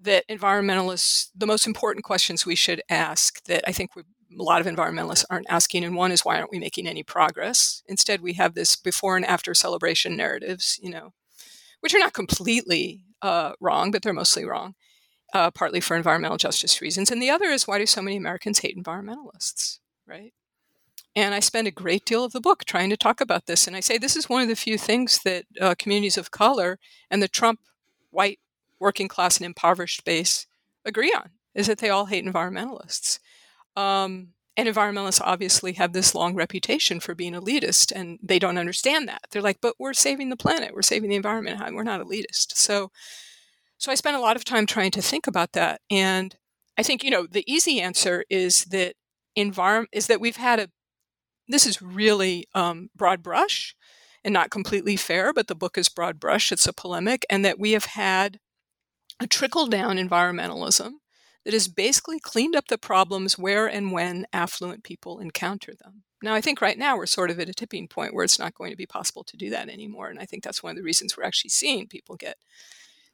that 0.09 0.27
environmentalists, 0.29 1.29
the 1.37 1.47
most 1.47 1.66
important 1.66 2.05
questions 2.05 2.47
we 2.47 2.55
should 2.55 2.83
ask 2.88 3.44
that 3.44 3.62
I 3.68 3.73
think 3.73 3.90
a 3.97 4.03
lot 4.31 4.61
of 4.61 4.66
environmentalists 4.66 5.25
aren't 5.29 5.51
asking, 5.51 5.85
and 5.85 5.94
one 5.94 6.12
is 6.12 6.25
why 6.25 6.38
aren't 6.38 6.51
we 6.51 6.59
making 6.59 6.87
any 6.87 7.03
progress? 7.03 7.83
Instead, 7.87 8.23
we 8.23 8.33
have 8.33 8.55
this 8.55 8.75
before 8.75 9.16
and 9.16 9.27
after 9.27 9.55
celebration 9.55 10.16
narratives, 10.16 10.81
you 10.83 10.90
know, 10.90 11.12
which 11.81 11.94
are 11.94 11.99
not 11.99 12.14
completely 12.14 13.03
uh, 13.21 13.53
wrong, 13.61 13.90
but 13.90 14.03
they're 14.03 14.14
mostly 14.14 14.47
wrong, 14.47 14.75
uh, 15.35 15.51
partly 15.51 15.81
for 15.81 15.94
environmental 15.94 16.38
justice 16.38 16.81
reasons. 16.81 17.11
And 17.11 17.21
the 17.21 17.31
other 17.31 17.47
is 17.47 17.68
why 17.68 17.79
do 17.79 17.87
so 17.87 18.01
many 18.01 18.16
Americans 18.16 18.61
hate 18.61 18.77
environmentalists, 18.77 19.79
right? 20.07 20.33
And 21.14 21.35
I 21.35 21.40
spend 21.40 21.68
a 21.68 21.73
great 21.73 22.07
deal 22.07 22.25
of 22.25 22.33
the 22.33 22.40
book 22.40 22.64
trying 22.64 22.88
to 22.90 22.97
talk 22.97 23.21
about 23.21 23.47
this. 23.47 23.66
And 23.66 23.77
I 23.77 23.81
say 23.81 23.99
this 23.99 24.16
is 24.16 24.29
one 24.29 24.40
of 24.40 24.49
the 24.49 24.57
few 24.57 24.79
things 24.79 25.21
that 25.25 25.44
uh, 25.61 25.75
communities 25.79 26.16
of 26.16 26.31
color 26.31 26.79
and 27.11 27.23
the 27.23 27.29
Trump 27.29 27.61
white 28.11 28.38
working 28.80 29.08
class 29.08 29.36
and 29.38 29.46
impoverished 29.46 30.04
base 30.04 30.46
agree 30.84 31.12
on 31.16 31.30
is 31.54 31.66
that 31.66 31.78
they 31.78 31.90
all 31.90 32.06
hate 32.06 32.24
environmentalists. 32.24 33.18
Um, 33.76 34.28
and 34.56 34.68
environmentalists 34.68 35.20
obviously 35.22 35.74
have 35.74 35.92
this 35.92 36.16
long 36.16 36.34
reputation 36.34 36.98
for 36.98 37.14
being 37.14 37.32
elitist, 37.32 37.92
and 37.94 38.18
they 38.20 38.40
don't 38.40 38.58
understand 38.58 39.06
that. 39.08 39.22
They're 39.30 39.40
like, 39.40 39.60
"But 39.60 39.76
we're 39.78 39.94
saving 39.94 40.30
the 40.30 40.36
planet, 40.36 40.74
we're 40.74 40.82
saving 40.82 41.10
the 41.10 41.16
environment. 41.16 41.60
We're 41.72 41.84
not 41.84 42.00
elitist." 42.00 42.56
So, 42.56 42.90
so 43.78 43.92
I 43.92 43.94
spent 43.94 44.16
a 44.16 44.20
lot 44.20 44.34
of 44.34 44.44
time 44.44 44.66
trying 44.66 44.90
to 44.92 45.02
think 45.02 45.28
about 45.28 45.52
that, 45.52 45.80
and 45.88 46.36
I 46.76 46.82
think 46.82 47.04
you 47.04 47.10
know 47.10 47.26
the 47.26 47.44
easy 47.50 47.80
answer 47.80 48.24
is 48.28 48.64
that 48.66 48.96
environment 49.36 49.90
is 49.92 50.08
that 50.08 50.20
we've 50.20 50.36
had 50.36 50.58
a. 50.58 50.70
This 51.46 51.66
is 51.66 51.80
really 51.80 52.48
um, 52.54 52.90
broad 52.96 53.22
brush, 53.22 53.76
and 54.24 54.34
not 54.34 54.50
completely 54.50 54.96
fair, 54.96 55.32
but 55.32 55.46
the 55.46 55.54
book 55.54 55.78
is 55.78 55.88
broad 55.88 56.18
brush. 56.18 56.50
It's 56.50 56.66
a 56.66 56.72
polemic, 56.72 57.24
and 57.30 57.44
that 57.44 57.60
we 57.60 57.72
have 57.72 57.84
had 57.84 58.40
a 59.20 59.26
trickle 59.26 59.66
down 59.66 59.96
environmentalism 59.96 60.92
that 61.44 61.54
has 61.54 61.68
basically 61.68 62.20
cleaned 62.20 62.54
up 62.54 62.68
the 62.68 62.78
problems 62.78 63.38
where 63.38 63.66
and 63.66 63.92
when 63.92 64.26
affluent 64.33 64.85
people 64.85 65.18
encounter 65.18 65.72
them. 65.74 66.02
Now, 66.22 66.35
I 66.35 66.40
think 66.40 66.61
right 66.61 66.76
now 66.76 66.96
we're 66.96 67.07
sort 67.07 67.31
of 67.31 67.38
at 67.38 67.48
a 67.48 67.54
tipping 67.54 67.87
point 67.87 68.12
where 68.12 68.24
it's 68.24 68.38
not 68.38 68.54
going 68.54 68.70
to 68.70 68.76
be 68.76 68.87
possible 68.87 69.22
to 69.24 69.37
do 69.37 69.50
that 69.50 69.68
anymore. 69.68 70.09
And 70.09 70.18
I 70.18 70.26
think 70.26 70.42
that's 70.42 70.62
one 70.62 70.70
of 70.70 70.76
the 70.76 70.83
reasons 70.83 71.16
we're 71.16 71.24
actually 71.24 71.50
seeing 71.50 71.87
people 71.87 72.16
get 72.16 72.37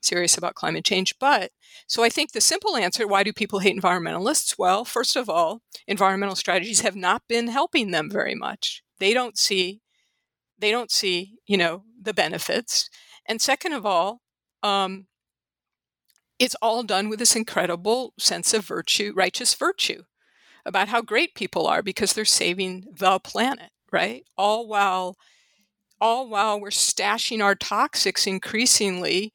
serious 0.01 0.37
about 0.37 0.55
climate 0.55 0.85
change. 0.85 1.15
But 1.19 1.53
so 1.87 2.03
I 2.03 2.09
think 2.09 2.33
the 2.33 2.41
simple 2.41 2.77
answer 2.77 3.07
why 3.07 3.23
do 3.23 3.33
people 3.33 3.59
hate 3.59 3.77
environmentalists? 3.77 4.57
Well, 4.59 4.85
first 4.85 5.17
of 5.17 5.29
all, 5.29 5.61
environmental 5.87 6.37
strategies 6.37 6.81
have 6.81 6.97
not 6.97 7.23
been 7.29 7.49
helping 7.49 7.91
them 7.91 8.11
very 8.11 8.35
much. 8.35 8.83
They 8.99 9.15
don't 9.15 9.39
see 9.39 9.81
they 10.59 10.71
don't 10.71 10.91
see, 10.91 11.35
you 11.47 11.57
know, 11.57 11.83
the 12.01 12.15
benefits. 12.15 12.89
And 13.27 13.41
second 13.41 13.73
of 13.73 13.85
all, 13.85 14.21
um, 14.63 15.07
it's 16.39 16.57
all 16.63 16.83
done 16.83 17.09
with 17.09 17.19
this 17.19 17.37
incredible 17.37 18.13
sense 18.19 18.55
of 18.55 18.67
virtue, 18.67 19.13
righteous 19.17 19.55
virtue, 19.55 20.03
about 20.67 20.89
how 20.89 21.03
great 21.03 21.35
people 21.35 21.67
are 21.67 21.83
because 21.83 22.13
they're 22.15 22.25
saving 22.25 22.85
the 22.99 23.21
planet, 23.21 23.71
right? 23.93 24.25
All 24.37 24.67
while 24.69 25.17
all 26.01 26.29
while 26.29 26.61
we're 26.61 26.71
stashing 26.71 27.43
our 27.43 27.55
toxics 27.55 28.27
increasingly 28.27 29.33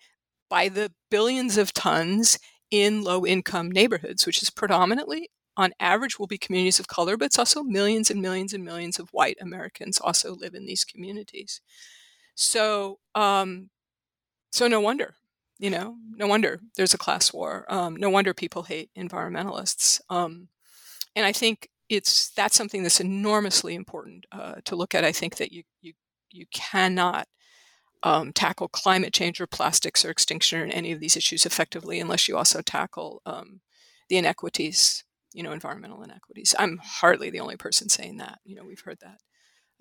by 0.49 0.69
the 0.69 0.91
billions 1.09 1.57
of 1.57 1.73
tons 1.73 2.39
in 2.71 3.03
low 3.03 3.25
income 3.25 3.71
neighborhoods, 3.71 4.25
which 4.25 4.41
is 4.43 4.49
predominantly 4.49 5.29
on 5.57 5.73
average 5.79 6.19
will 6.19 6.27
be 6.27 6.37
communities 6.37 6.79
of 6.79 6.87
color, 6.87 7.17
but 7.17 7.25
it's 7.25 7.39
also 7.39 7.63
millions 7.63 8.09
and 8.09 8.21
millions 8.21 8.53
and 8.53 8.63
millions 8.63 8.99
of 8.99 9.09
white 9.11 9.37
Americans 9.41 9.99
also 9.99 10.35
live 10.35 10.55
in 10.55 10.65
these 10.65 10.85
communities. 10.85 11.61
So, 12.35 12.99
um, 13.15 13.69
so 14.51 14.67
no 14.67 14.79
wonder 14.81 15.15
you 15.59 15.69
know, 15.69 15.97
no 16.15 16.25
wonder 16.25 16.59
there's 16.77 16.93
a 16.93 16.97
class 16.97 17.33
war. 17.33 17.65
Um, 17.69 17.95
no 17.97 18.09
wonder 18.09 18.33
people 18.33 18.63
hate 18.63 18.89
environmentalists. 18.97 19.99
Um, 20.09 20.47
and 21.15 21.25
I 21.25 21.33
think 21.33 21.69
it's 21.89 22.29
that's 22.31 22.55
something 22.55 22.81
that's 22.83 23.01
enormously 23.01 23.75
important 23.75 24.25
uh, 24.31 24.55
to 24.65 24.75
look 24.75 24.95
at. 24.95 25.03
I 25.03 25.11
think 25.11 25.35
that 25.35 25.51
you 25.51 25.63
you 25.81 25.93
you 26.31 26.45
cannot 26.53 27.27
um, 28.03 28.31
tackle 28.31 28.69
climate 28.69 29.13
change 29.13 29.41
or 29.41 29.47
plastics 29.47 30.05
or 30.05 30.09
extinction 30.09 30.61
or 30.61 30.65
any 30.65 30.91
of 30.93 31.01
these 31.01 31.17
issues 31.17 31.45
effectively 31.45 31.99
unless 31.99 32.27
you 32.27 32.37
also 32.37 32.61
tackle 32.61 33.21
um, 33.25 33.59
the 34.07 34.17
inequities, 34.17 35.03
you 35.33 35.43
know, 35.43 35.51
environmental 35.51 36.01
inequities. 36.03 36.55
I'm 36.57 36.79
hardly 36.81 37.29
the 37.29 37.41
only 37.41 37.57
person 37.57 37.89
saying 37.89 38.17
that. 38.17 38.39
You 38.45 38.55
know, 38.55 38.63
we've 38.63 38.79
heard 38.79 38.99
that 39.01 39.19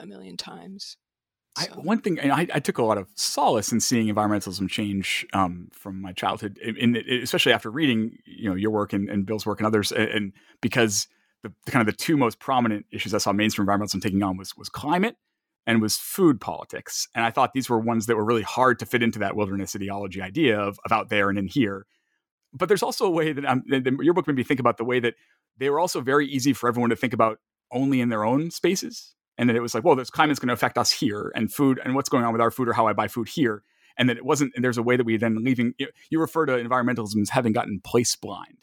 a 0.01 0.07
million 0.07 0.37
times. 0.37 0.97
I, 1.59 1.65
one 1.81 2.01
thing, 2.01 2.21
I, 2.21 2.47
I, 2.53 2.61
took 2.61 2.79
a 2.79 2.85
lot 2.85 2.99
of 2.99 3.09
solace 3.15 3.73
in 3.73 3.81
seeing 3.81 4.07
environmentalism 4.15 4.69
change 4.69 5.27
um, 5.33 5.69
from 5.73 6.01
my 6.01 6.13
childhood, 6.13 6.59
in, 6.59 6.77
in, 6.77 6.97
especially 7.23 7.53
after 7.53 7.71
reading, 7.71 8.19
you 8.25 8.49
know, 8.49 8.55
your 8.55 8.71
work 8.71 8.93
and, 8.93 9.09
and 9.09 9.27
Bill's 9.27 9.45
work 9.45 9.59
and 9.61 9.67
others, 9.67 9.91
and, 9.91 10.09
and 10.09 10.33
because 10.61 11.09
the, 11.43 11.53
the, 11.65 11.71
kind 11.71 11.87
of 11.87 11.87
the 11.87 11.97
two 11.97 12.17
most 12.17 12.39
prominent 12.39 12.87
issues 12.93 13.15
I 13.15 13.19
saw 13.19 13.33
mainstream 13.33 13.67
environmentalism 13.67 14.01
taking 14.01 14.23
on 14.23 14.37
was 14.37 14.57
was 14.57 14.69
climate 14.69 15.17
and 15.67 15.83
was 15.83 15.97
food 15.97 16.41
politics, 16.41 17.09
and 17.15 17.25
I 17.25 17.31
thought 17.31 17.53
these 17.53 17.69
were 17.69 17.79
ones 17.79 18.07
that 18.07 18.17
were 18.17 18.25
really 18.25 18.43
hard 18.43 18.79
to 18.79 18.87
fit 18.87 19.03
into 19.03 19.19
that 19.19 19.37
wilderness 19.37 19.75
ideology 19.75 20.23
idea 20.23 20.59
of, 20.59 20.79
of 20.85 20.93
out 20.93 21.09
there 21.09 21.29
and 21.29 21.39
in 21.39 21.49
here. 21.49 21.87
But 22.53 22.69
there's 22.69 22.83
also 22.83 23.05
a 23.05 23.11
way 23.11 23.33
that, 23.33 23.45
um, 23.45 23.63
that 23.69 23.85
your 24.01 24.15
book 24.15 24.27
made 24.27 24.37
me 24.37 24.43
think 24.43 24.61
about 24.61 24.79
the 24.79 24.85
way 24.85 25.01
that 25.01 25.15
they 25.59 25.69
were 25.69 25.79
also 25.79 26.01
very 26.01 26.27
easy 26.27 26.53
for 26.53 26.69
everyone 26.69 26.91
to 26.91 26.97
think 26.97 27.13
about 27.13 27.39
only 27.71 28.01
in 28.01 28.09
their 28.09 28.25
own 28.25 28.51
spaces 28.51 29.15
and 29.39 29.49
then 29.49 29.57
it 29.57 29.63
was 29.63 29.75
like, 29.75 29.85
well, 29.85 29.97
this 29.97 30.11
climate's 30.11 30.41
going 30.41 30.49
to 30.49 30.55
affect 30.55 30.77
us 30.77 30.91
here, 30.91 31.33
and 31.35 31.53
food, 31.53 31.81
and 31.85 31.95
what's 31.95 32.09
going 32.09 32.25
on 32.25 32.33
with 32.33 32.43
our 32.43 32.51
food, 32.51 32.69
or 32.69 32.73
how 32.73 32.87
I 32.87 32.93
buy 32.93 33.09
food 33.09 33.29
here. 33.29 33.63
And 33.97 34.09
then 34.09 34.17
it 34.17 34.25
wasn't. 34.25 34.53
And 34.55 34.65
there's 34.65 34.79
a 34.79 34.83
way 34.83 34.97
that 34.97 35.05
we 35.05 35.17
then 35.17 35.43
leaving. 35.43 35.75
You 36.11 36.21
refer 36.21 36.47
to 36.47 36.53
environmentalism 36.53 37.21
as 37.23 37.31
having 37.31 37.53
gotten 37.53 37.81
place 37.81 38.15
blind. 38.15 38.59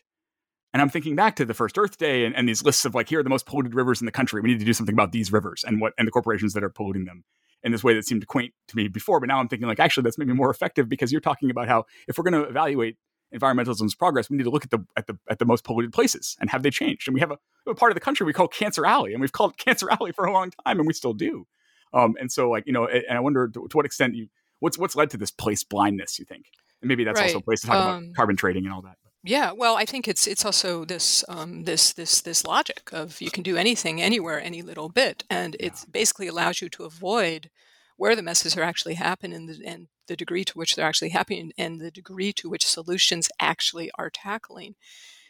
And 0.73 0.81
I'm 0.81 0.89
thinking 0.89 1.15
back 1.15 1.37
to 1.37 1.45
the 1.45 1.53
first 1.53 1.77
Earth 1.77 1.97
Day 1.97 2.25
and, 2.25 2.35
and, 2.35 2.49
these 2.49 2.63
lists 2.63 2.83
of 2.83 2.93
like, 2.93 3.07
here 3.07 3.21
are 3.21 3.23
the 3.23 3.29
most 3.29 3.45
polluted 3.45 3.73
rivers 3.73 4.01
in 4.01 4.05
the 4.05 4.11
country. 4.11 4.41
We 4.41 4.49
need 4.49 4.59
to 4.59 4.65
do 4.65 4.73
something 4.73 4.93
about 4.93 5.13
these 5.13 5.31
rivers 5.31 5.63
and 5.65 5.79
what 5.79 5.93
and 5.97 6.05
the 6.05 6.11
corporations 6.11 6.53
that 6.53 6.65
are 6.65 6.69
polluting 6.69 7.05
them 7.05 7.23
in 7.63 7.71
this 7.71 7.83
way 7.83 7.93
that 7.93 8.05
seemed 8.05 8.27
quaint 8.27 8.53
to 8.67 8.75
me 8.75 8.89
before. 8.89 9.21
But 9.21 9.27
now 9.27 9.39
I'm 9.39 9.47
thinking 9.47 9.69
like, 9.69 9.79
actually, 9.79 10.03
that's 10.03 10.17
maybe 10.17 10.33
more 10.33 10.49
effective 10.49 10.89
because 10.89 11.13
you're 11.13 11.21
talking 11.21 11.49
about 11.49 11.69
how 11.69 11.85
if 12.09 12.17
we're 12.17 12.29
going 12.29 12.43
to 12.43 12.49
evaluate 12.49 12.97
environmentalism's 13.35 13.95
progress, 13.95 14.29
we 14.29 14.37
need 14.37 14.43
to 14.43 14.49
look 14.49 14.63
at 14.63 14.71
the 14.71 14.85
at 14.95 15.07
the 15.07 15.17
at 15.29 15.39
the 15.39 15.45
most 15.45 15.63
polluted 15.63 15.93
places 15.93 16.35
and 16.39 16.49
have 16.49 16.63
they 16.63 16.69
changed. 16.69 17.07
And 17.07 17.13
we 17.13 17.19
have 17.19 17.31
a, 17.31 17.37
a 17.67 17.75
part 17.75 17.91
of 17.91 17.95
the 17.95 18.01
country 18.01 18.25
we 18.25 18.33
call 18.33 18.47
Cancer 18.47 18.85
Alley, 18.85 19.13
and 19.13 19.21
we've 19.21 19.31
called 19.31 19.51
it 19.51 19.57
Cancer 19.65 19.89
Alley 19.89 20.11
for 20.11 20.25
a 20.25 20.31
long 20.31 20.51
time, 20.65 20.79
and 20.79 20.87
we 20.87 20.93
still 20.93 21.13
do. 21.13 21.47
Um, 21.93 22.15
and 22.19 22.31
so, 22.31 22.49
like 22.49 22.65
you 22.65 22.73
know, 22.73 22.87
and 22.87 23.17
I 23.17 23.19
wonder 23.19 23.47
to, 23.47 23.67
to, 23.67 23.77
what 23.77 23.85
extent 23.85 24.15
you 24.15 24.27
what's 24.59 24.77
what's 24.77 24.95
led 24.95 25.09
to 25.11 25.17
this 25.17 25.31
place 25.31 25.63
blindness. 25.63 26.19
You 26.19 26.25
think, 26.25 26.45
and 26.81 26.87
maybe 26.87 27.03
that's 27.03 27.19
right. 27.19 27.27
also 27.27 27.39
a 27.39 27.41
place 27.41 27.61
to 27.61 27.67
talk 27.67 27.75
um, 27.75 28.03
about 28.03 28.15
carbon 28.15 28.35
trading 28.35 28.65
and 28.65 28.73
all 28.73 28.81
that. 28.81 28.97
Yeah, 29.23 29.53
well, 29.53 29.75
I 29.75 29.85
think 29.85 30.07
it's 30.07 30.27
it's 30.27 30.45
also 30.45 30.85
this 30.85 31.23
um, 31.27 31.63
this 31.63 31.93
this 31.93 32.21
this 32.21 32.45
logic 32.45 32.89
of 32.91 33.19
you 33.21 33.31
can 33.31 33.43
do 33.43 33.57
anything 33.57 34.01
anywhere, 34.01 34.39
any 34.39 34.61
little 34.61 34.89
bit, 34.89 35.23
and 35.29 35.55
yeah. 35.59 35.67
it 35.67 35.85
basically 35.91 36.27
allows 36.27 36.61
you 36.61 36.69
to 36.69 36.83
avoid 36.83 37.49
where 37.97 38.15
the 38.15 38.21
messes 38.21 38.57
are 38.57 38.63
actually 38.63 38.95
happening 38.95 39.35
and 39.35 39.49
the, 39.49 39.65
and 39.65 39.87
the 40.07 40.15
degree 40.15 40.43
to 40.45 40.57
which 40.57 40.75
they're 40.75 40.87
actually 40.87 41.09
happening 41.09 41.51
and 41.57 41.79
the 41.79 41.91
degree 41.91 42.33
to 42.33 42.49
which 42.49 42.65
solutions 42.65 43.29
actually 43.39 43.89
are 43.97 44.09
tackling 44.09 44.75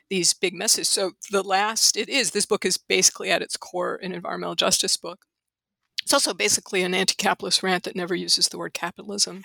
these 0.10 0.34
big 0.34 0.54
messes. 0.54 0.88
So 0.88 1.14
the 1.32 1.44
last 1.44 1.98
it 1.98 2.10
is 2.10 2.32
this 2.32 2.46
book 2.46 2.66
is 2.66 2.78
basically 2.78 3.32
at 3.32 3.42
its 3.42 3.58
core 3.58 3.96
an 3.96 4.12
environmental 4.12 4.56
justice 4.56 4.98
book. 4.98 5.26
It's 6.04 6.14
also 6.14 6.36
basically 6.36 6.84
an 6.84 6.94
anti-capitalist 6.94 7.64
rant 7.64 7.84
that 7.86 7.96
never 7.96 8.14
uses 8.14 8.48
the 8.48 8.60
word 8.60 8.76
capitalism, 8.76 9.42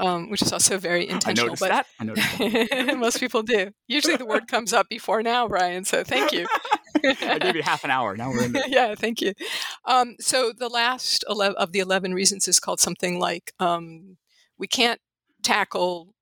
um, 0.00 0.28
which 0.28 0.42
is 0.42 0.52
also 0.52 0.76
very 0.76 1.08
intentional. 1.08 1.54
But 1.58 1.68
that. 1.68 1.86
I 2.00 2.04
noticed 2.04 2.38
that. 2.38 2.96
most 2.98 3.20
people 3.20 3.44
do. 3.44 3.70
Usually 3.86 4.16
the 4.16 4.26
word 4.26 4.48
comes 4.48 4.72
up 4.72 4.88
before 4.88 5.22
now, 5.22 5.46
Brian. 5.46 5.84
So 5.84 6.02
thank 6.02 6.32
you. 6.32 6.48
I 7.04 7.38
gave 7.38 7.56
you 7.56 7.62
half 7.62 7.84
an 7.84 7.90
hour. 7.90 8.16
Now 8.16 8.30
we're 8.30 8.44
in. 8.44 8.52
There. 8.52 8.64
yeah, 8.68 8.94
thank 8.94 9.20
you. 9.20 9.34
Um, 9.84 10.16
so 10.20 10.52
the 10.52 10.68
last 10.68 11.24
11, 11.28 11.56
of 11.56 11.72
the 11.72 11.80
eleven 11.80 12.14
reasons 12.14 12.48
is 12.48 12.60
called 12.60 12.80
something 12.80 13.18
like 13.18 13.52
um, 13.58 14.16
"We 14.58 14.66
can't 14.66 15.00
tackle." 15.42 16.14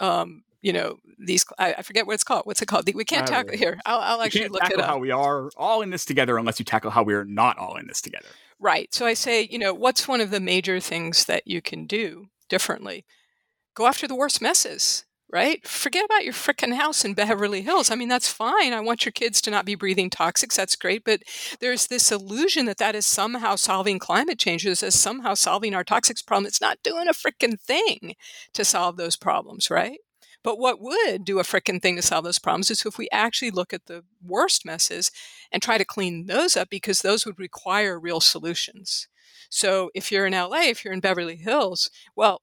Um, 0.00 0.44
you 0.62 0.72
know 0.72 0.98
these. 1.18 1.44
I, 1.58 1.74
I, 1.74 1.82
forget 1.82 2.06
what 2.06 2.14
it's 2.14 2.24
called. 2.24 2.42
What's 2.44 2.60
it 2.60 2.66
called? 2.66 2.92
We 2.92 3.04
can't 3.04 3.26
tackle 3.26 3.56
here. 3.56 3.78
I'll, 3.86 4.00
I'll 4.00 4.22
actually 4.22 4.48
look 4.48 4.64
at 4.64 4.72
it 4.72 4.80
up. 4.80 4.86
How 4.86 4.98
we 4.98 5.10
are 5.10 5.50
all 5.56 5.82
in 5.82 5.90
this 5.90 6.04
together, 6.04 6.36
unless 6.38 6.58
you 6.58 6.64
tackle 6.64 6.90
how 6.90 7.02
we 7.02 7.14
are 7.14 7.24
not 7.24 7.56
all 7.58 7.76
in 7.76 7.86
this 7.86 8.00
together. 8.00 8.28
Right. 8.58 8.92
So 8.92 9.06
I 9.06 9.14
say, 9.14 9.46
you 9.50 9.58
know, 9.58 9.74
what's 9.74 10.08
one 10.08 10.20
of 10.20 10.30
the 10.30 10.40
major 10.40 10.80
things 10.80 11.26
that 11.26 11.46
you 11.46 11.62
can 11.62 11.86
do 11.86 12.28
differently? 12.48 13.04
Go 13.74 13.86
after 13.86 14.08
the 14.08 14.14
worst 14.14 14.40
messes, 14.40 15.04
right? 15.30 15.66
Forget 15.66 16.04
about 16.04 16.24
your 16.24 16.32
frickin' 16.32 16.74
house 16.76 17.04
in 17.04 17.14
Beverly 17.14 17.62
Hills. 17.62 17.90
I 17.90 17.96
mean, 17.96 18.08
that's 18.08 18.30
fine. 18.30 18.72
I 18.72 18.80
want 18.80 19.04
your 19.04 19.12
kids 19.12 19.40
to 19.42 19.50
not 19.50 19.64
be 19.66 19.74
breathing 19.74 20.10
toxics. 20.10 20.54
That's 20.54 20.76
great. 20.76 21.04
But 21.04 21.22
there's 21.60 21.88
this 21.88 22.12
illusion 22.12 22.66
that 22.66 22.78
that 22.78 22.94
is 22.94 23.06
somehow 23.06 23.56
solving 23.56 23.98
climate 23.98 24.38
changes, 24.38 24.82
as 24.82 24.98
somehow 24.98 25.34
solving 25.34 25.74
our 25.74 25.84
toxics 25.84 26.24
problem. 26.24 26.46
It's 26.46 26.60
not 26.60 26.82
doing 26.82 27.08
a 27.08 27.12
frickin' 27.12 27.60
thing 27.60 28.14
to 28.54 28.64
solve 28.64 28.96
those 28.96 29.16
problems, 29.16 29.70
right? 29.70 29.98
But 30.44 30.58
what 30.60 30.80
would 30.80 31.24
do 31.24 31.40
a 31.40 31.42
frickin' 31.42 31.82
thing 31.82 31.96
to 31.96 32.02
solve 32.02 32.24
those 32.24 32.38
problems 32.38 32.70
is 32.70 32.86
if 32.86 32.98
we 32.98 33.08
actually 33.10 33.50
look 33.50 33.72
at 33.72 33.86
the 33.86 34.04
worst 34.24 34.64
messes 34.64 35.10
and 35.50 35.60
try 35.60 35.76
to 35.76 35.84
clean 35.84 36.26
those 36.26 36.56
up 36.56 36.70
because 36.70 37.00
those 37.02 37.26
would 37.26 37.40
require 37.40 37.98
real 37.98 38.20
solutions. 38.20 39.08
So 39.50 39.90
if 39.94 40.12
you're 40.12 40.26
in 40.26 40.34
LA, 40.34 40.62
if 40.68 40.84
you're 40.84 40.94
in 40.94 41.00
Beverly 41.00 41.36
Hills, 41.36 41.90
well, 42.14 42.42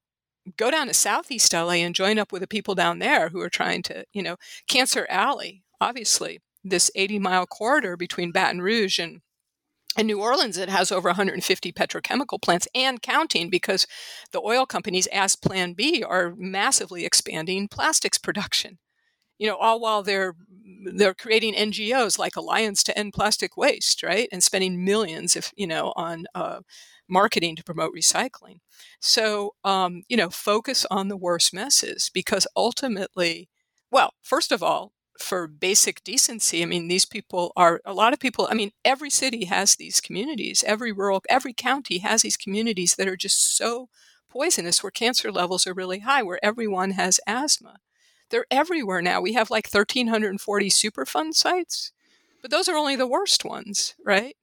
go 0.57 0.71
down 0.71 0.87
to 0.87 0.93
Southeast 0.93 1.53
LA 1.53 1.73
and 1.73 1.95
join 1.95 2.19
up 2.19 2.31
with 2.31 2.41
the 2.41 2.47
people 2.47 2.75
down 2.75 2.99
there 2.99 3.29
who 3.29 3.41
are 3.41 3.49
trying 3.49 3.81
to, 3.83 4.05
you 4.13 4.21
know, 4.21 4.37
Cancer 4.67 5.07
Alley, 5.09 5.63
obviously, 5.79 6.41
this 6.63 6.91
80 6.95 7.19
mile 7.19 7.45
corridor 7.45 7.97
between 7.97 8.31
Baton 8.31 8.61
Rouge 8.61 8.99
and 8.99 9.21
in 9.97 10.07
New 10.07 10.21
Orleans, 10.21 10.57
it 10.57 10.69
has 10.69 10.91
over 10.91 11.09
150 11.09 11.71
petrochemical 11.71 12.41
plants 12.41 12.67
and 12.73 13.01
counting 13.01 13.49
because 13.49 13.85
the 14.31 14.41
oil 14.41 14.65
companies, 14.65 15.07
as 15.07 15.35
Plan 15.35 15.73
B, 15.73 16.03
are 16.03 16.33
massively 16.35 17.05
expanding 17.05 17.67
plastics 17.67 18.17
production. 18.17 18.79
You 19.37 19.47
know, 19.47 19.55
all 19.55 19.79
while 19.79 20.03
they're 20.03 20.33
they're 20.95 21.13
creating 21.13 21.53
NGOs 21.53 22.17
like 22.17 22.35
Alliance 22.35 22.83
to 22.83 22.97
End 22.97 23.13
Plastic 23.13 23.55
Waste, 23.55 24.01
right, 24.03 24.27
and 24.31 24.43
spending 24.43 24.83
millions, 24.83 25.35
if 25.35 25.51
you 25.55 25.67
know, 25.67 25.93
on 25.95 26.25
uh, 26.33 26.61
marketing 27.07 27.55
to 27.55 27.63
promote 27.63 27.93
recycling. 27.95 28.59
So, 28.99 29.55
um, 29.63 30.03
you 30.07 30.17
know, 30.17 30.29
focus 30.29 30.85
on 30.89 31.07
the 31.07 31.17
worst 31.17 31.53
messes 31.53 32.09
because 32.13 32.47
ultimately, 32.55 33.49
well, 33.91 34.13
first 34.21 34.51
of 34.51 34.63
all, 34.63 34.93
for 35.19 35.47
basic 35.47 36.03
decency. 36.03 36.63
I 36.63 36.65
mean, 36.65 36.87
these 36.87 37.05
people 37.05 37.53
are 37.55 37.81
a 37.85 37.93
lot 37.93 38.13
of 38.13 38.19
people. 38.19 38.47
I 38.49 38.55
mean, 38.55 38.71
every 38.83 39.09
city 39.09 39.45
has 39.45 39.75
these 39.75 40.01
communities, 40.01 40.63
every 40.65 40.91
rural, 40.91 41.21
every 41.29 41.53
county 41.53 41.99
has 41.99 42.23
these 42.23 42.37
communities 42.37 42.95
that 42.95 43.07
are 43.07 43.15
just 43.15 43.55
so 43.55 43.89
poisonous 44.29 44.81
where 44.81 44.91
cancer 44.91 45.31
levels 45.31 45.67
are 45.67 45.73
really 45.73 45.99
high, 45.99 46.23
where 46.23 46.43
everyone 46.43 46.91
has 46.91 47.19
asthma. 47.27 47.77
They're 48.29 48.45
everywhere 48.49 49.01
now. 49.01 49.21
We 49.21 49.33
have 49.33 49.51
like 49.51 49.67
1,340 49.67 50.69
Superfund 50.69 51.35
sites, 51.35 51.91
but 52.41 52.49
those 52.49 52.67
are 52.67 52.75
only 52.75 52.95
the 52.95 53.07
worst 53.07 53.45
ones, 53.45 53.93
right? 54.03 54.35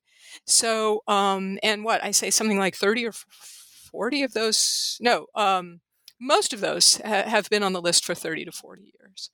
So, 0.47 1.03
um, 1.09 1.59
and 1.63 1.85
what 1.85 2.03
I 2.05 2.11
say, 2.11 2.31
something 2.31 2.59
like 2.59 2.77
30 2.77 3.07
or 3.07 3.13
40 3.13 4.23
of 4.23 4.33
those, 4.33 4.97
no, 5.01 5.27
um, 5.35 5.81
most 6.21 6.53
of 6.53 6.61
those 6.61 7.01
ha- 7.05 7.25
have 7.27 7.49
been 7.51 7.63
on 7.63 7.73
the 7.73 7.83
list 7.83 8.05
for 8.05 8.15
30 8.15 8.45
to 8.45 8.53
40 8.53 8.93
years. 9.01 9.31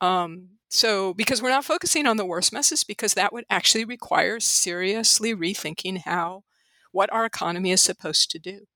Um, 0.00 0.48
so, 0.68 1.14
because 1.14 1.40
we're 1.40 1.50
not 1.50 1.64
focusing 1.64 2.06
on 2.06 2.16
the 2.16 2.26
worst 2.26 2.52
messes, 2.52 2.84
because 2.84 3.14
that 3.14 3.32
would 3.32 3.44
actually 3.48 3.84
require 3.84 4.40
seriously 4.40 5.34
rethinking 5.34 6.02
how, 6.04 6.42
what 6.90 7.12
our 7.12 7.24
economy 7.24 7.70
is 7.70 7.82
supposed 7.82 8.30
to 8.32 8.38
do. 8.38 8.66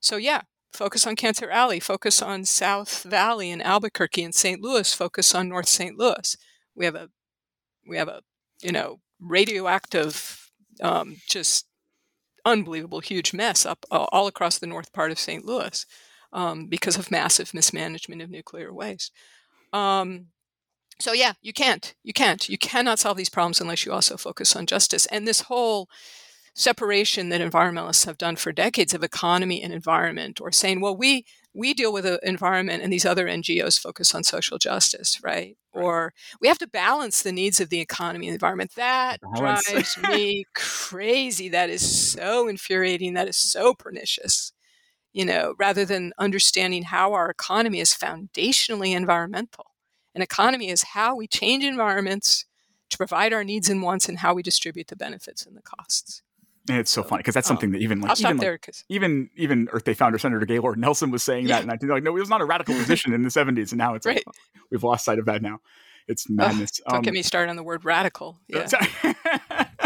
So, 0.00 0.16
yeah, 0.16 0.42
focus 0.72 1.06
on 1.06 1.16
Cancer 1.16 1.50
Alley, 1.50 1.80
focus 1.80 2.22
on 2.22 2.44
South 2.44 3.02
Valley 3.02 3.50
and 3.50 3.62
Albuquerque 3.62 4.22
and 4.22 4.34
St. 4.34 4.60
Louis, 4.60 4.94
focus 4.94 5.34
on 5.34 5.48
North 5.48 5.68
St. 5.68 5.98
Louis. 5.98 6.36
We 6.76 6.84
have 6.84 6.94
a, 6.94 7.08
we 7.88 7.96
have 7.96 8.08
a, 8.08 8.20
you 8.62 8.72
know, 8.72 9.00
radioactive, 9.20 10.37
um, 10.82 11.16
just 11.28 11.66
unbelievable, 12.44 13.00
huge 13.00 13.32
mess 13.32 13.66
up 13.66 13.84
uh, 13.90 14.06
all 14.12 14.26
across 14.26 14.58
the 14.58 14.66
north 14.66 14.92
part 14.92 15.10
of 15.10 15.18
St. 15.18 15.44
Louis 15.44 15.84
um, 16.32 16.66
because 16.66 16.96
of 16.96 17.10
massive 17.10 17.54
mismanagement 17.54 18.22
of 18.22 18.30
nuclear 18.30 18.72
waste. 18.72 19.12
Um, 19.72 20.26
so 21.00 21.12
yeah, 21.12 21.34
you 21.40 21.52
can't. 21.52 21.94
You 22.02 22.12
can't. 22.12 22.48
You 22.48 22.58
cannot 22.58 22.98
solve 22.98 23.16
these 23.16 23.28
problems 23.28 23.60
unless 23.60 23.86
you 23.86 23.92
also 23.92 24.16
focus 24.16 24.56
on 24.56 24.66
justice. 24.66 25.06
And 25.06 25.26
this 25.26 25.42
whole 25.42 25.88
separation 26.54 27.28
that 27.28 27.40
environmentalists 27.40 28.04
have 28.04 28.18
done 28.18 28.34
for 28.34 28.50
decades 28.50 28.92
of 28.92 29.04
economy 29.04 29.62
and 29.62 29.72
environment, 29.72 30.40
or 30.40 30.50
saying, 30.50 30.80
well, 30.80 30.96
we 30.96 31.24
we 31.54 31.72
deal 31.72 31.92
with 31.92 32.04
the 32.04 32.20
environment 32.22 32.82
and 32.82 32.92
these 32.92 33.06
other 33.06 33.26
NGOs 33.26 33.80
focus 33.80 34.14
on 34.14 34.24
social 34.24 34.58
justice, 34.58 35.20
right? 35.22 35.56
Or 35.82 36.12
we 36.40 36.48
have 36.48 36.58
to 36.58 36.68
balance 36.68 37.22
the 37.22 37.32
needs 37.32 37.60
of 37.60 37.70
the 37.70 37.80
economy 37.80 38.26
and 38.26 38.32
the 38.32 38.36
environment. 38.36 38.72
That 38.76 39.20
balance. 39.20 39.66
drives 39.68 39.98
me 40.08 40.44
crazy. 40.54 41.48
That 41.48 41.70
is 41.70 42.12
so 42.12 42.48
infuriating. 42.48 43.14
That 43.14 43.28
is 43.28 43.36
so 43.36 43.74
pernicious. 43.74 44.52
You 45.12 45.24
know, 45.24 45.54
rather 45.58 45.84
than 45.84 46.12
understanding 46.18 46.84
how 46.84 47.12
our 47.12 47.30
economy 47.30 47.80
is 47.80 47.94
foundationally 47.94 48.94
environmental 48.94 49.68
an 50.18 50.22
economy 50.22 50.68
is 50.68 50.82
how 50.82 51.14
we 51.14 51.28
change 51.28 51.62
environments 51.62 52.44
to 52.90 52.96
provide 52.96 53.32
our 53.32 53.44
needs 53.44 53.68
and 53.68 53.84
wants 53.84 54.08
and 54.08 54.18
how 54.18 54.34
we 54.34 54.42
distribute 54.42 54.88
the 54.88 54.96
benefits 54.96 55.46
and 55.46 55.56
the 55.56 55.62
costs. 55.62 56.22
And 56.68 56.78
it's 56.78 56.90
so 56.90 57.02
funny 57.02 57.20
because 57.20 57.34
that's 57.34 57.48
Um, 57.48 57.56
something 57.56 57.72
that 57.72 57.80
even 57.80 58.00
like 58.00 58.18
even, 58.20 58.36
there 58.38 58.54
because 58.54 58.84
even 58.88 59.30
even 59.36 59.68
Earth 59.72 59.84
Day 59.84 59.94
founder 59.94 60.18
Senator 60.18 60.44
Gaylord 60.46 60.78
Nelson 60.78 61.10
was 61.10 61.22
saying 61.22 61.48
Yeah. 61.48 61.56
that 61.56 61.62
in 61.62 61.68
19 61.68 61.88
like 61.90 62.02
no, 62.02 62.16
it 62.16 62.20
was 62.20 62.28
not 62.28 62.40
a 62.40 62.44
radical 62.44 62.74
position 62.74 63.12
in 63.12 63.22
the 63.22 63.30
70s, 63.30 63.70
and 63.72 63.78
now 63.78 63.94
it's 63.94 64.06
like, 64.06 64.16
Right. 64.26 64.36
we've 64.70 64.84
lost 64.84 65.04
sight 65.04 65.18
of 65.18 65.24
that 65.26 65.42
now. 65.42 65.58
It's 66.08 66.28
madness. 66.30 66.80
don't 66.88 66.98
Um, 66.98 67.02
get 67.02 67.12
me 67.14 67.22
started 67.22 67.50
on 67.50 67.56
the 67.56 67.62
word 67.62 67.84
radical. 67.84 68.38
Yeah. 68.48 68.66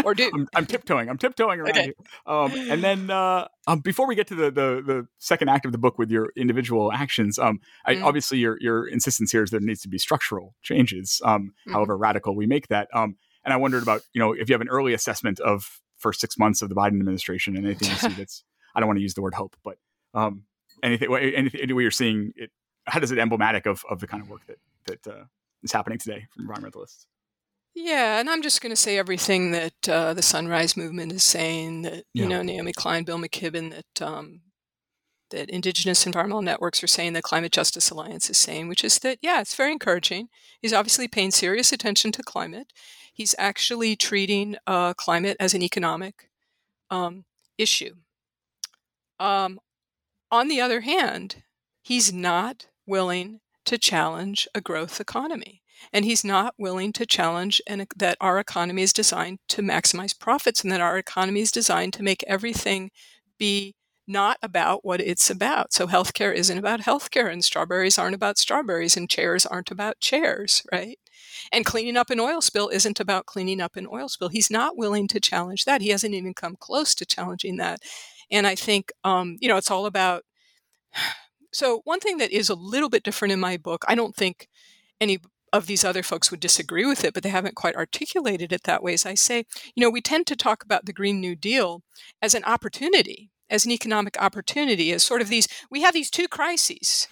Or 0.05 0.13
do. 0.13 0.29
I'm, 0.33 0.47
I'm 0.53 0.65
tiptoeing. 0.65 1.09
I'm 1.09 1.17
tiptoeing 1.17 1.61
around 1.61 1.77
Okay. 1.77 1.93
you. 2.25 2.31
Um, 2.33 2.53
and 2.69 2.83
then 2.83 3.09
uh, 3.09 3.47
um, 3.67 3.79
before 3.79 4.05
we 4.05 4.15
get 4.15 4.27
to 4.27 4.35
the, 4.35 4.51
the 4.51 4.83
the 4.85 5.07
second 5.17 5.49
act 5.49 5.65
of 5.65 5.71
the 5.71 5.77
book 5.77 5.97
with 5.97 6.11
your 6.11 6.33
individual 6.35 6.91
actions, 6.91 7.39
um, 7.39 7.61
I, 7.85 7.95
Mm. 7.95 8.03
obviously 8.03 8.37
your 8.39 8.57
your 8.59 8.85
insistence 8.85 9.31
here 9.31 9.43
is 9.43 9.51
there 9.51 9.61
needs 9.61 9.81
to 9.83 9.87
be 9.87 9.97
structural 9.97 10.55
changes, 10.61 11.21
um, 11.23 11.53
Mhm. 11.67 11.71
however 11.73 11.97
radical 11.97 12.35
we 12.35 12.45
make 12.47 12.67
that. 12.67 12.89
Um, 12.93 13.15
and 13.45 13.53
I 13.53 13.57
wondered 13.57 13.81
about 13.83 14.01
you 14.13 14.19
know 14.19 14.33
if 14.33 14.49
you 14.49 14.53
have 14.53 14.61
an 14.61 14.67
early 14.69 14.93
assessment 14.93 15.39
of 15.39 15.79
first 16.03 16.19
six 16.21 16.37
months 16.37 16.61
of 16.61 16.69
the 16.69 16.75
Biden 16.75 16.99
administration 16.99 17.55
and 17.57 17.65
anything 17.65 17.89
you 17.89 17.95
see 17.95 18.07
that's 18.19 18.43
I 18.75 18.79
don't 18.79 18.87
want 18.87 18.97
to 18.97 19.03
use 19.03 19.13
the 19.13 19.21
word 19.21 19.33
hope, 19.33 19.55
but 19.63 19.77
um, 20.13 20.43
anything 20.83 21.13
anything 21.15 21.61
any 21.61 21.73
way 21.73 21.83
you're 21.83 21.91
seeing 21.91 22.33
it, 22.35 22.51
how 22.85 22.99
does 22.99 23.11
it 23.11 23.17
emblematic 23.17 23.65
of 23.65 23.83
of 23.89 23.99
the 23.99 24.07
kind 24.07 24.21
of 24.21 24.29
work 24.29 24.41
that 24.47 24.59
that 24.87 25.07
uh, 25.07 25.23
is 25.63 25.71
happening 25.71 25.97
today 25.97 26.27
from 26.35 26.47
environmentalists? 26.47 27.05
Yeah, 27.75 28.19
and 28.19 28.29
I'm 28.29 28.43
just 28.43 28.61
going 28.61 28.71
to 28.71 28.75
say 28.75 28.99
everything 28.99 29.49
that 29.51 29.89
uh, 29.89 30.13
the 30.13 30.21
Sunrise 30.21 30.77
Movement 30.77 31.11
is 31.11 31.23
saying. 31.23 31.81
That 31.83 32.05
Yeah. 32.13 32.23
you 32.23 32.29
know, 32.29 32.43
Naomi 32.43 32.73
Klein, 32.73 33.03
Bill 33.03 33.17
McKibben, 33.17 33.71
that 33.71 34.01
um, 34.01 34.41
that 35.31 35.49
Indigenous 35.49 36.05
environmental 36.05 36.43
networks 36.43 36.83
are 36.83 36.87
saying, 36.87 37.13
that 37.13 37.23
Climate 37.23 37.51
Justice 37.51 37.89
Alliance 37.89 38.29
is 38.29 38.37
saying, 38.37 38.67
which 38.67 38.83
is 38.83 38.99
that 38.99 39.17
yeah, 39.21 39.41
it's 39.41 39.55
very 39.55 39.71
encouraging. 39.71 40.29
He's 40.61 40.73
obviously 40.73 41.07
paying 41.07 41.31
serious 41.31 41.73
attention 41.73 42.11
to 42.11 42.21
climate. 42.23 42.67
He's 43.13 43.35
actually 43.37 43.95
treating 43.95 44.57
uh, 44.67 44.93
climate 44.95 45.37
as 45.39 45.53
an 45.53 45.61
economic 45.61 46.29
um, 46.89 47.25
issue. 47.57 47.95
Um, 49.19 49.59
on 50.31 50.47
the 50.47 50.59
other 50.59 50.81
hand, 50.81 51.43
he's 51.83 52.11
not 52.11 52.67
willing 52.85 53.39
to 53.65 53.77
challenge 53.77 54.47
a 54.53 54.61
growth 54.61 54.99
economy 54.99 55.61
and 55.91 56.05
he's 56.05 56.23
not 56.23 56.55
willing 56.57 56.93
to 56.93 57.05
challenge 57.05 57.61
and 57.67 57.85
that 57.95 58.17
our 58.19 58.39
economy 58.39 58.81
is 58.81 58.93
designed 58.93 59.39
to 59.49 59.61
maximize 59.61 60.17
profits 60.17 60.63
and 60.63 60.71
that 60.71 60.81
our 60.81 60.97
economy 60.97 61.41
is 61.41 61.51
designed 61.51 61.93
to 61.93 62.03
make 62.03 62.23
everything 62.27 62.91
be 63.37 63.75
not 64.07 64.37
about 64.41 64.83
what 64.83 65.01
it's 65.01 65.29
about. 65.29 65.73
So 65.73 65.87
healthcare 65.87 66.33
isn't 66.33 66.57
about 66.57 66.81
healthcare 66.81 67.31
and 67.31 67.43
strawberries 67.43 67.97
aren't 67.97 68.15
about 68.15 68.37
strawberries 68.37 68.97
and 68.97 69.09
chairs 69.09 69.45
aren't 69.45 69.71
about 69.71 69.99
chairs, 69.99 70.63
right? 70.71 70.99
And 71.51 71.65
cleaning 71.65 71.97
up 71.97 72.09
an 72.09 72.19
oil 72.19 72.41
spill 72.41 72.69
isn't 72.69 72.99
about 72.99 73.25
cleaning 73.25 73.61
up 73.61 73.75
an 73.75 73.87
oil 73.91 74.09
spill. 74.09 74.29
He's 74.29 74.51
not 74.51 74.77
willing 74.77 75.07
to 75.09 75.19
challenge 75.19 75.65
that. 75.65 75.81
He 75.81 75.89
hasn't 75.89 76.13
even 76.13 76.33
come 76.33 76.55
close 76.59 76.93
to 76.95 77.05
challenging 77.05 77.57
that. 77.57 77.79
And 78.31 78.47
I 78.47 78.55
think, 78.55 78.91
um, 79.03 79.37
you 79.39 79.47
know, 79.47 79.57
it's 79.57 79.71
all 79.71 79.85
about. 79.85 80.23
So, 81.55 81.81
one 81.83 81.99
thing 81.99 82.17
that 82.17 82.31
is 82.31 82.49
a 82.49 82.55
little 82.55 82.89
bit 82.89 83.03
different 83.03 83.31
in 83.31 83.39
my 83.39 83.57
book, 83.57 83.85
I 83.87 83.93
don't 83.93 84.15
think 84.15 84.49
any 84.99 85.19
of 85.53 85.67
these 85.67 85.85
other 85.85 86.01
folks 86.01 86.31
would 86.31 86.39
disagree 86.39 86.83
with 86.83 87.03
it, 87.03 87.13
but 87.13 87.21
they 87.21 87.29
haven't 87.29 87.55
quite 87.55 87.75
articulated 87.75 88.51
it 88.51 88.63
that 88.63 88.81
way. 88.81 88.93
As 88.95 89.05
I 89.05 89.13
say, 89.13 89.45
you 89.75 89.81
know, 89.81 89.91
we 89.91 90.01
tend 90.01 90.25
to 90.27 90.35
talk 90.35 90.63
about 90.63 90.87
the 90.87 90.93
Green 90.93 91.21
New 91.21 91.35
Deal 91.35 91.83
as 92.23 92.33
an 92.33 92.43
opportunity, 92.43 93.29
as 93.49 93.65
an 93.65 93.71
economic 93.71 94.21
opportunity, 94.21 94.91
as 94.91 95.03
sort 95.03 95.21
of 95.21 95.29
these, 95.29 95.47
we 95.69 95.81
have 95.81 95.93
these 95.93 96.09
two 96.09 96.27
crises. 96.27 97.07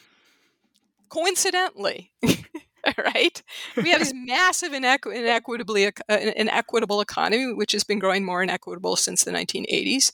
Coincidentally, 1.10 2.12
right? 2.98 3.44
We 3.76 3.92
have 3.92 4.00
this 4.00 4.14
massive 4.16 4.72
inequ- 4.72 5.14
inequitably 5.14 5.88
uh, 5.88 6.32
inequitable 6.36 7.02
economy, 7.02 7.54
which 7.54 7.74
has 7.74 7.84
been 7.84 8.00
growing 8.00 8.24
more 8.24 8.42
inequitable 8.42 8.96
since 8.96 9.24
the 9.24 9.32
1980s, 9.32 10.12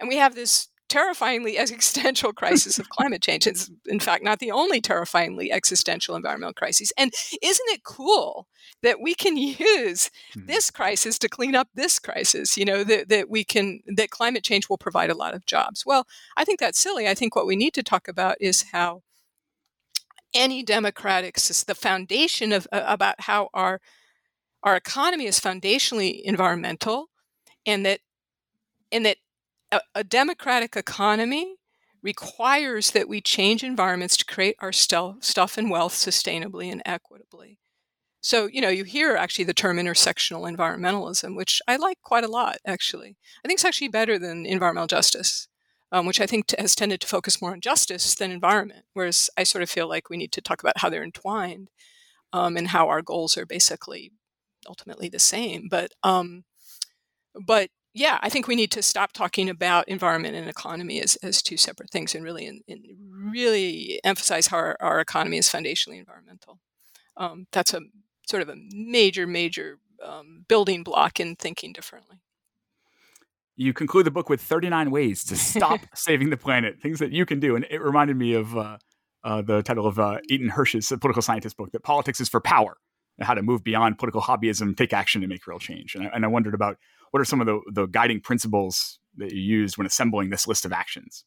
and 0.00 0.08
we 0.08 0.16
have 0.16 0.34
this 0.34 0.68
terrifyingly 0.88 1.58
existential 1.64 2.32
crisis 2.32 2.78
of 2.78 2.88
climate 2.88 3.22
change. 3.22 3.46
It's, 3.46 3.70
in 3.86 4.00
fact, 4.00 4.24
not 4.24 4.38
the 4.38 4.50
only 4.50 4.80
terrifyingly 4.80 5.50
existential 5.50 6.16
environmental 6.16 6.54
crisis. 6.54 6.92
And 6.96 7.12
isn't 7.42 7.68
it 7.68 7.84
cool 7.84 8.46
that 8.82 9.00
we 9.00 9.14
can 9.14 9.36
use 9.36 10.10
Hmm. 10.34 10.46
this 10.46 10.70
crisis 10.70 11.18
to 11.20 11.28
clean 11.28 11.54
up 11.54 11.68
this 11.74 11.98
crisis? 11.98 12.56
You 12.56 12.64
know, 12.64 12.84
that, 12.84 13.08
that 13.08 13.30
we 13.30 13.44
can, 13.44 13.80
that 13.96 14.10
climate 14.10 14.44
change 14.44 14.68
will 14.68 14.78
provide 14.78 15.10
a 15.10 15.16
lot 15.16 15.34
of 15.34 15.46
jobs. 15.46 15.84
Well, 15.86 16.06
I 16.36 16.44
think 16.44 16.60
that's 16.60 16.78
silly. 16.78 17.08
I 17.08 17.14
think 17.14 17.34
what 17.34 17.46
we 17.46 17.56
need 17.56 17.74
to 17.74 17.82
talk 17.82 18.08
about 18.08 18.36
is 18.40 18.66
how 18.72 19.02
any 20.34 20.62
democratic, 20.62 21.36
the 21.36 21.74
foundation 21.76 22.52
of, 22.52 22.66
uh, 22.72 22.82
about 22.86 23.20
how 23.20 23.48
our, 23.54 23.80
our 24.62 24.76
economy 24.76 25.26
is 25.26 25.38
foundationally 25.38 26.20
environmental 26.22 27.08
and 27.64 27.86
that, 27.86 28.00
and 28.90 29.06
that 29.06 29.18
a, 29.74 29.80
a 29.94 30.04
democratic 30.04 30.76
economy 30.76 31.56
requires 32.02 32.92
that 32.92 33.08
we 33.08 33.20
change 33.20 33.64
environments 33.64 34.16
to 34.16 34.24
create 34.24 34.56
our 34.60 34.72
stuff 34.72 35.58
and 35.58 35.70
wealth 35.70 35.94
sustainably 35.94 36.70
and 36.70 36.82
equitably. 36.84 37.58
So, 38.20 38.46
you 38.46 38.60
know, 38.60 38.68
you 38.68 38.84
hear 38.84 39.16
actually 39.16 39.46
the 39.46 39.54
term 39.54 39.78
intersectional 39.78 40.50
environmentalism, 40.50 41.36
which 41.36 41.60
I 41.66 41.76
like 41.76 41.98
quite 42.02 42.24
a 42.24 42.28
lot, 42.28 42.56
actually. 42.66 43.16
I 43.44 43.48
think 43.48 43.58
it's 43.58 43.64
actually 43.64 43.88
better 43.88 44.18
than 44.18 44.46
environmental 44.46 44.86
justice, 44.86 45.48
um, 45.92 46.06
which 46.06 46.20
I 46.20 46.26
think 46.26 46.46
t- 46.46 46.56
has 46.58 46.74
tended 46.74 47.00
to 47.00 47.06
focus 47.06 47.42
more 47.42 47.52
on 47.52 47.60
justice 47.60 48.14
than 48.14 48.30
environment, 48.30 48.84
whereas 48.94 49.28
I 49.36 49.42
sort 49.42 49.62
of 49.62 49.70
feel 49.70 49.88
like 49.88 50.08
we 50.08 50.16
need 50.16 50.32
to 50.32 50.40
talk 50.40 50.60
about 50.60 50.78
how 50.78 50.88
they're 50.88 51.04
entwined 51.04 51.68
um, 52.32 52.56
and 52.56 52.68
how 52.68 52.88
our 52.88 53.02
goals 53.02 53.36
are 53.36 53.46
basically 53.46 54.12
ultimately 54.66 55.08
the 55.08 55.18
same. 55.18 55.68
But, 55.70 55.92
um, 56.02 56.44
but 57.46 57.68
yeah, 57.94 58.18
I 58.22 58.28
think 58.28 58.48
we 58.48 58.56
need 58.56 58.72
to 58.72 58.82
stop 58.82 59.12
talking 59.12 59.48
about 59.48 59.88
environment 59.88 60.34
and 60.34 60.48
economy 60.48 61.00
as, 61.00 61.14
as 61.16 61.40
two 61.40 61.56
separate 61.56 61.90
things 61.90 62.14
and 62.14 62.24
really 62.24 62.46
and, 62.46 62.60
really 63.08 64.00
emphasize 64.04 64.48
how 64.48 64.58
our, 64.58 64.76
our 64.80 65.00
economy 65.00 65.38
is 65.38 65.48
foundationally 65.48 65.98
environmental. 65.98 66.58
Um, 67.16 67.46
that's 67.52 67.72
a 67.72 67.80
sort 68.26 68.42
of 68.42 68.48
a 68.48 68.56
major, 68.72 69.26
major 69.26 69.78
um, 70.04 70.44
building 70.48 70.82
block 70.82 71.20
in 71.20 71.36
thinking 71.36 71.72
differently. 71.72 72.18
you 73.56 73.72
conclude 73.72 74.04
the 74.04 74.10
book 74.10 74.28
with 74.28 74.40
39 74.42 74.90
ways 74.90 75.24
to 75.24 75.36
stop 75.36 75.80
saving 75.94 76.30
the 76.30 76.36
planet, 76.36 76.80
things 76.82 76.98
that 76.98 77.12
you 77.12 77.24
can 77.24 77.38
do. 77.38 77.54
And 77.54 77.64
it 77.70 77.80
reminded 77.80 78.16
me 78.16 78.34
of 78.34 78.56
uh, 78.56 78.78
uh, 79.22 79.42
the 79.42 79.62
title 79.62 79.86
of 79.86 79.98
uh, 79.98 80.18
Eitan 80.30 80.50
Hersh's 80.50 80.88
political 80.88 81.22
scientist 81.22 81.56
book, 81.56 81.70
that 81.72 81.84
politics 81.84 82.20
is 82.20 82.28
for 82.28 82.40
power, 82.40 82.76
and 83.18 83.26
how 83.26 83.34
to 83.34 83.42
move 83.42 83.62
beyond 83.62 83.98
political 83.98 84.20
hobbyism, 84.20 84.76
take 84.76 84.92
action, 84.92 85.22
and 85.22 85.30
make 85.30 85.46
real 85.46 85.60
change. 85.60 85.94
And 85.94 86.04
I, 86.04 86.10
and 86.12 86.24
I 86.24 86.28
wondered 86.28 86.54
about 86.54 86.78
what 87.14 87.20
are 87.20 87.24
some 87.24 87.40
of 87.40 87.46
the, 87.46 87.60
the 87.70 87.86
guiding 87.86 88.20
principles 88.20 88.98
that 89.18 89.30
you 89.30 89.40
used 89.40 89.78
when 89.78 89.86
assembling 89.86 90.30
this 90.30 90.48
list 90.48 90.64
of 90.64 90.72
actions? 90.72 91.24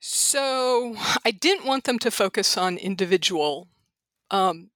So 0.00 0.96
I 1.24 1.30
didn't 1.30 1.64
want 1.64 1.84
them 1.84 2.00
to 2.00 2.10
focus 2.10 2.56
on 2.56 2.78
individual, 2.78 3.68
um, 4.32 4.70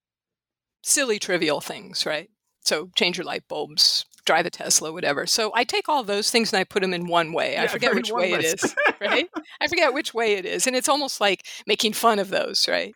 silly, 0.85 1.19
trivial 1.19 1.61
things, 1.61 2.07
right? 2.07 2.31
So 2.61 2.91
change 2.95 3.19
your 3.19 3.25
light 3.25 3.49
bulbs, 3.49 4.07
drive 4.25 4.47
a 4.47 4.51
Tesla, 4.51 4.93
whatever. 4.93 5.27
So 5.27 5.51
I 5.57 5.65
take 5.65 5.89
all 5.89 6.05
those 6.05 6.31
things 6.31 6.53
and 6.53 6.61
I 6.61 6.63
put 6.63 6.83
them 6.83 6.95
in 6.95 7.09
one 7.09 7.33
way. 7.33 7.59
I 7.59 7.67
forget 7.67 7.97
which 7.97 8.13
way 8.13 8.35
it 8.35 8.43
list. 8.43 8.65
is, 8.65 8.77
right? 9.01 9.29
I 9.61 9.67
forget 9.67 9.93
which 9.93 10.15
way 10.15 10.35
it 10.35 10.47
is, 10.47 10.69
and 10.69 10.77
it's 10.77 10.89
almost 10.89 11.21
like 11.21 11.45
making 11.67 11.95
fun 11.95 12.21
of 12.21 12.29
those, 12.29 12.69
right? 12.69 12.95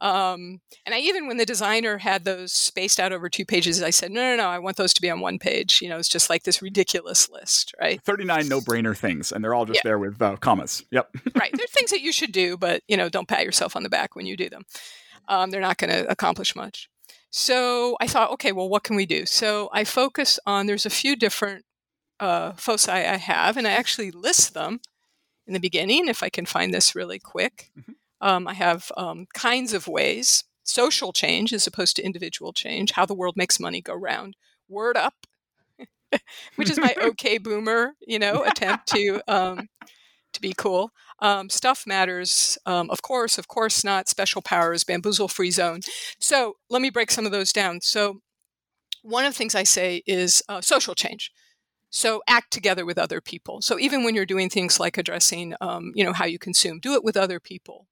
Um, 0.00 0.60
and 0.84 0.94
I 0.94 0.98
even 0.98 1.26
when 1.26 1.38
the 1.38 1.46
designer 1.46 1.98
had 1.98 2.24
those 2.24 2.52
spaced 2.52 3.00
out 3.00 3.12
over 3.12 3.28
two 3.30 3.46
pages, 3.46 3.82
I 3.82 3.90
said, 3.90 4.10
no, 4.10 4.20
no, 4.20 4.36
no, 4.42 4.48
I 4.48 4.58
want 4.58 4.76
those 4.76 4.92
to 4.94 5.00
be 5.00 5.08
on 5.10 5.20
one 5.20 5.38
page. 5.38 5.80
You 5.80 5.88
know, 5.88 5.96
it's 5.98 6.08
just 6.08 6.28
like 6.28 6.42
this 6.42 6.60
ridiculous 6.60 7.30
list, 7.30 7.74
right? 7.80 8.00
39 8.02 8.46
no 8.48 8.60
brainer 8.60 8.96
things, 8.96 9.32
and 9.32 9.42
they're 9.42 9.54
all 9.54 9.64
just 9.64 9.78
Yeah. 9.78 9.82
there 9.84 9.98
with 9.98 10.20
uh, 10.20 10.36
commas. 10.36 10.84
Yep. 10.90 11.10
right. 11.34 11.50
They're 11.54 11.66
things 11.70 11.90
that 11.90 12.02
you 12.02 12.12
should 12.12 12.32
do, 12.32 12.56
but 12.56 12.82
you 12.88 12.96
know, 12.96 13.08
don't 13.08 13.26
pat 13.28 13.44
yourself 13.44 13.74
on 13.74 13.82
the 13.82 13.88
back 13.88 14.14
when 14.14 14.26
you 14.26 14.36
do 14.36 14.48
them. 14.50 14.64
Um, 15.28 15.50
they're 15.50 15.60
not 15.60 15.78
going 15.78 15.90
to 15.90 16.06
accomplish 16.10 16.54
much. 16.54 16.88
So 17.30 17.96
I 18.00 18.06
thought, 18.06 18.30
okay, 18.32 18.52
well, 18.52 18.68
what 18.68 18.84
can 18.84 18.96
we 18.96 19.04
do? 19.06 19.26
So 19.26 19.68
I 19.72 19.84
focus 19.84 20.38
on. 20.46 20.66
There's 20.66 20.86
a 20.86 20.90
few 20.90 21.16
different 21.16 21.64
uh, 22.20 22.52
foci 22.52 22.90
I 22.92 23.16
have, 23.16 23.56
and 23.56 23.66
I 23.66 23.72
actually 23.72 24.10
list 24.10 24.54
them 24.54 24.80
in 25.46 25.52
the 25.52 25.60
beginning. 25.60 26.06
If 26.08 26.22
I 26.22 26.28
can 26.30 26.46
find 26.46 26.72
this 26.72 26.94
really 26.94 27.18
quick, 27.18 27.70
Mhm. 27.78 27.95
Um, 28.20 28.48
I 28.48 28.54
have 28.54 28.90
um, 28.96 29.26
kinds 29.34 29.72
of 29.72 29.88
ways: 29.88 30.44
social 30.64 31.12
change 31.12 31.52
as 31.52 31.66
opposed 31.66 31.96
to 31.96 32.04
individual 32.04 32.52
change, 32.52 32.92
how 32.92 33.06
the 33.06 33.14
world 33.14 33.36
makes 33.36 33.60
money 33.60 33.80
go 33.80 33.94
round, 33.94 34.36
word 34.68 34.96
up, 34.96 35.14
which 36.56 36.70
is 36.70 36.78
my 36.78 36.94
okay 37.02 37.38
boomer, 37.38 37.94
you 38.06 38.18
know, 38.18 38.44
attempt 38.44 38.88
to 38.88 39.20
um, 39.28 39.68
to 40.32 40.40
be 40.40 40.54
cool. 40.56 40.90
Um, 41.20 41.48
stuff 41.48 41.84
matters, 41.86 42.58
um, 42.66 42.90
of 42.90 43.02
course, 43.02 43.38
of 43.38 43.48
course 43.48 43.84
not. 43.84 44.08
Special 44.08 44.42
powers, 44.42 44.84
bamboozle 44.84 45.28
free 45.28 45.50
zone. 45.50 45.80
So 46.20 46.54
let 46.70 46.82
me 46.82 46.90
break 46.90 47.10
some 47.10 47.26
of 47.26 47.32
those 47.32 47.52
down. 47.52 47.80
So 47.80 48.20
one 49.02 49.24
of 49.24 49.32
the 49.32 49.38
things 49.38 49.54
I 49.54 49.62
say 49.62 50.02
is 50.06 50.42
uh, 50.48 50.60
social 50.60 50.94
change. 50.94 51.30
So 51.90 52.22
act 52.28 52.52
together 52.52 52.84
with 52.84 52.98
other 52.98 53.20
people. 53.20 53.62
So 53.62 53.78
even 53.78 54.04
when 54.04 54.14
you're 54.14 54.26
doing 54.26 54.50
things 54.50 54.78
like 54.78 54.98
addressing, 54.98 55.54
um, 55.60 55.92
you 55.94 56.04
know, 56.04 56.12
how 56.12 56.26
you 56.26 56.38
consume, 56.38 56.80
do 56.80 56.94
it 56.94 57.04
with 57.04 57.16
other 57.16 57.40
people. 57.40 57.86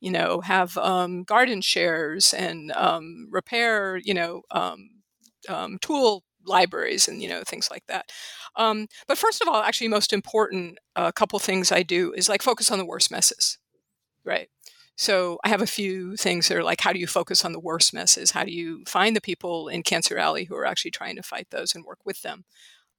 You 0.00 0.10
know, 0.10 0.40
have 0.40 0.76
um, 0.76 1.24
garden 1.24 1.60
shares 1.62 2.34
and 2.34 2.70
um, 2.72 3.28
repair, 3.30 3.96
you 3.96 4.14
know, 4.14 4.42
um, 4.50 4.90
um, 5.48 5.78
tool 5.80 6.22
libraries 6.44 7.08
and 7.08 7.20
you 7.22 7.28
know 7.28 7.42
things 7.46 7.70
like 7.70 7.84
that. 7.88 8.10
Um, 8.56 8.86
but 9.08 9.18
first 9.18 9.42
of 9.42 9.48
all, 9.48 9.62
actually, 9.62 9.88
most 9.88 10.12
important, 10.12 10.78
a 10.96 11.00
uh, 11.00 11.12
couple 11.12 11.38
things 11.38 11.72
I 11.72 11.82
do 11.82 12.12
is 12.12 12.28
like 12.28 12.42
focus 12.42 12.70
on 12.70 12.78
the 12.78 12.86
worst 12.86 13.10
messes, 13.10 13.58
right? 14.24 14.48
So 14.96 15.38
I 15.44 15.48
have 15.50 15.60
a 15.60 15.66
few 15.66 16.16
things 16.16 16.48
that 16.48 16.56
are 16.56 16.64
like, 16.64 16.80
how 16.80 16.92
do 16.92 16.98
you 16.98 17.06
focus 17.06 17.44
on 17.44 17.52
the 17.52 17.60
worst 17.60 17.92
messes? 17.92 18.30
How 18.30 18.44
do 18.44 18.52
you 18.52 18.82
find 18.86 19.14
the 19.14 19.20
people 19.20 19.68
in 19.68 19.82
Cancer 19.82 20.16
Alley 20.16 20.44
who 20.44 20.56
are 20.56 20.64
actually 20.64 20.90
trying 20.90 21.16
to 21.16 21.22
fight 21.22 21.48
those 21.50 21.74
and 21.74 21.84
work 21.84 21.98
with 22.06 22.22
them? 22.22 22.44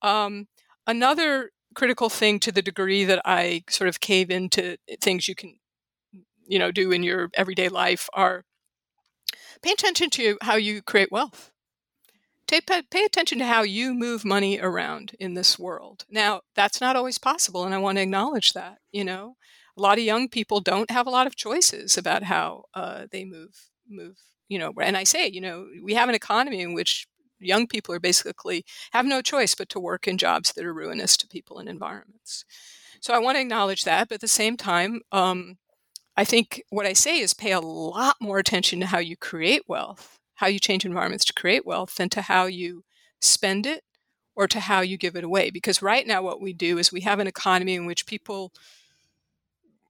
Um, 0.04 0.48
another 0.86 1.52
critical 1.74 2.10
thing 2.10 2.40
to 2.42 2.52
the 2.52 2.62
degree 2.62 3.04
that 3.06 3.22
I 3.26 3.64
sort 3.68 3.88
of 3.88 4.00
cave 4.00 4.30
into 4.30 4.78
things 5.02 5.28
you 5.28 5.34
can, 5.34 5.58
you 6.48 6.60
know, 6.60 6.72
do 6.72 6.92
in 6.92 7.04
your 7.04 7.30
everyday 7.34 7.70
life 7.70 8.10
are 8.14 8.44
pay 9.62 9.72
attention 9.72 10.10
to 10.12 10.38
how 10.42 10.56
you 10.56 10.82
create 10.82 11.12
wealth. 11.12 11.52
Pay, 12.48 12.62
pay 12.62 13.04
attention 13.04 13.40
to 13.40 13.46
how 13.46 13.64
you 13.64 13.94
move 13.94 14.24
money 14.24 14.58
around 14.60 15.12
in 15.20 15.34
this 15.34 15.60
world. 15.60 16.06
Now, 16.10 16.42
that's 16.56 16.80
not 16.80 16.96
always 16.96 17.18
possible, 17.18 17.66
and 17.66 17.76
I 17.76 17.78
want 17.78 17.98
to 17.98 18.02
acknowledge 18.02 18.54
that. 18.54 18.78
You 18.92 19.04
know, 19.04 19.36
a 19.78 19.82
lot 19.82 19.98
of 19.98 20.06
young 20.06 20.30
people 20.30 20.62
don't 20.62 20.90
have 20.90 21.08
a 21.08 21.12
lot 21.12 21.28
of 21.28 21.36
choices 21.36 21.98
about 21.98 22.24
how 22.24 22.64
uh, 22.74 23.08
they 23.12 23.26
move 23.26 23.70
move. 23.90 24.18
You 24.48 24.60
know, 24.60 24.74
and 24.82 24.96
I 24.96 25.04
say, 25.04 25.28
you 25.28 25.42
know, 25.42 25.68
we 25.84 25.94
have 25.96 26.08
an 26.08 26.16
economy 26.16 26.62
in 26.62 26.74
which 26.74 27.06
young 27.40 27.68
people 27.68 27.94
are 27.94 28.00
basically 28.00 28.66
have 28.92 29.06
no 29.06 29.22
choice 29.22 29.54
but 29.54 29.68
to 29.70 29.80
work 29.80 30.08
in 30.08 30.18
jobs 30.18 30.54
that 30.54 30.66
are 30.66 30.74
ruinous 30.74 31.18
to 31.18 31.28
people 31.28 31.60
and 31.60 31.68
environments. 31.68 32.46
So 33.02 33.14
I 33.14 33.20
want 33.20 33.36
to 33.36 33.42
acknowledge 33.42 33.84
that, 33.84 34.08
but 34.10 34.16
at 34.16 34.22
the 34.22 34.28
same 34.28 34.58
time, 34.58 35.02
um, 35.12 35.58
I 36.18 36.26
think 36.26 36.64
what 36.70 36.86
I 36.86 36.94
say 36.94 37.20
is 37.20 37.34
pay 37.34 37.52
a 37.52 37.62
lot 37.62 38.18
more 38.20 38.40
attention 38.40 38.82
to 38.82 38.88
how 38.88 39.00
you 39.00 39.16
create 39.16 39.64
wealth 39.68 40.18
how 40.38 40.48
you 40.48 40.60
change 40.60 40.86
environments 40.86 41.26
to 41.26 41.34
create 41.34 41.66
wealth 41.66 41.96
than 41.96 42.10
to 42.10 42.22
how 42.22 42.46
you 42.46 42.84
spend 43.20 43.66
it 43.66 43.84
or 44.36 44.48
to 44.48 44.60
how 44.60 44.82
you 44.82 44.96
give 44.96 45.16
it 45.16 45.24
away. 45.24 45.50
Because 45.50 45.82
right 45.82 46.06
now, 46.06 46.22
what 46.22 46.40
we 46.40 46.54
do 46.54 46.78
is 46.78 46.92
we 46.92 47.02
have 47.02 47.20
an 47.20 47.26
economy 47.26 47.74
in 47.74 47.88
which 47.88 48.06
people, 48.06 48.54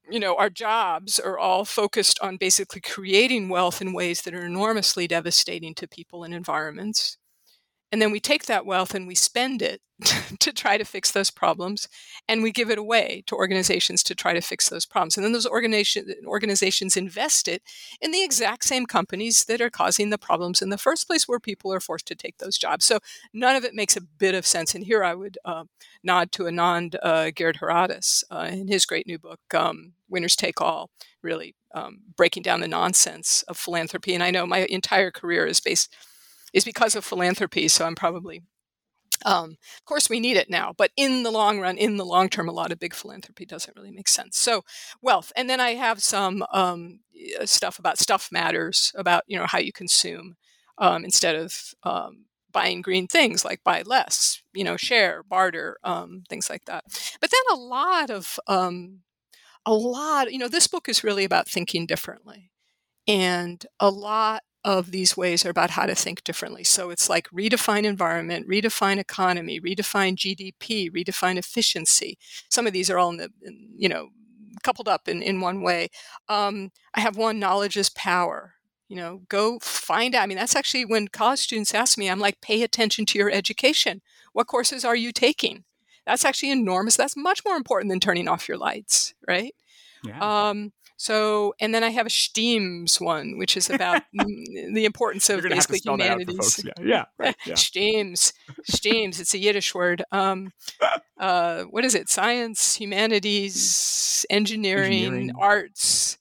you 0.10 0.22
know, 0.22 0.38
our 0.38 0.50
jobs 0.50 1.20
are 1.20 1.38
all 1.38 1.66
focused 1.66 2.18
on 2.22 2.38
basically 2.38 2.80
creating 2.80 3.50
wealth 3.50 3.82
in 3.82 3.92
ways 3.92 4.22
that 4.22 4.34
are 4.34 4.46
enormously 4.46 5.06
devastating 5.06 5.76
to 5.76 5.88
people 5.88 6.24
and 6.24 6.34
environments. 6.34 7.18
And 7.92 8.02
then 8.02 8.12
we 8.12 8.20
take 8.20 8.46
that 8.46 8.66
wealth 8.66 8.94
and 8.94 9.08
we 9.08 9.16
spend 9.16 9.62
it 9.62 9.82
to 10.40 10.52
try 10.52 10.78
to 10.78 10.84
fix 10.84 11.12
those 11.12 11.32
problems. 11.32 11.88
And 12.28 12.44
we 12.44 12.52
give 12.52 12.70
it 12.70 12.78
away 12.78 13.24
to 13.28 13.36
organizations 13.36 14.04
to 14.04 14.16
try 14.16 14.34
to 14.34 14.42
fix 14.42 14.70
those 14.70 14.86
problems. 14.86 15.16
And 15.16 15.24
then 15.24 15.32
those 15.32 15.48
organization, 15.48 16.14
organizations 16.26 16.98
invest 16.98 17.48
it 17.48 17.64
in 18.02 18.12
the 18.12 18.24
exact 18.24 18.66
same 18.66 18.86
companies 18.86 19.46
that 19.46 19.62
are 19.62 19.70
causing 19.70 20.10
the 20.10 20.18
problems 20.18 20.62
in 20.62 20.70
the 20.70 20.78
first 20.78 21.08
place, 21.08 21.28
where 21.28 21.40
people 21.40 21.74
are 21.74 21.80
forced 21.80 22.08
to 22.08 22.16
take 22.16 22.38
those 22.38 22.58
jobs. 22.58 22.86
So 22.86 23.00
none 23.34 23.56
of 23.56 23.64
it 23.64 23.74
makes 23.74 23.96
a 23.96 24.02
bit 24.02 24.36
of 24.36 24.46
sense. 24.46 24.76
And 24.76 24.84
here 24.84 25.04
I 25.04 25.16
would 25.16 25.38
uh, 25.46 25.64
nod 26.04 26.32
to 26.34 26.44
Anand 26.44 26.96
uh, 27.02 27.32
Giridharadas 27.34 28.24
uh, 28.30 28.50
in 28.52 28.68
his 28.68 28.86
great 28.86 29.08
new 29.08 29.18
book, 29.18 29.40
um, 29.54 29.94
Winners 30.10 30.36
Take 30.36 30.62
All, 30.62 30.90
really 31.22 31.56
um, 31.74 32.00
breaking 32.16 32.44
down 32.44 32.60
the 32.60 32.68
nonsense 32.68 33.44
of 33.48 33.58
philanthropy. 33.58 34.14
And 34.14 34.24
I 34.24 34.32
know 34.32 34.46
my 34.46 34.68
entire 34.70 35.12
career 35.12 35.46
is 35.46 35.60
based 35.60 35.96
is 36.58 36.66
because 36.66 36.96
of 36.96 37.06
philanthropy. 37.06 37.68
So 37.68 37.86
I'm 37.86 37.96
probably, 37.96 38.42
um, 39.26 39.52
of 39.52 39.86
course, 39.86 40.10
we 40.10 40.20
need 40.20 40.38
it 40.38 40.50
now, 40.50 40.74
but 40.78 40.92
in 40.98 41.24
the 41.24 41.32
long 41.32 41.60
run, 41.60 41.78
in 41.78 41.98
the 41.98 42.06
long 42.06 42.30
term, 42.30 42.50
a 42.50 42.54
lot 42.54 42.72
of 42.72 42.80
big 42.80 42.94
philanthropy 42.94 43.46
doesn't 43.46 43.76
really 43.76 43.92
make 43.92 44.08
sense. 44.08 44.38
So 44.38 44.64
wealth, 45.02 45.32
and 45.36 45.50
then 45.50 45.60
I 45.60 45.76
have 45.76 46.04
some 46.04 46.44
um, 46.52 47.00
stuff 47.46 47.80
about 47.80 48.00
stuff 48.00 48.30
matters, 48.32 48.92
about 48.96 49.24
you 49.28 49.38
know 49.38 49.46
how 49.48 49.60
you 49.60 49.72
consume 49.72 50.36
um, 50.78 51.06
instead 51.06 51.36
of 51.36 51.74
um, 51.84 52.26
buying 52.52 52.82
green 52.82 53.08
things 53.08 53.46
like 53.46 53.64
buy 53.64 53.84
less, 53.86 54.42
you 54.54 54.64
know, 54.64 54.78
share, 54.78 55.24
barter, 55.24 55.78
um, 55.84 56.24
things 56.30 56.50
like 56.50 56.66
that. 56.66 56.84
But 57.22 57.32
then 57.32 57.58
a 57.58 57.60
lot 57.60 58.10
of 58.10 58.40
um, 58.48 59.02
a 59.66 59.74
lot, 59.74 60.32
you 60.32 60.40
know, 60.40 60.48
this 60.48 60.68
book 60.68 60.90
is 60.90 61.04
really 61.04 61.26
about 61.26 61.48
thinking 61.50 61.86
differently. 61.86 62.52
And 63.08 63.66
a 63.80 63.90
lot 63.90 64.44
of 64.68 64.92
these 64.92 65.16
ways 65.16 65.46
are 65.46 65.50
about 65.50 65.70
how 65.70 65.86
to 65.86 65.96
think 65.96 66.26
differently. 66.26 66.62
So 66.62 66.90
it's 66.90 67.10
like 67.10 67.30
redefine 67.30 67.86
environment, 67.86 68.50
redefine 68.50 68.98
economy, 68.98 69.62
redefine 69.62 70.18
GDP, 70.18 70.92
redefine 70.92 71.38
efficiency. 71.38 72.18
Some 72.50 72.68
of 72.68 72.74
these 72.74 72.90
are 72.90 73.00
all 73.00 73.12
in 73.12 73.16
the, 73.16 73.30
in, 73.42 73.70
you 73.78 73.88
know, 73.88 74.10
coupled 74.64 74.90
up 74.90 75.08
in, 75.08 75.22
in 75.22 75.40
one 75.40 75.62
way. 75.62 75.88
Um, 76.28 76.72
I 76.94 77.00
have 77.00 77.16
one 77.16 77.40
knowledge 77.40 77.78
is 77.78 77.90
power. 77.92 78.56
You 78.90 78.98
know, 78.98 79.22
go 79.30 79.58
find 79.60 80.14
out. 80.14 80.24
I 80.24 80.26
mean, 80.26 80.38
that's 80.38 80.56
actually 80.56 80.84
when 80.84 81.08
college 81.08 81.40
students 81.40 81.74
ask 81.74 81.98
me, 81.98 82.10
I'm 82.10 82.20
like, 82.20 82.42
pay 82.42 82.62
attention 82.62 83.06
to 83.06 83.18
your 83.18 83.32
education. 83.32 84.02
What 84.34 84.48
courses 84.48 84.84
are 84.84 84.98
you 84.98 85.14
taking? 85.14 85.64
That's 86.06 86.26
actually 86.26 86.52
enormous. 86.52 86.98
That's 86.98 87.16
much 87.16 87.40
more 87.46 87.56
important 87.56 87.90
than 87.90 88.02
turning 88.02 88.28
off 88.28 88.50
your 88.50 88.58
lights, 88.58 89.14
right? 89.26 89.56
Yeah. 90.04 90.50
Um, 90.50 90.74
so, 90.98 91.54
and 91.60 91.76
then 91.76 91.84
I 91.84 91.90
have 91.90 92.08
a 92.08 92.10
Steams 92.10 93.00
one, 93.00 93.38
which 93.38 93.56
is 93.56 93.70
about 93.70 94.02
the 94.14 94.84
importance 94.84 95.30
of 95.30 95.44
basically 95.44 95.80
humanities. 95.86 96.66
Yeah, 96.66 96.84
yeah, 96.84 97.06
right, 97.20 97.36
yeah. 97.46 97.54
Steams, 97.54 98.34
Steams. 98.64 99.20
It's 99.20 99.36
a 99.36 99.38
Yiddish 99.38 99.76
word. 99.76 100.04
Um, 100.12 100.52
uh, 101.20 101.64
what 101.66 101.86
is 101.86 101.94
it? 101.94 102.10
Science, 102.10 102.76
humanities, 102.76 104.26
engineering, 104.32 104.92
engineering. 104.92 105.32
arts, 105.40 106.18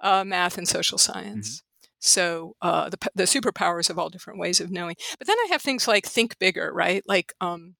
uh, 0.00 0.22
math, 0.22 0.58
and 0.58 0.68
social 0.68 0.96
science. 0.96 1.58
Mm-hmm. 1.58 1.88
So 1.98 2.54
uh, 2.62 2.90
the 2.90 2.98
the 3.16 3.24
superpowers 3.24 3.90
of 3.90 3.98
all 3.98 4.10
different 4.10 4.38
ways 4.38 4.60
of 4.60 4.70
knowing. 4.70 4.94
But 5.18 5.26
then 5.26 5.36
I 5.38 5.48
have 5.50 5.60
things 5.62 5.88
like 5.88 6.06
think 6.06 6.38
bigger, 6.38 6.72
right? 6.72 7.02
Like 7.08 7.32
um, 7.40 7.74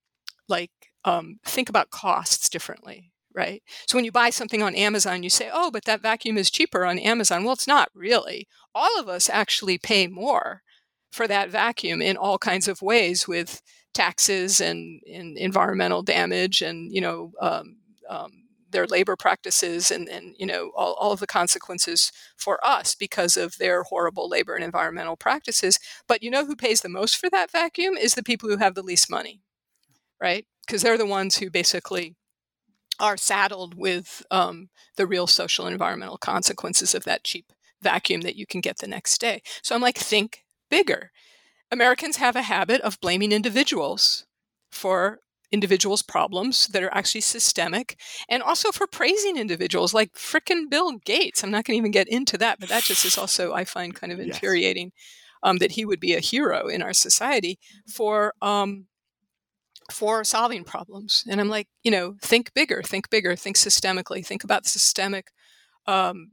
like 0.48 0.72
um, 1.04 1.38
think 1.44 1.68
about 1.68 1.90
costs 1.90 2.48
differently 2.48 3.12
right? 3.34 3.62
So 3.86 3.98
when 3.98 4.04
you 4.04 4.12
buy 4.12 4.30
something 4.30 4.62
on 4.62 4.74
Amazon, 4.74 5.22
you 5.22 5.30
say, 5.30 5.50
oh, 5.52 5.70
but 5.70 5.84
that 5.84 6.00
vacuum 6.00 6.38
is 6.38 6.50
cheaper 6.50 6.84
on 6.84 6.98
Amazon. 6.98 7.44
Well, 7.44 7.54
it's 7.54 7.66
not 7.66 7.88
really. 7.94 8.46
All 8.74 8.98
of 8.98 9.08
us 9.08 9.28
actually 9.28 9.78
pay 9.78 10.06
more 10.06 10.62
for 11.10 11.26
that 11.28 11.50
vacuum 11.50 12.00
in 12.00 12.16
all 12.16 12.38
kinds 12.38 12.68
of 12.68 12.82
ways 12.82 13.26
with 13.26 13.60
taxes 13.92 14.60
and, 14.60 15.00
and 15.12 15.36
environmental 15.36 16.02
damage 16.02 16.62
and, 16.62 16.92
you 16.92 17.00
know, 17.00 17.32
um, 17.40 17.76
um, 18.08 18.44
their 18.74 18.86
labor 18.86 19.14
practices 19.14 19.92
and, 19.92 20.08
and 20.08 20.34
you 20.36 20.44
know 20.44 20.72
all, 20.74 20.94
all 20.94 21.12
of 21.12 21.20
the 21.20 21.28
consequences 21.28 22.10
for 22.36 22.58
us 22.66 22.96
because 22.96 23.36
of 23.36 23.56
their 23.56 23.84
horrible 23.84 24.28
labor 24.28 24.56
and 24.56 24.64
environmental 24.64 25.16
practices 25.16 25.78
but 26.08 26.24
you 26.24 26.30
know 26.30 26.44
who 26.44 26.56
pays 26.56 26.80
the 26.80 26.88
most 26.88 27.16
for 27.16 27.30
that 27.30 27.52
vacuum 27.52 27.96
is 27.96 28.14
the 28.14 28.22
people 28.22 28.48
who 28.48 28.56
have 28.56 28.74
the 28.74 28.82
least 28.82 29.08
money 29.08 29.40
right 30.20 30.44
because 30.66 30.82
they're 30.82 30.98
the 30.98 31.06
ones 31.06 31.36
who 31.36 31.48
basically 31.48 32.16
are 32.98 33.16
saddled 33.16 33.74
with 33.74 34.24
um, 34.30 34.68
the 34.96 35.06
real 35.06 35.26
social 35.26 35.66
and 35.66 35.72
environmental 35.72 36.18
consequences 36.18 36.94
of 36.94 37.04
that 37.04 37.24
cheap 37.24 37.52
vacuum 37.82 38.22
that 38.22 38.36
you 38.36 38.46
can 38.46 38.60
get 38.60 38.78
the 38.78 38.88
next 38.88 39.20
day. 39.20 39.42
So 39.62 39.74
I'm 39.74 39.82
like, 39.82 39.98
think 39.98 40.44
bigger. 40.70 41.10
Americans 41.70 42.16
have 42.16 42.36
a 42.36 42.42
habit 42.42 42.80
of 42.80 43.00
blaming 43.00 43.32
individuals 43.32 44.26
for 44.70 45.20
individuals' 45.52 46.02
problems 46.02 46.66
that 46.68 46.82
are 46.82 46.92
actually 46.92 47.20
systemic 47.20 47.96
and 48.28 48.42
also 48.42 48.72
for 48.72 48.86
praising 48.86 49.36
individuals 49.36 49.94
like 49.94 50.12
frickin' 50.14 50.68
Bill 50.68 50.92
Gates. 51.04 51.44
I'm 51.44 51.50
not 51.50 51.64
going 51.64 51.76
to 51.76 51.78
even 51.78 51.92
get 51.92 52.08
into 52.08 52.36
that, 52.38 52.58
but 52.58 52.68
that 52.70 52.82
just 52.82 53.04
is 53.04 53.16
also, 53.16 53.52
I 53.52 53.64
find, 53.64 53.94
kind 53.94 54.12
of 54.12 54.18
infuriating 54.18 54.92
yes. 54.94 55.04
um, 55.44 55.58
that 55.58 55.72
he 55.72 55.84
would 55.84 56.00
be 56.00 56.14
a 56.14 56.20
hero 56.20 56.66
in 56.66 56.82
our 56.82 56.92
society 56.92 57.58
for 57.88 58.34
um, 58.42 58.86
for 59.90 60.24
solving 60.24 60.64
problems. 60.64 61.24
And 61.28 61.40
I'm 61.40 61.48
like, 61.48 61.68
you 61.82 61.90
know, 61.90 62.16
think 62.20 62.52
bigger, 62.54 62.82
think 62.82 63.10
bigger, 63.10 63.36
think 63.36 63.56
systemically, 63.56 64.24
think 64.24 64.44
about 64.44 64.66
systemic 64.66 65.30
um, 65.86 66.30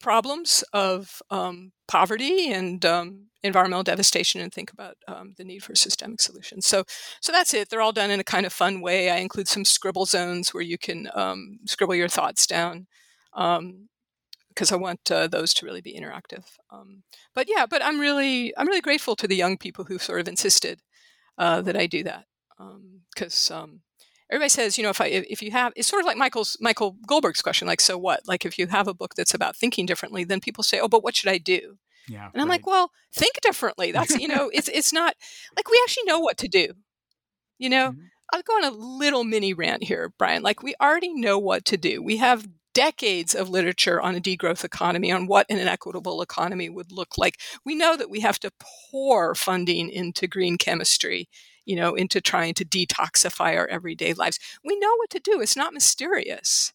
problems 0.00 0.64
of 0.72 1.22
um, 1.30 1.72
poverty 1.88 2.52
and 2.52 2.84
um, 2.84 3.26
environmental 3.42 3.82
devastation, 3.82 4.40
and 4.40 4.52
think 4.52 4.72
about 4.72 4.96
um, 5.08 5.34
the 5.36 5.44
need 5.44 5.62
for 5.62 5.74
systemic 5.74 6.20
solutions. 6.20 6.66
So, 6.66 6.84
so 7.20 7.32
that's 7.32 7.54
it. 7.54 7.68
They're 7.68 7.80
all 7.80 7.92
done 7.92 8.10
in 8.10 8.20
a 8.20 8.24
kind 8.24 8.46
of 8.46 8.52
fun 8.52 8.80
way. 8.80 9.10
I 9.10 9.16
include 9.16 9.48
some 9.48 9.64
scribble 9.64 10.06
zones 10.06 10.52
where 10.52 10.62
you 10.62 10.78
can 10.78 11.08
um, 11.14 11.58
scribble 11.66 11.94
your 11.94 12.08
thoughts 12.08 12.46
down. 12.46 12.86
because 13.32 14.72
um, 14.72 14.72
I 14.72 14.76
want 14.76 15.10
uh, 15.10 15.28
those 15.28 15.54
to 15.54 15.66
really 15.66 15.80
be 15.80 15.98
interactive, 15.98 16.44
but 17.34 17.48
yeah, 17.48 17.66
but 17.66 17.84
I'm 17.84 18.00
really 18.00 18.56
I'm 18.56 18.66
really 18.66 18.80
grateful 18.80 19.16
to 19.16 19.28
the 19.28 19.36
young 19.36 19.58
people 19.58 19.84
who 19.84 19.98
sort 19.98 20.20
of 20.20 20.28
insisted 20.28 20.80
uh, 21.38 21.60
that 21.62 21.76
I 21.76 21.86
do 21.86 22.02
that 22.04 22.24
because 23.14 23.50
um, 23.50 23.62
um, 23.62 23.80
everybody 24.30 24.48
says, 24.48 24.76
you 24.76 24.84
know, 24.84 24.90
if 24.90 25.00
I 25.00 25.06
if 25.06 25.42
you 25.42 25.50
have, 25.50 25.72
it's 25.76 25.88
sort 25.88 26.00
of 26.00 26.06
like 26.06 26.16
Michael's 26.16 26.56
Michael 26.60 26.96
Goldberg's 27.06 27.42
question, 27.42 27.68
like, 27.68 27.80
so 27.80 27.98
what? 27.98 28.20
Like, 28.26 28.44
if 28.44 28.58
you 28.58 28.66
have 28.68 28.88
a 28.88 28.94
book 28.94 29.14
that's 29.14 29.34
about 29.34 29.56
thinking 29.56 29.86
differently, 29.86 30.24
then 30.24 30.40
people 30.40 30.64
say, 30.64 30.80
oh, 30.80 30.88
but 30.88 31.04
what 31.04 31.16
should 31.16 31.30
I 31.30 31.38
do? 31.38 31.78
Yeah, 32.08 32.28
and 32.32 32.40
I'm 32.40 32.48
right. 32.48 32.60
like, 32.60 32.66
well, 32.66 32.92
think 33.14 33.40
differently. 33.42 33.92
That's 33.92 34.18
you 34.18 34.28
know, 34.28 34.50
it's 34.52 34.68
it's 34.68 34.92
not 34.92 35.14
like 35.56 35.68
we 35.68 35.80
actually 35.84 36.04
know 36.04 36.20
what 36.20 36.38
to 36.38 36.48
do. 36.48 36.68
You 37.58 37.70
know, 37.70 37.90
mm-hmm. 37.90 38.00
I'll 38.32 38.42
go 38.42 38.52
on 38.54 38.64
a 38.64 38.76
little 38.76 39.24
mini 39.24 39.54
rant 39.54 39.84
here, 39.84 40.12
Brian. 40.18 40.42
Like 40.42 40.62
we 40.62 40.74
already 40.80 41.14
know 41.14 41.38
what 41.38 41.64
to 41.66 41.76
do. 41.76 42.02
We 42.02 42.18
have 42.18 42.46
decades 42.74 43.34
of 43.34 43.48
literature 43.48 44.00
on 44.02 44.14
a 44.14 44.20
degrowth 44.20 44.62
economy, 44.62 45.10
on 45.10 45.26
what 45.26 45.46
an 45.48 45.58
equitable 45.58 46.20
economy 46.20 46.68
would 46.68 46.92
look 46.92 47.16
like. 47.16 47.40
We 47.64 47.74
know 47.74 47.96
that 47.96 48.10
we 48.10 48.20
have 48.20 48.38
to 48.40 48.52
pour 48.90 49.34
funding 49.34 49.88
into 49.88 50.26
green 50.26 50.58
chemistry 50.58 51.28
you 51.66 51.76
know, 51.76 51.94
into 51.94 52.20
trying 52.20 52.54
to 52.54 52.64
detoxify 52.64 53.54
our 53.56 53.66
everyday 53.66 54.14
lives. 54.14 54.38
We 54.64 54.78
know 54.78 54.94
what 54.96 55.10
to 55.10 55.20
do. 55.20 55.40
It's 55.40 55.56
not 55.56 55.74
mysterious. 55.74 56.72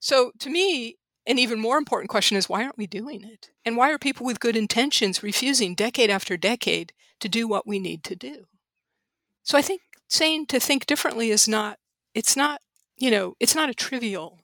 So 0.00 0.32
to 0.40 0.50
me, 0.50 0.96
an 1.26 1.38
even 1.38 1.60
more 1.60 1.78
important 1.78 2.10
question 2.10 2.36
is 2.36 2.48
why 2.48 2.64
aren't 2.64 2.78
we 2.78 2.86
doing 2.86 3.24
it? 3.24 3.50
And 3.64 3.76
why 3.76 3.90
are 3.90 3.98
people 3.98 4.26
with 4.26 4.40
good 4.40 4.56
intentions 4.56 5.22
refusing 5.22 5.74
decade 5.74 6.10
after 6.10 6.36
decade 6.36 6.92
to 7.20 7.28
do 7.28 7.46
what 7.46 7.66
we 7.66 7.78
need 7.78 8.02
to 8.04 8.16
do? 8.16 8.46
So 9.42 9.56
I 9.56 9.62
think 9.62 9.82
saying 10.08 10.46
to 10.46 10.60
think 10.60 10.86
differently 10.86 11.30
is 11.30 11.46
not, 11.48 11.78
it's 12.14 12.36
not, 12.36 12.60
you 12.98 13.10
know, 13.10 13.34
it's 13.40 13.54
not 13.54 13.70
a 13.70 13.74
trivial 13.74 14.40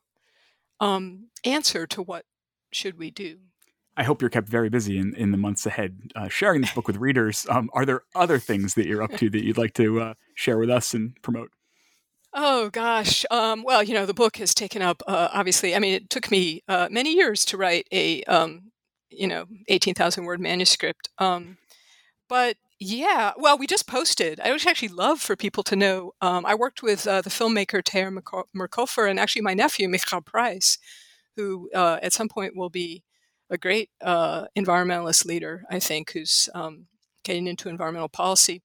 um, 0.81 1.29
answer 1.45 1.87
to 1.89 2.03
what 2.03 2.25
should 2.73 2.99
we 2.99 3.11
do. 3.11 3.39
I 4.01 4.03
hope 4.03 4.23
you're 4.23 4.31
kept 4.31 4.49
very 4.49 4.71
busy 4.71 4.97
in, 4.97 5.15
in 5.15 5.31
the 5.31 5.37
months 5.37 5.67
ahead 5.67 6.13
uh, 6.17 6.31
sharing 6.31 6.63
this 6.63 6.73
book 6.73 6.87
with 6.87 6.97
readers. 6.97 7.47
Um, 7.51 7.69
are 7.75 7.85
there 7.85 8.01
other 8.15 8.39
things 8.39 8.73
that 8.73 8.87
you're 8.87 9.03
up 9.03 9.15
to 9.19 9.29
that 9.29 9.45
you'd 9.45 9.59
like 9.59 9.75
to 9.75 10.01
uh, 10.01 10.15
share 10.35 10.57
with 10.57 10.71
us 10.71 10.95
and 10.95 11.21
promote? 11.21 11.51
Oh 12.33 12.71
gosh. 12.71 13.27
Um, 13.31 13.63
well, 13.63 13.83
you 13.83 13.93
know, 13.93 14.07
the 14.07 14.15
book 14.15 14.39
has 14.39 14.55
taken 14.55 14.81
up. 14.81 15.03
Uh, 15.07 15.29
obviously, 15.35 15.77
I 15.77 15.81
mean, 15.81 15.93
it 15.93 16.09
took 16.09 16.31
me 16.31 16.63
uh, 16.67 16.89
many 16.91 17.13
years 17.13 17.45
to 17.45 17.59
write 17.59 17.89
a, 17.93 18.23
um, 18.23 18.73
you 19.11 19.27
know, 19.27 19.45
eighteen 19.69 19.95
thousand 19.95 20.25
word 20.25 20.41
manuscript. 20.41 21.11
Um, 21.19 21.59
but 22.27 22.57
yeah, 22.79 23.33
well, 23.37 23.59
we 23.59 23.67
just 23.67 23.87
posted. 23.87 24.41
I 24.41 24.51
would 24.51 24.67
actually 24.67 24.89
love 24.89 25.21
for 25.21 25.37
people 25.37 25.63
to 25.65 25.77
know. 25.77 26.13
Um, 26.23 26.47
I 26.47 26.55
worked 26.55 26.83
with 26.83 27.07
uh, 27.07 27.21
the 27.21 27.29
filmmaker 27.29 27.83
Taher 27.83 28.11
Mercofer 28.57 29.11
and 29.11 29.21
actually 29.21 29.43
my 29.43 29.53
nephew 29.53 29.91
Michal 29.91 30.23
Price, 30.23 30.79
who 31.37 31.69
uh, 31.75 31.99
at 32.03 32.15
some 32.15 32.31
point 32.31 32.57
will 32.57 32.71
be 32.71 33.03
a 33.51 33.59
great 33.59 33.91
uh, 34.01 34.47
environmentalist 34.57 35.27
leader. 35.27 35.65
I 35.71 35.81
think 35.81 36.13
who's 36.13 36.49
um, 36.55 36.87
getting 37.25 37.47
into 37.47 37.69
environmental 37.69 38.09
policy 38.09 38.63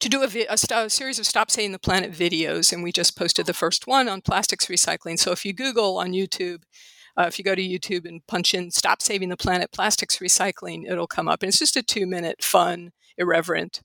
to 0.00 0.08
do 0.08 0.22
a, 0.22 0.26
vi- 0.26 0.46
a, 0.48 0.56
st- 0.56 0.86
a, 0.86 0.90
series 0.90 1.18
of 1.18 1.26
Stop 1.26 1.50
Saving 1.50 1.72
the 1.72 1.78
Planet 1.78 2.12
videos, 2.12 2.72
and 2.72 2.82
we 2.82 2.92
just 2.92 3.16
posted 3.16 3.46
the 3.46 3.54
first 3.54 3.86
one 3.86 4.08
on 4.08 4.22
plastics 4.22 4.66
recycling. 4.66 5.18
So 5.18 5.32
if 5.32 5.44
you 5.44 5.52
Google 5.52 5.98
on 5.98 6.12
YouTube, 6.12 6.62
uh, 7.18 7.24
if 7.26 7.38
you 7.38 7.44
go 7.44 7.54
to 7.54 7.62
YouTube 7.62 8.06
and 8.06 8.26
punch 8.26 8.54
in 8.54 8.70
Stop 8.70 9.02
Saving 9.02 9.28
the 9.28 9.36
Planet 9.36 9.70
Plastics 9.72 10.18
Recycling, 10.18 10.90
it'll 10.90 11.06
come 11.06 11.28
up. 11.28 11.42
And 11.42 11.48
it's 11.48 11.58
just 11.58 11.76
a 11.76 11.82
two 11.82 12.06
minute, 12.06 12.42
fun, 12.42 12.92
irreverent 13.16 13.82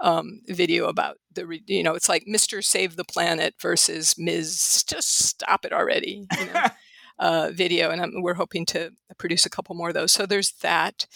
um, 0.00 0.42
video 0.46 0.86
about 0.86 1.16
the, 1.32 1.46
re- 1.46 1.64
you 1.66 1.82
know, 1.82 1.94
it's 1.94 2.08
like 2.08 2.26
Mr. 2.28 2.62
Save 2.62 2.96
the 2.96 3.04
Planet 3.04 3.54
versus 3.60 4.16
Ms. 4.18 4.84
Just 4.86 5.18
Stop 5.18 5.64
It 5.64 5.72
Already. 5.72 6.26
You 6.38 6.46
know? 6.46 6.64
uh, 7.18 7.50
video, 7.52 7.90
and 7.90 8.00
I'm, 8.00 8.22
we're 8.22 8.34
hoping 8.34 8.66
to 8.66 8.90
produce 9.18 9.46
a 9.46 9.50
couple 9.50 9.74
more 9.74 9.88
of 9.88 9.94
those. 9.94 10.12
So 10.12 10.26
there's 10.26 10.52
that. 10.62 11.06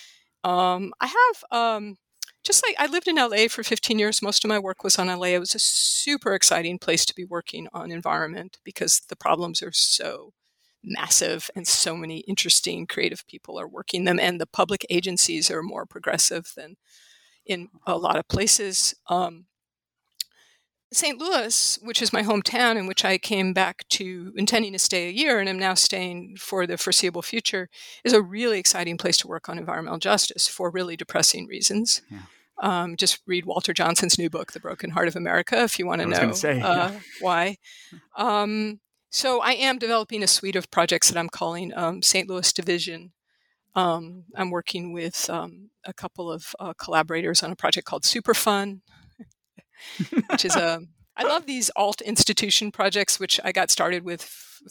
Um, 0.45 0.93
I 1.01 1.07
have 1.07 1.45
um, 1.51 1.97
just 2.45 2.65
like 2.67 2.77
I 2.79 2.87
lived 2.87 3.09
in 3.09 3.17
LA 3.17 3.49
for 3.49 3.63
15 3.63 3.99
years. 3.99 4.23
Most 4.23 4.45
of 4.45 4.49
my 4.49 4.59
work 4.59 4.85
was 4.85 4.99
on 4.99 5.09
LA. 5.09 5.29
It 5.29 5.41
was 5.41 5.55
a 5.55 5.59
super 5.59 6.35
exciting 6.35 6.79
place 6.79 7.05
to 7.07 7.15
be 7.15 7.25
working 7.25 7.69
on 7.73 7.91
environment 7.91 8.59
because 8.65 9.03
the 9.09 9.17
problems 9.17 9.63
are 9.63 9.73
so 9.73 10.33
massive 10.83 11.51
and 11.57 11.67
so 11.67 11.97
many 11.97 12.19
interesting 12.21 12.87
creative 12.87 13.27
people 13.27 13.59
are 13.59 13.69
working 13.69 14.05
them 14.05 14.19
and 14.21 14.41
the 14.41 14.47
public 14.47 14.87
agencies 14.89 15.51
are 15.51 15.63
more 15.63 15.85
progressive 15.85 16.53
than 16.57 16.77
in 17.45 17.69
a 17.87 17.99
lot 17.99 18.17
of 18.17 18.29
places 18.29 18.95
um, 19.09 19.47
st 20.93 21.19
louis 21.19 21.79
which 21.83 22.01
is 22.01 22.13
my 22.13 22.23
hometown 22.23 22.77
in 22.77 22.87
which 22.87 23.05
i 23.05 23.19
came 23.19 23.53
back 23.53 23.87
to 23.89 24.33
intending 24.37 24.73
to 24.73 24.79
stay 24.79 25.09
a 25.09 25.13
year 25.13 25.39
and 25.39 25.49
am 25.49 25.59
now 25.59 25.75
staying 25.75 26.37
for 26.39 26.67
the 26.67 26.79
foreseeable 26.79 27.23
future 27.23 27.69
is 28.05 28.13
a 28.13 28.23
really 28.23 28.59
exciting 28.59 28.97
place 28.97 29.17
to 29.17 29.29
work 29.29 29.49
on 29.49 29.59
environmental 29.59 29.99
justice 29.99 30.49
for 30.49 30.71
really 30.71 30.97
depressing 30.97 31.47
reasons 31.47 32.03
yeah. 32.11 32.21
Um, 32.61 32.97
just 32.97 33.21
read 33.25 33.45
Walter 33.45 33.73
Johnson's 33.73 34.19
new 34.19 34.29
book, 34.29 34.53
The 34.53 34.59
Broken 34.59 34.91
Heart 34.91 35.07
of 35.07 35.15
America, 35.15 35.63
if 35.63 35.79
you 35.79 35.87
want 35.87 36.01
to 36.01 36.09
know 36.09 36.33
say, 36.33 36.61
uh, 36.61 36.91
yeah. 36.91 37.01
why. 37.21 37.57
Um, 38.17 38.81
so 39.11 39.41
I 39.41 39.53
am 39.53 39.79
developing 39.79 40.23
a 40.23 40.27
suite 40.27 40.57
of 40.57 40.71
projects 40.71 41.09
that 41.09 41.19
I'm 41.19 41.29
calling 41.29 41.73
um, 41.75 42.03
St. 42.03 42.29
Louis 42.29 42.53
Division. 42.53 43.13
Um, 43.75 44.25
I'm 44.35 44.51
working 44.51 44.93
with 44.93 45.31
um, 45.31 45.71
a 45.85 45.93
couple 45.93 46.31
of 46.31 46.55
uh, 46.59 46.73
collaborators 46.75 47.43
on 47.43 47.53
a 47.53 47.57
project 47.57 47.87
called 47.87 48.03
Superfun, 48.03 48.81
which 50.31 50.45
is 50.45 50.57
a 50.57 50.81
I 51.19 51.25
love 51.25 51.47
these 51.47 51.69
alt 51.75 52.01
institution 52.01 52.71
projects, 52.71 53.19
which 53.19 53.41
I 53.43 53.51
got 53.51 53.71
started 53.71 54.05
with 54.05 54.23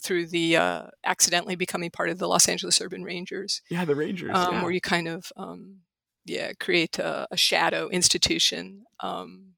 through 0.02 0.26
the 0.26 0.56
uh, 0.56 0.82
accidentally 1.04 1.56
becoming 1.56 1.90
part 1.90 2.08
of 2.08 2.18
the 2.18 2.26
Los 2.26 2.48
Angeles 2.48 2.80
Urban 2.80 3.04
Rangers. 3.04 3.60
Yeah, 3.70 3.84
the 3.84 3.94
Rangers, 3.94 4.30
um, 4.34 4.54
yeah. 4.54 4.62
where 4.62 4.72
you 4.72 4.80
kind 4.80 5.08
of 5.08 5.30
um, 5.36 5.80
yeah 6.24 6.52
create 6.58 6.98
a, 6.98 7.26
a 7.30 7.36
shadow 7.36 7.88
institution. 7.88 8.84
Um, 9.00 9.54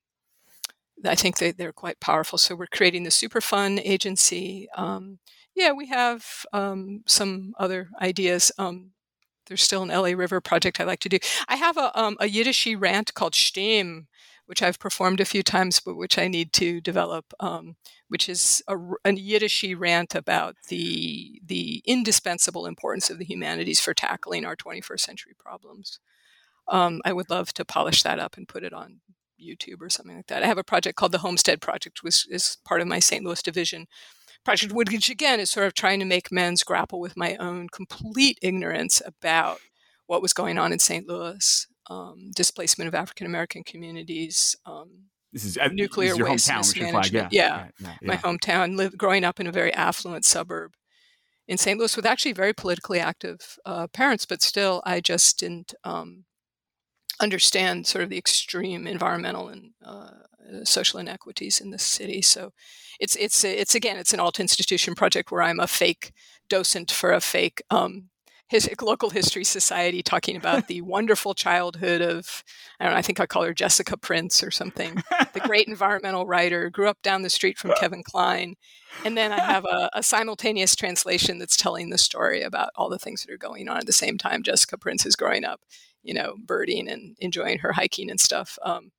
I 1.05 1.15
think 1.15 1.39
they, 1.39 1.53
they're 1.53 1.73
quite 1.73 2.01
powerful. 2.01 2.39
So 2.39 2.55
we're 2.55 2.67
creating 2.67 3.05
the 3.05 3.11
Superfun 3.11 3.81
agency. 3.85 4.69
Um, 4.77 5.19
yeah, 5.55 5.73
we 5.73 5.87
have 5.87 6.45
um, 6.53 7.03
some 7.07 7.55
other 7.59 7.89
ideas. 8.01 8.53
Um, 8.59 8.93
there's 9.47 9.63
still 9.63 9.83
an 9.83 9.89
LA 9.89 10.11
River 10.11 10.41
project 10.41 10.81
I 10.81 10.85
like 10.85 11.01
to 11.01 11.09
do. 11.09 11.19
I 11.49 11.57
have 11.57 11.77
a, 11.77 11.99
um, 11.99 12.17
a 12.21 12.27
Yiddishy 12.27 12.81
rant 12.81 13.15
called 13.15 13.35
Stim, 13.35 14.07
which 14.51 14.65
I've 14.65 14.81
performed 14.81 15.21
a 15.21 15.25
few 15.25 15.45
times, 15.45 15.79
but 15.79 15.95
which 15.95 16.19
I 16.19 16.27
need 16.27 16.53
to 16.55 16.81
develop, 16.81 17.33
um, 17.39 17.77
which 18.09 18.29
is 18.29 18.61
a, 18.67 18.77
a 18.77 19.13
Yiddishy 19.13 19.79
rant 19.79 20.17
about 20.17 20.57
the 20.69 21.41
the 21.47 21.85
indispensable 21.87 22.67
importance 22.67 23.11
of 23.11 23.19
the 23.19 23.25
humanities 23.25 23.79
for 23.79 23.95
tackling 23.95 24.45
our 24.45 24.57
21st 24.57 24.99
century 24.99 25.35
problems. 25.39 26.01
Um, 26.67 27.01
I 27.05 27.13
would 27.13 27.31
love 27.31 27.53
to 27.55 27.65
polish 27.65 28.03
that 28.03 28.19
up 28.19 28.37
and 28.37 28.49
put 28.49 28.65
it 28.65 28.73
on 28.73 29.03
YouTube 29.41 29.81
or 29.81 29.89
something 29.89 30.17
like 30.17 30.27
that. 30.27 30.43
I 30.43 30.49
have 30.49 30.59
a 30.59 30.65
project 30.65 30.97
called 30.97 31.13
the 31.13 31.19
Homestead 31.19 31.61
Project, 31.61 32.03
which 32.03 32.29
is 32.29 32.59
part 32.65 32.81
of 32.81 32.89
my 32.89 32.99
St. 32.99 33.25
Louis 33.25 33.43
division 33.43 33.87
project, 34.45 34.73
which 34.73 35.11
again 35.11 35.39
is 35.39 35.49
sort 35.49 35.69
of 35.69 35.75
trying 35.75 36.01
to 36.01 36.05
make 36.05 36.33
men's 36.33 36.65
grapple 36.65 36.99
with 36.99 37.17
my 37.17 37.37
own 37.37 37.69
complete 37.69 38.37
ignorance 38.43 39.01
about 39.07 39.61
what 40.09 40.23
was 40.23 40.33
going 40.33 40.59
on 40.59 40.73
in 40.73 40.81
St. 40.81 41.07
Louis, 41.07 41.69
um, 41.91 42.31
displacement 42.35 42.89
of 42.89 42.95
African 42.95 43.27
American 43.27 43.65
communities. 43.65 44.57
Um, 44.65 45.09
this 45.33 45.45
is 45.45 45.59
uh, 45.59 45.69
nuclear 45.69 46.09
this 46.09 46.13
is 46.15 46.19
your 46.19 46.31
waste 46.31 46.49
hometown, 46.49 46.59
mismanagement. 46.59 47.33
yeah. 47.33 47.69
Yeah. 47.79 47.89
yeah, 47.89 47.95
my 48.03 48.17
hometown. 48.17 48.77
Live, 48.77 48.97
growing 48.97 49.25
up 49.25 49.39
in 49.39 49.47
a 49.47 49.53
very 49.53 49.75
affluent 49.75 50.25
suburb 50.25 50.73
in 51.47 51.59
St. 51.59 51.79
Louis 51.79 51.95
with 51.97 52.07
actually 52.07 52.33
very 52.33 52.53
politically 52.53 53.01
active 53.01 53.59
uh, 53.67 53.89
parents, 53.89 54.25
but 54.25 54.41
still, 54.41 54.83
I 54.87 55.01
just 55.01 55.39
didn't 55.39 55.75
um, 55.85 56.25
understand 57.21 57.87
sort 57.87 58.05
of 58.05 58.11
the 58.11 58.19
extreme 58.19 58.87
environmental 58.87 59.49
and 59.49 59.73
uh, 59.85 60.11
social 60.65 61.01
inequities 61.01 61.61
in 61.61 61.71
this 61.71 61.83
city. 61.83 62.23
So 62.23 62.53
it's 63.01 63.17
it's 63.17 63.45
it's 63.45 63.75
again 63.75 63.97
it's 63.97 64.13
an 64.13 64.21
alt 64.21 64.41
institution 64.41 64.95
project 64.95 65.31
where 65.31 65.43
I'm 65.43 65.61
a 65.61 65.67
fake 65.67 66.13
docent 66.49 66.91
for 66.91 67.13
a 67.13 67.21
fake 67.21 67.63
um, 67.71 68.10
his 68.51 68.69
local 68.83 69.11
history 69.11 69.45
society 69.45 70.03
talking 70.03 70.37
about 70.37 70.69
the 70.69 70.81
wonderful 70.83 71.35
childhood 71.35 72.03
of 72.03 72.45
I 72.79 72.85
don't 72.85 72.93
know 72.93 72.99
I 72.99 73.03
think 73.03 73.21
I 73.21 73.27
call 73.27 73.45
her 73.45 73.55
Jessica 73.55 73.97
Prince 73.97 74.43
or 74.43 74.51
something 74.51 75.03
the 75.33 75.41
great 75.41 75.69
environmental 75.69 76.27
writer 76.27 76.69
grew 76.69 76.89
up 76.89 77.01
down 77.03 77.23
the 77.23 77.31
street 77.31 77.59
from 77.59 77.73
Kevin 77.81 78.03
Kline. 78.03 78.57
and 79.05 79.17
then 79.17 79.33
I 79.33 79.41
have 79.41 79.65
a, 79.65 79.89
a, 79.95 80.03
simultaneous 80.03 80.75
translation 80.75 81.39
that's 81.39 81.57
telling 81.57 81.91
the 81.91 81.99
story 81.99 82.43
about 82.43 82.71
all 82.75 82.91
the 82.91 82.99
things 82.99 83.23
that 83.23 83.33
are 83.33 83.39
going 83.39 83.69
on 83.69 83.79
at 83.79 83.87
the 83.87 83.93
same 83.93 84.19
time 84.19 84.43
Jessica 84.43 84.77
Prince 84.77 85.07
is 85.07 85.17
growing 85.17 85.45
up 85.45 85.61
you 86.03 86.15
know, 86.15 86.35
birding 86.45 86.89
and 86.89 87.17
enjoying 87.21 87.59
her 87.59 87.73
hiking 87.73 88.11
and 88.11 88.21
stuff. 88.21 88.59
Um, 88.63 88.93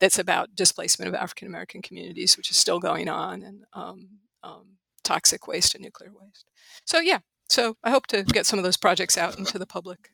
that's 0.00 0.18
about 0.18 0.54
displacement 0.54 1.08
of 1.08 1.14
African 1.14 1.48
American 1.48 1.82
communities, 1.82 2.36
which 2.36 2.50
is 2.50 2.56
still 2.56 2.80
going 2.80 3.08
on, 3.08 3.42
and 3.42 3.64
um, 3.72 4.08
um, 4.42 4.78
toxic 5.04 5.46
waste 5.46 5.74
and 5.74 5.84
nuclear 5.84 6.10
waste. 6.10 6.44
So 6.84 6.98
yeah, 6.98 7.20
so 7.52 7.76
I 7.84 7.90
hope 7.90 8.06
to 8.08 8.22
get 8.24 8.46
some 8.46 8.58
of 8.58 8.64
those 8.64 8.76
projects 8.76 9.18
out 9.18 9.38
into 9.38 9.58
the 9.58 9.66
public. 9.66 10.10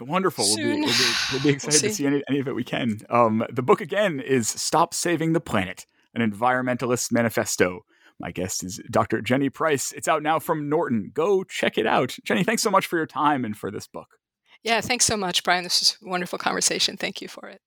Wonderful. 0.00 0.44
We'll 0.46 0.56
be, 0.56 0.64
we'll 0.64 0.88
be, 0.88 1.04
we'll 1.32 1.42
be, 1.42 1.48
excited 1.50 1.82
we'll 1.82 1.90
to 1.90 1.94
see 1.94 2.06
any, 2.06 2.22
any, 2.28 2.38
of 2.38 2.48
it 2.48 2.54
we 2.54 2.64
can. 2.64 3.00
Um, 3.10 3.44
the 3.50 3.62
book 3.62 3.80
again 3.80 4.20
is 4.20 4.48
Stop 4.48 4.94
Saving 4.94 5.32
the 5.32 5.40
Planet, 5.40 5.84
an 6.14 6.28
environmentalist 6.28 7.12
manifesto. 7.12 7.84
My 8.18 8.30
guest 8.30 8.64
is 8.64 8.80
Dr. 8.90 9.20
Jenny 9.20 9.50
Price. 9.50 9.92
It's 9.92 10.08
out 10.08 10.22
now 10.22 10.38
from 10.38 10.68
Norton. 10.68 11.10
Go 11.12 11.44
check 11.44 11.76
it 11.76 11.86
out. 11.86 12.16
Jenny, 12.24 12.44
thanks 12.44 12.62
so 12.62 12.70
much 12.70 12.86
for 12.86 12.96
your 12.96 13.06
time 13.06 13.44
and 13.44 13.56
for 13.56 13.70
this 13.70 13.86
book. 13.86 14.16
Yeah, 14.62 14.80
thanks 14.80 15.06
so 15.06 15.16
much, 15.16 15.42
Brian. 15.42 15.64
This 15.64 15.80
was 15.80 15.98
a 16.02 16.08
wonderful 16.08 16.38
conversation. 16.38 16.96
Thank 16.96 17.20
you 17.20 17.28
for 17.28 17.48
it. 17.48 17.60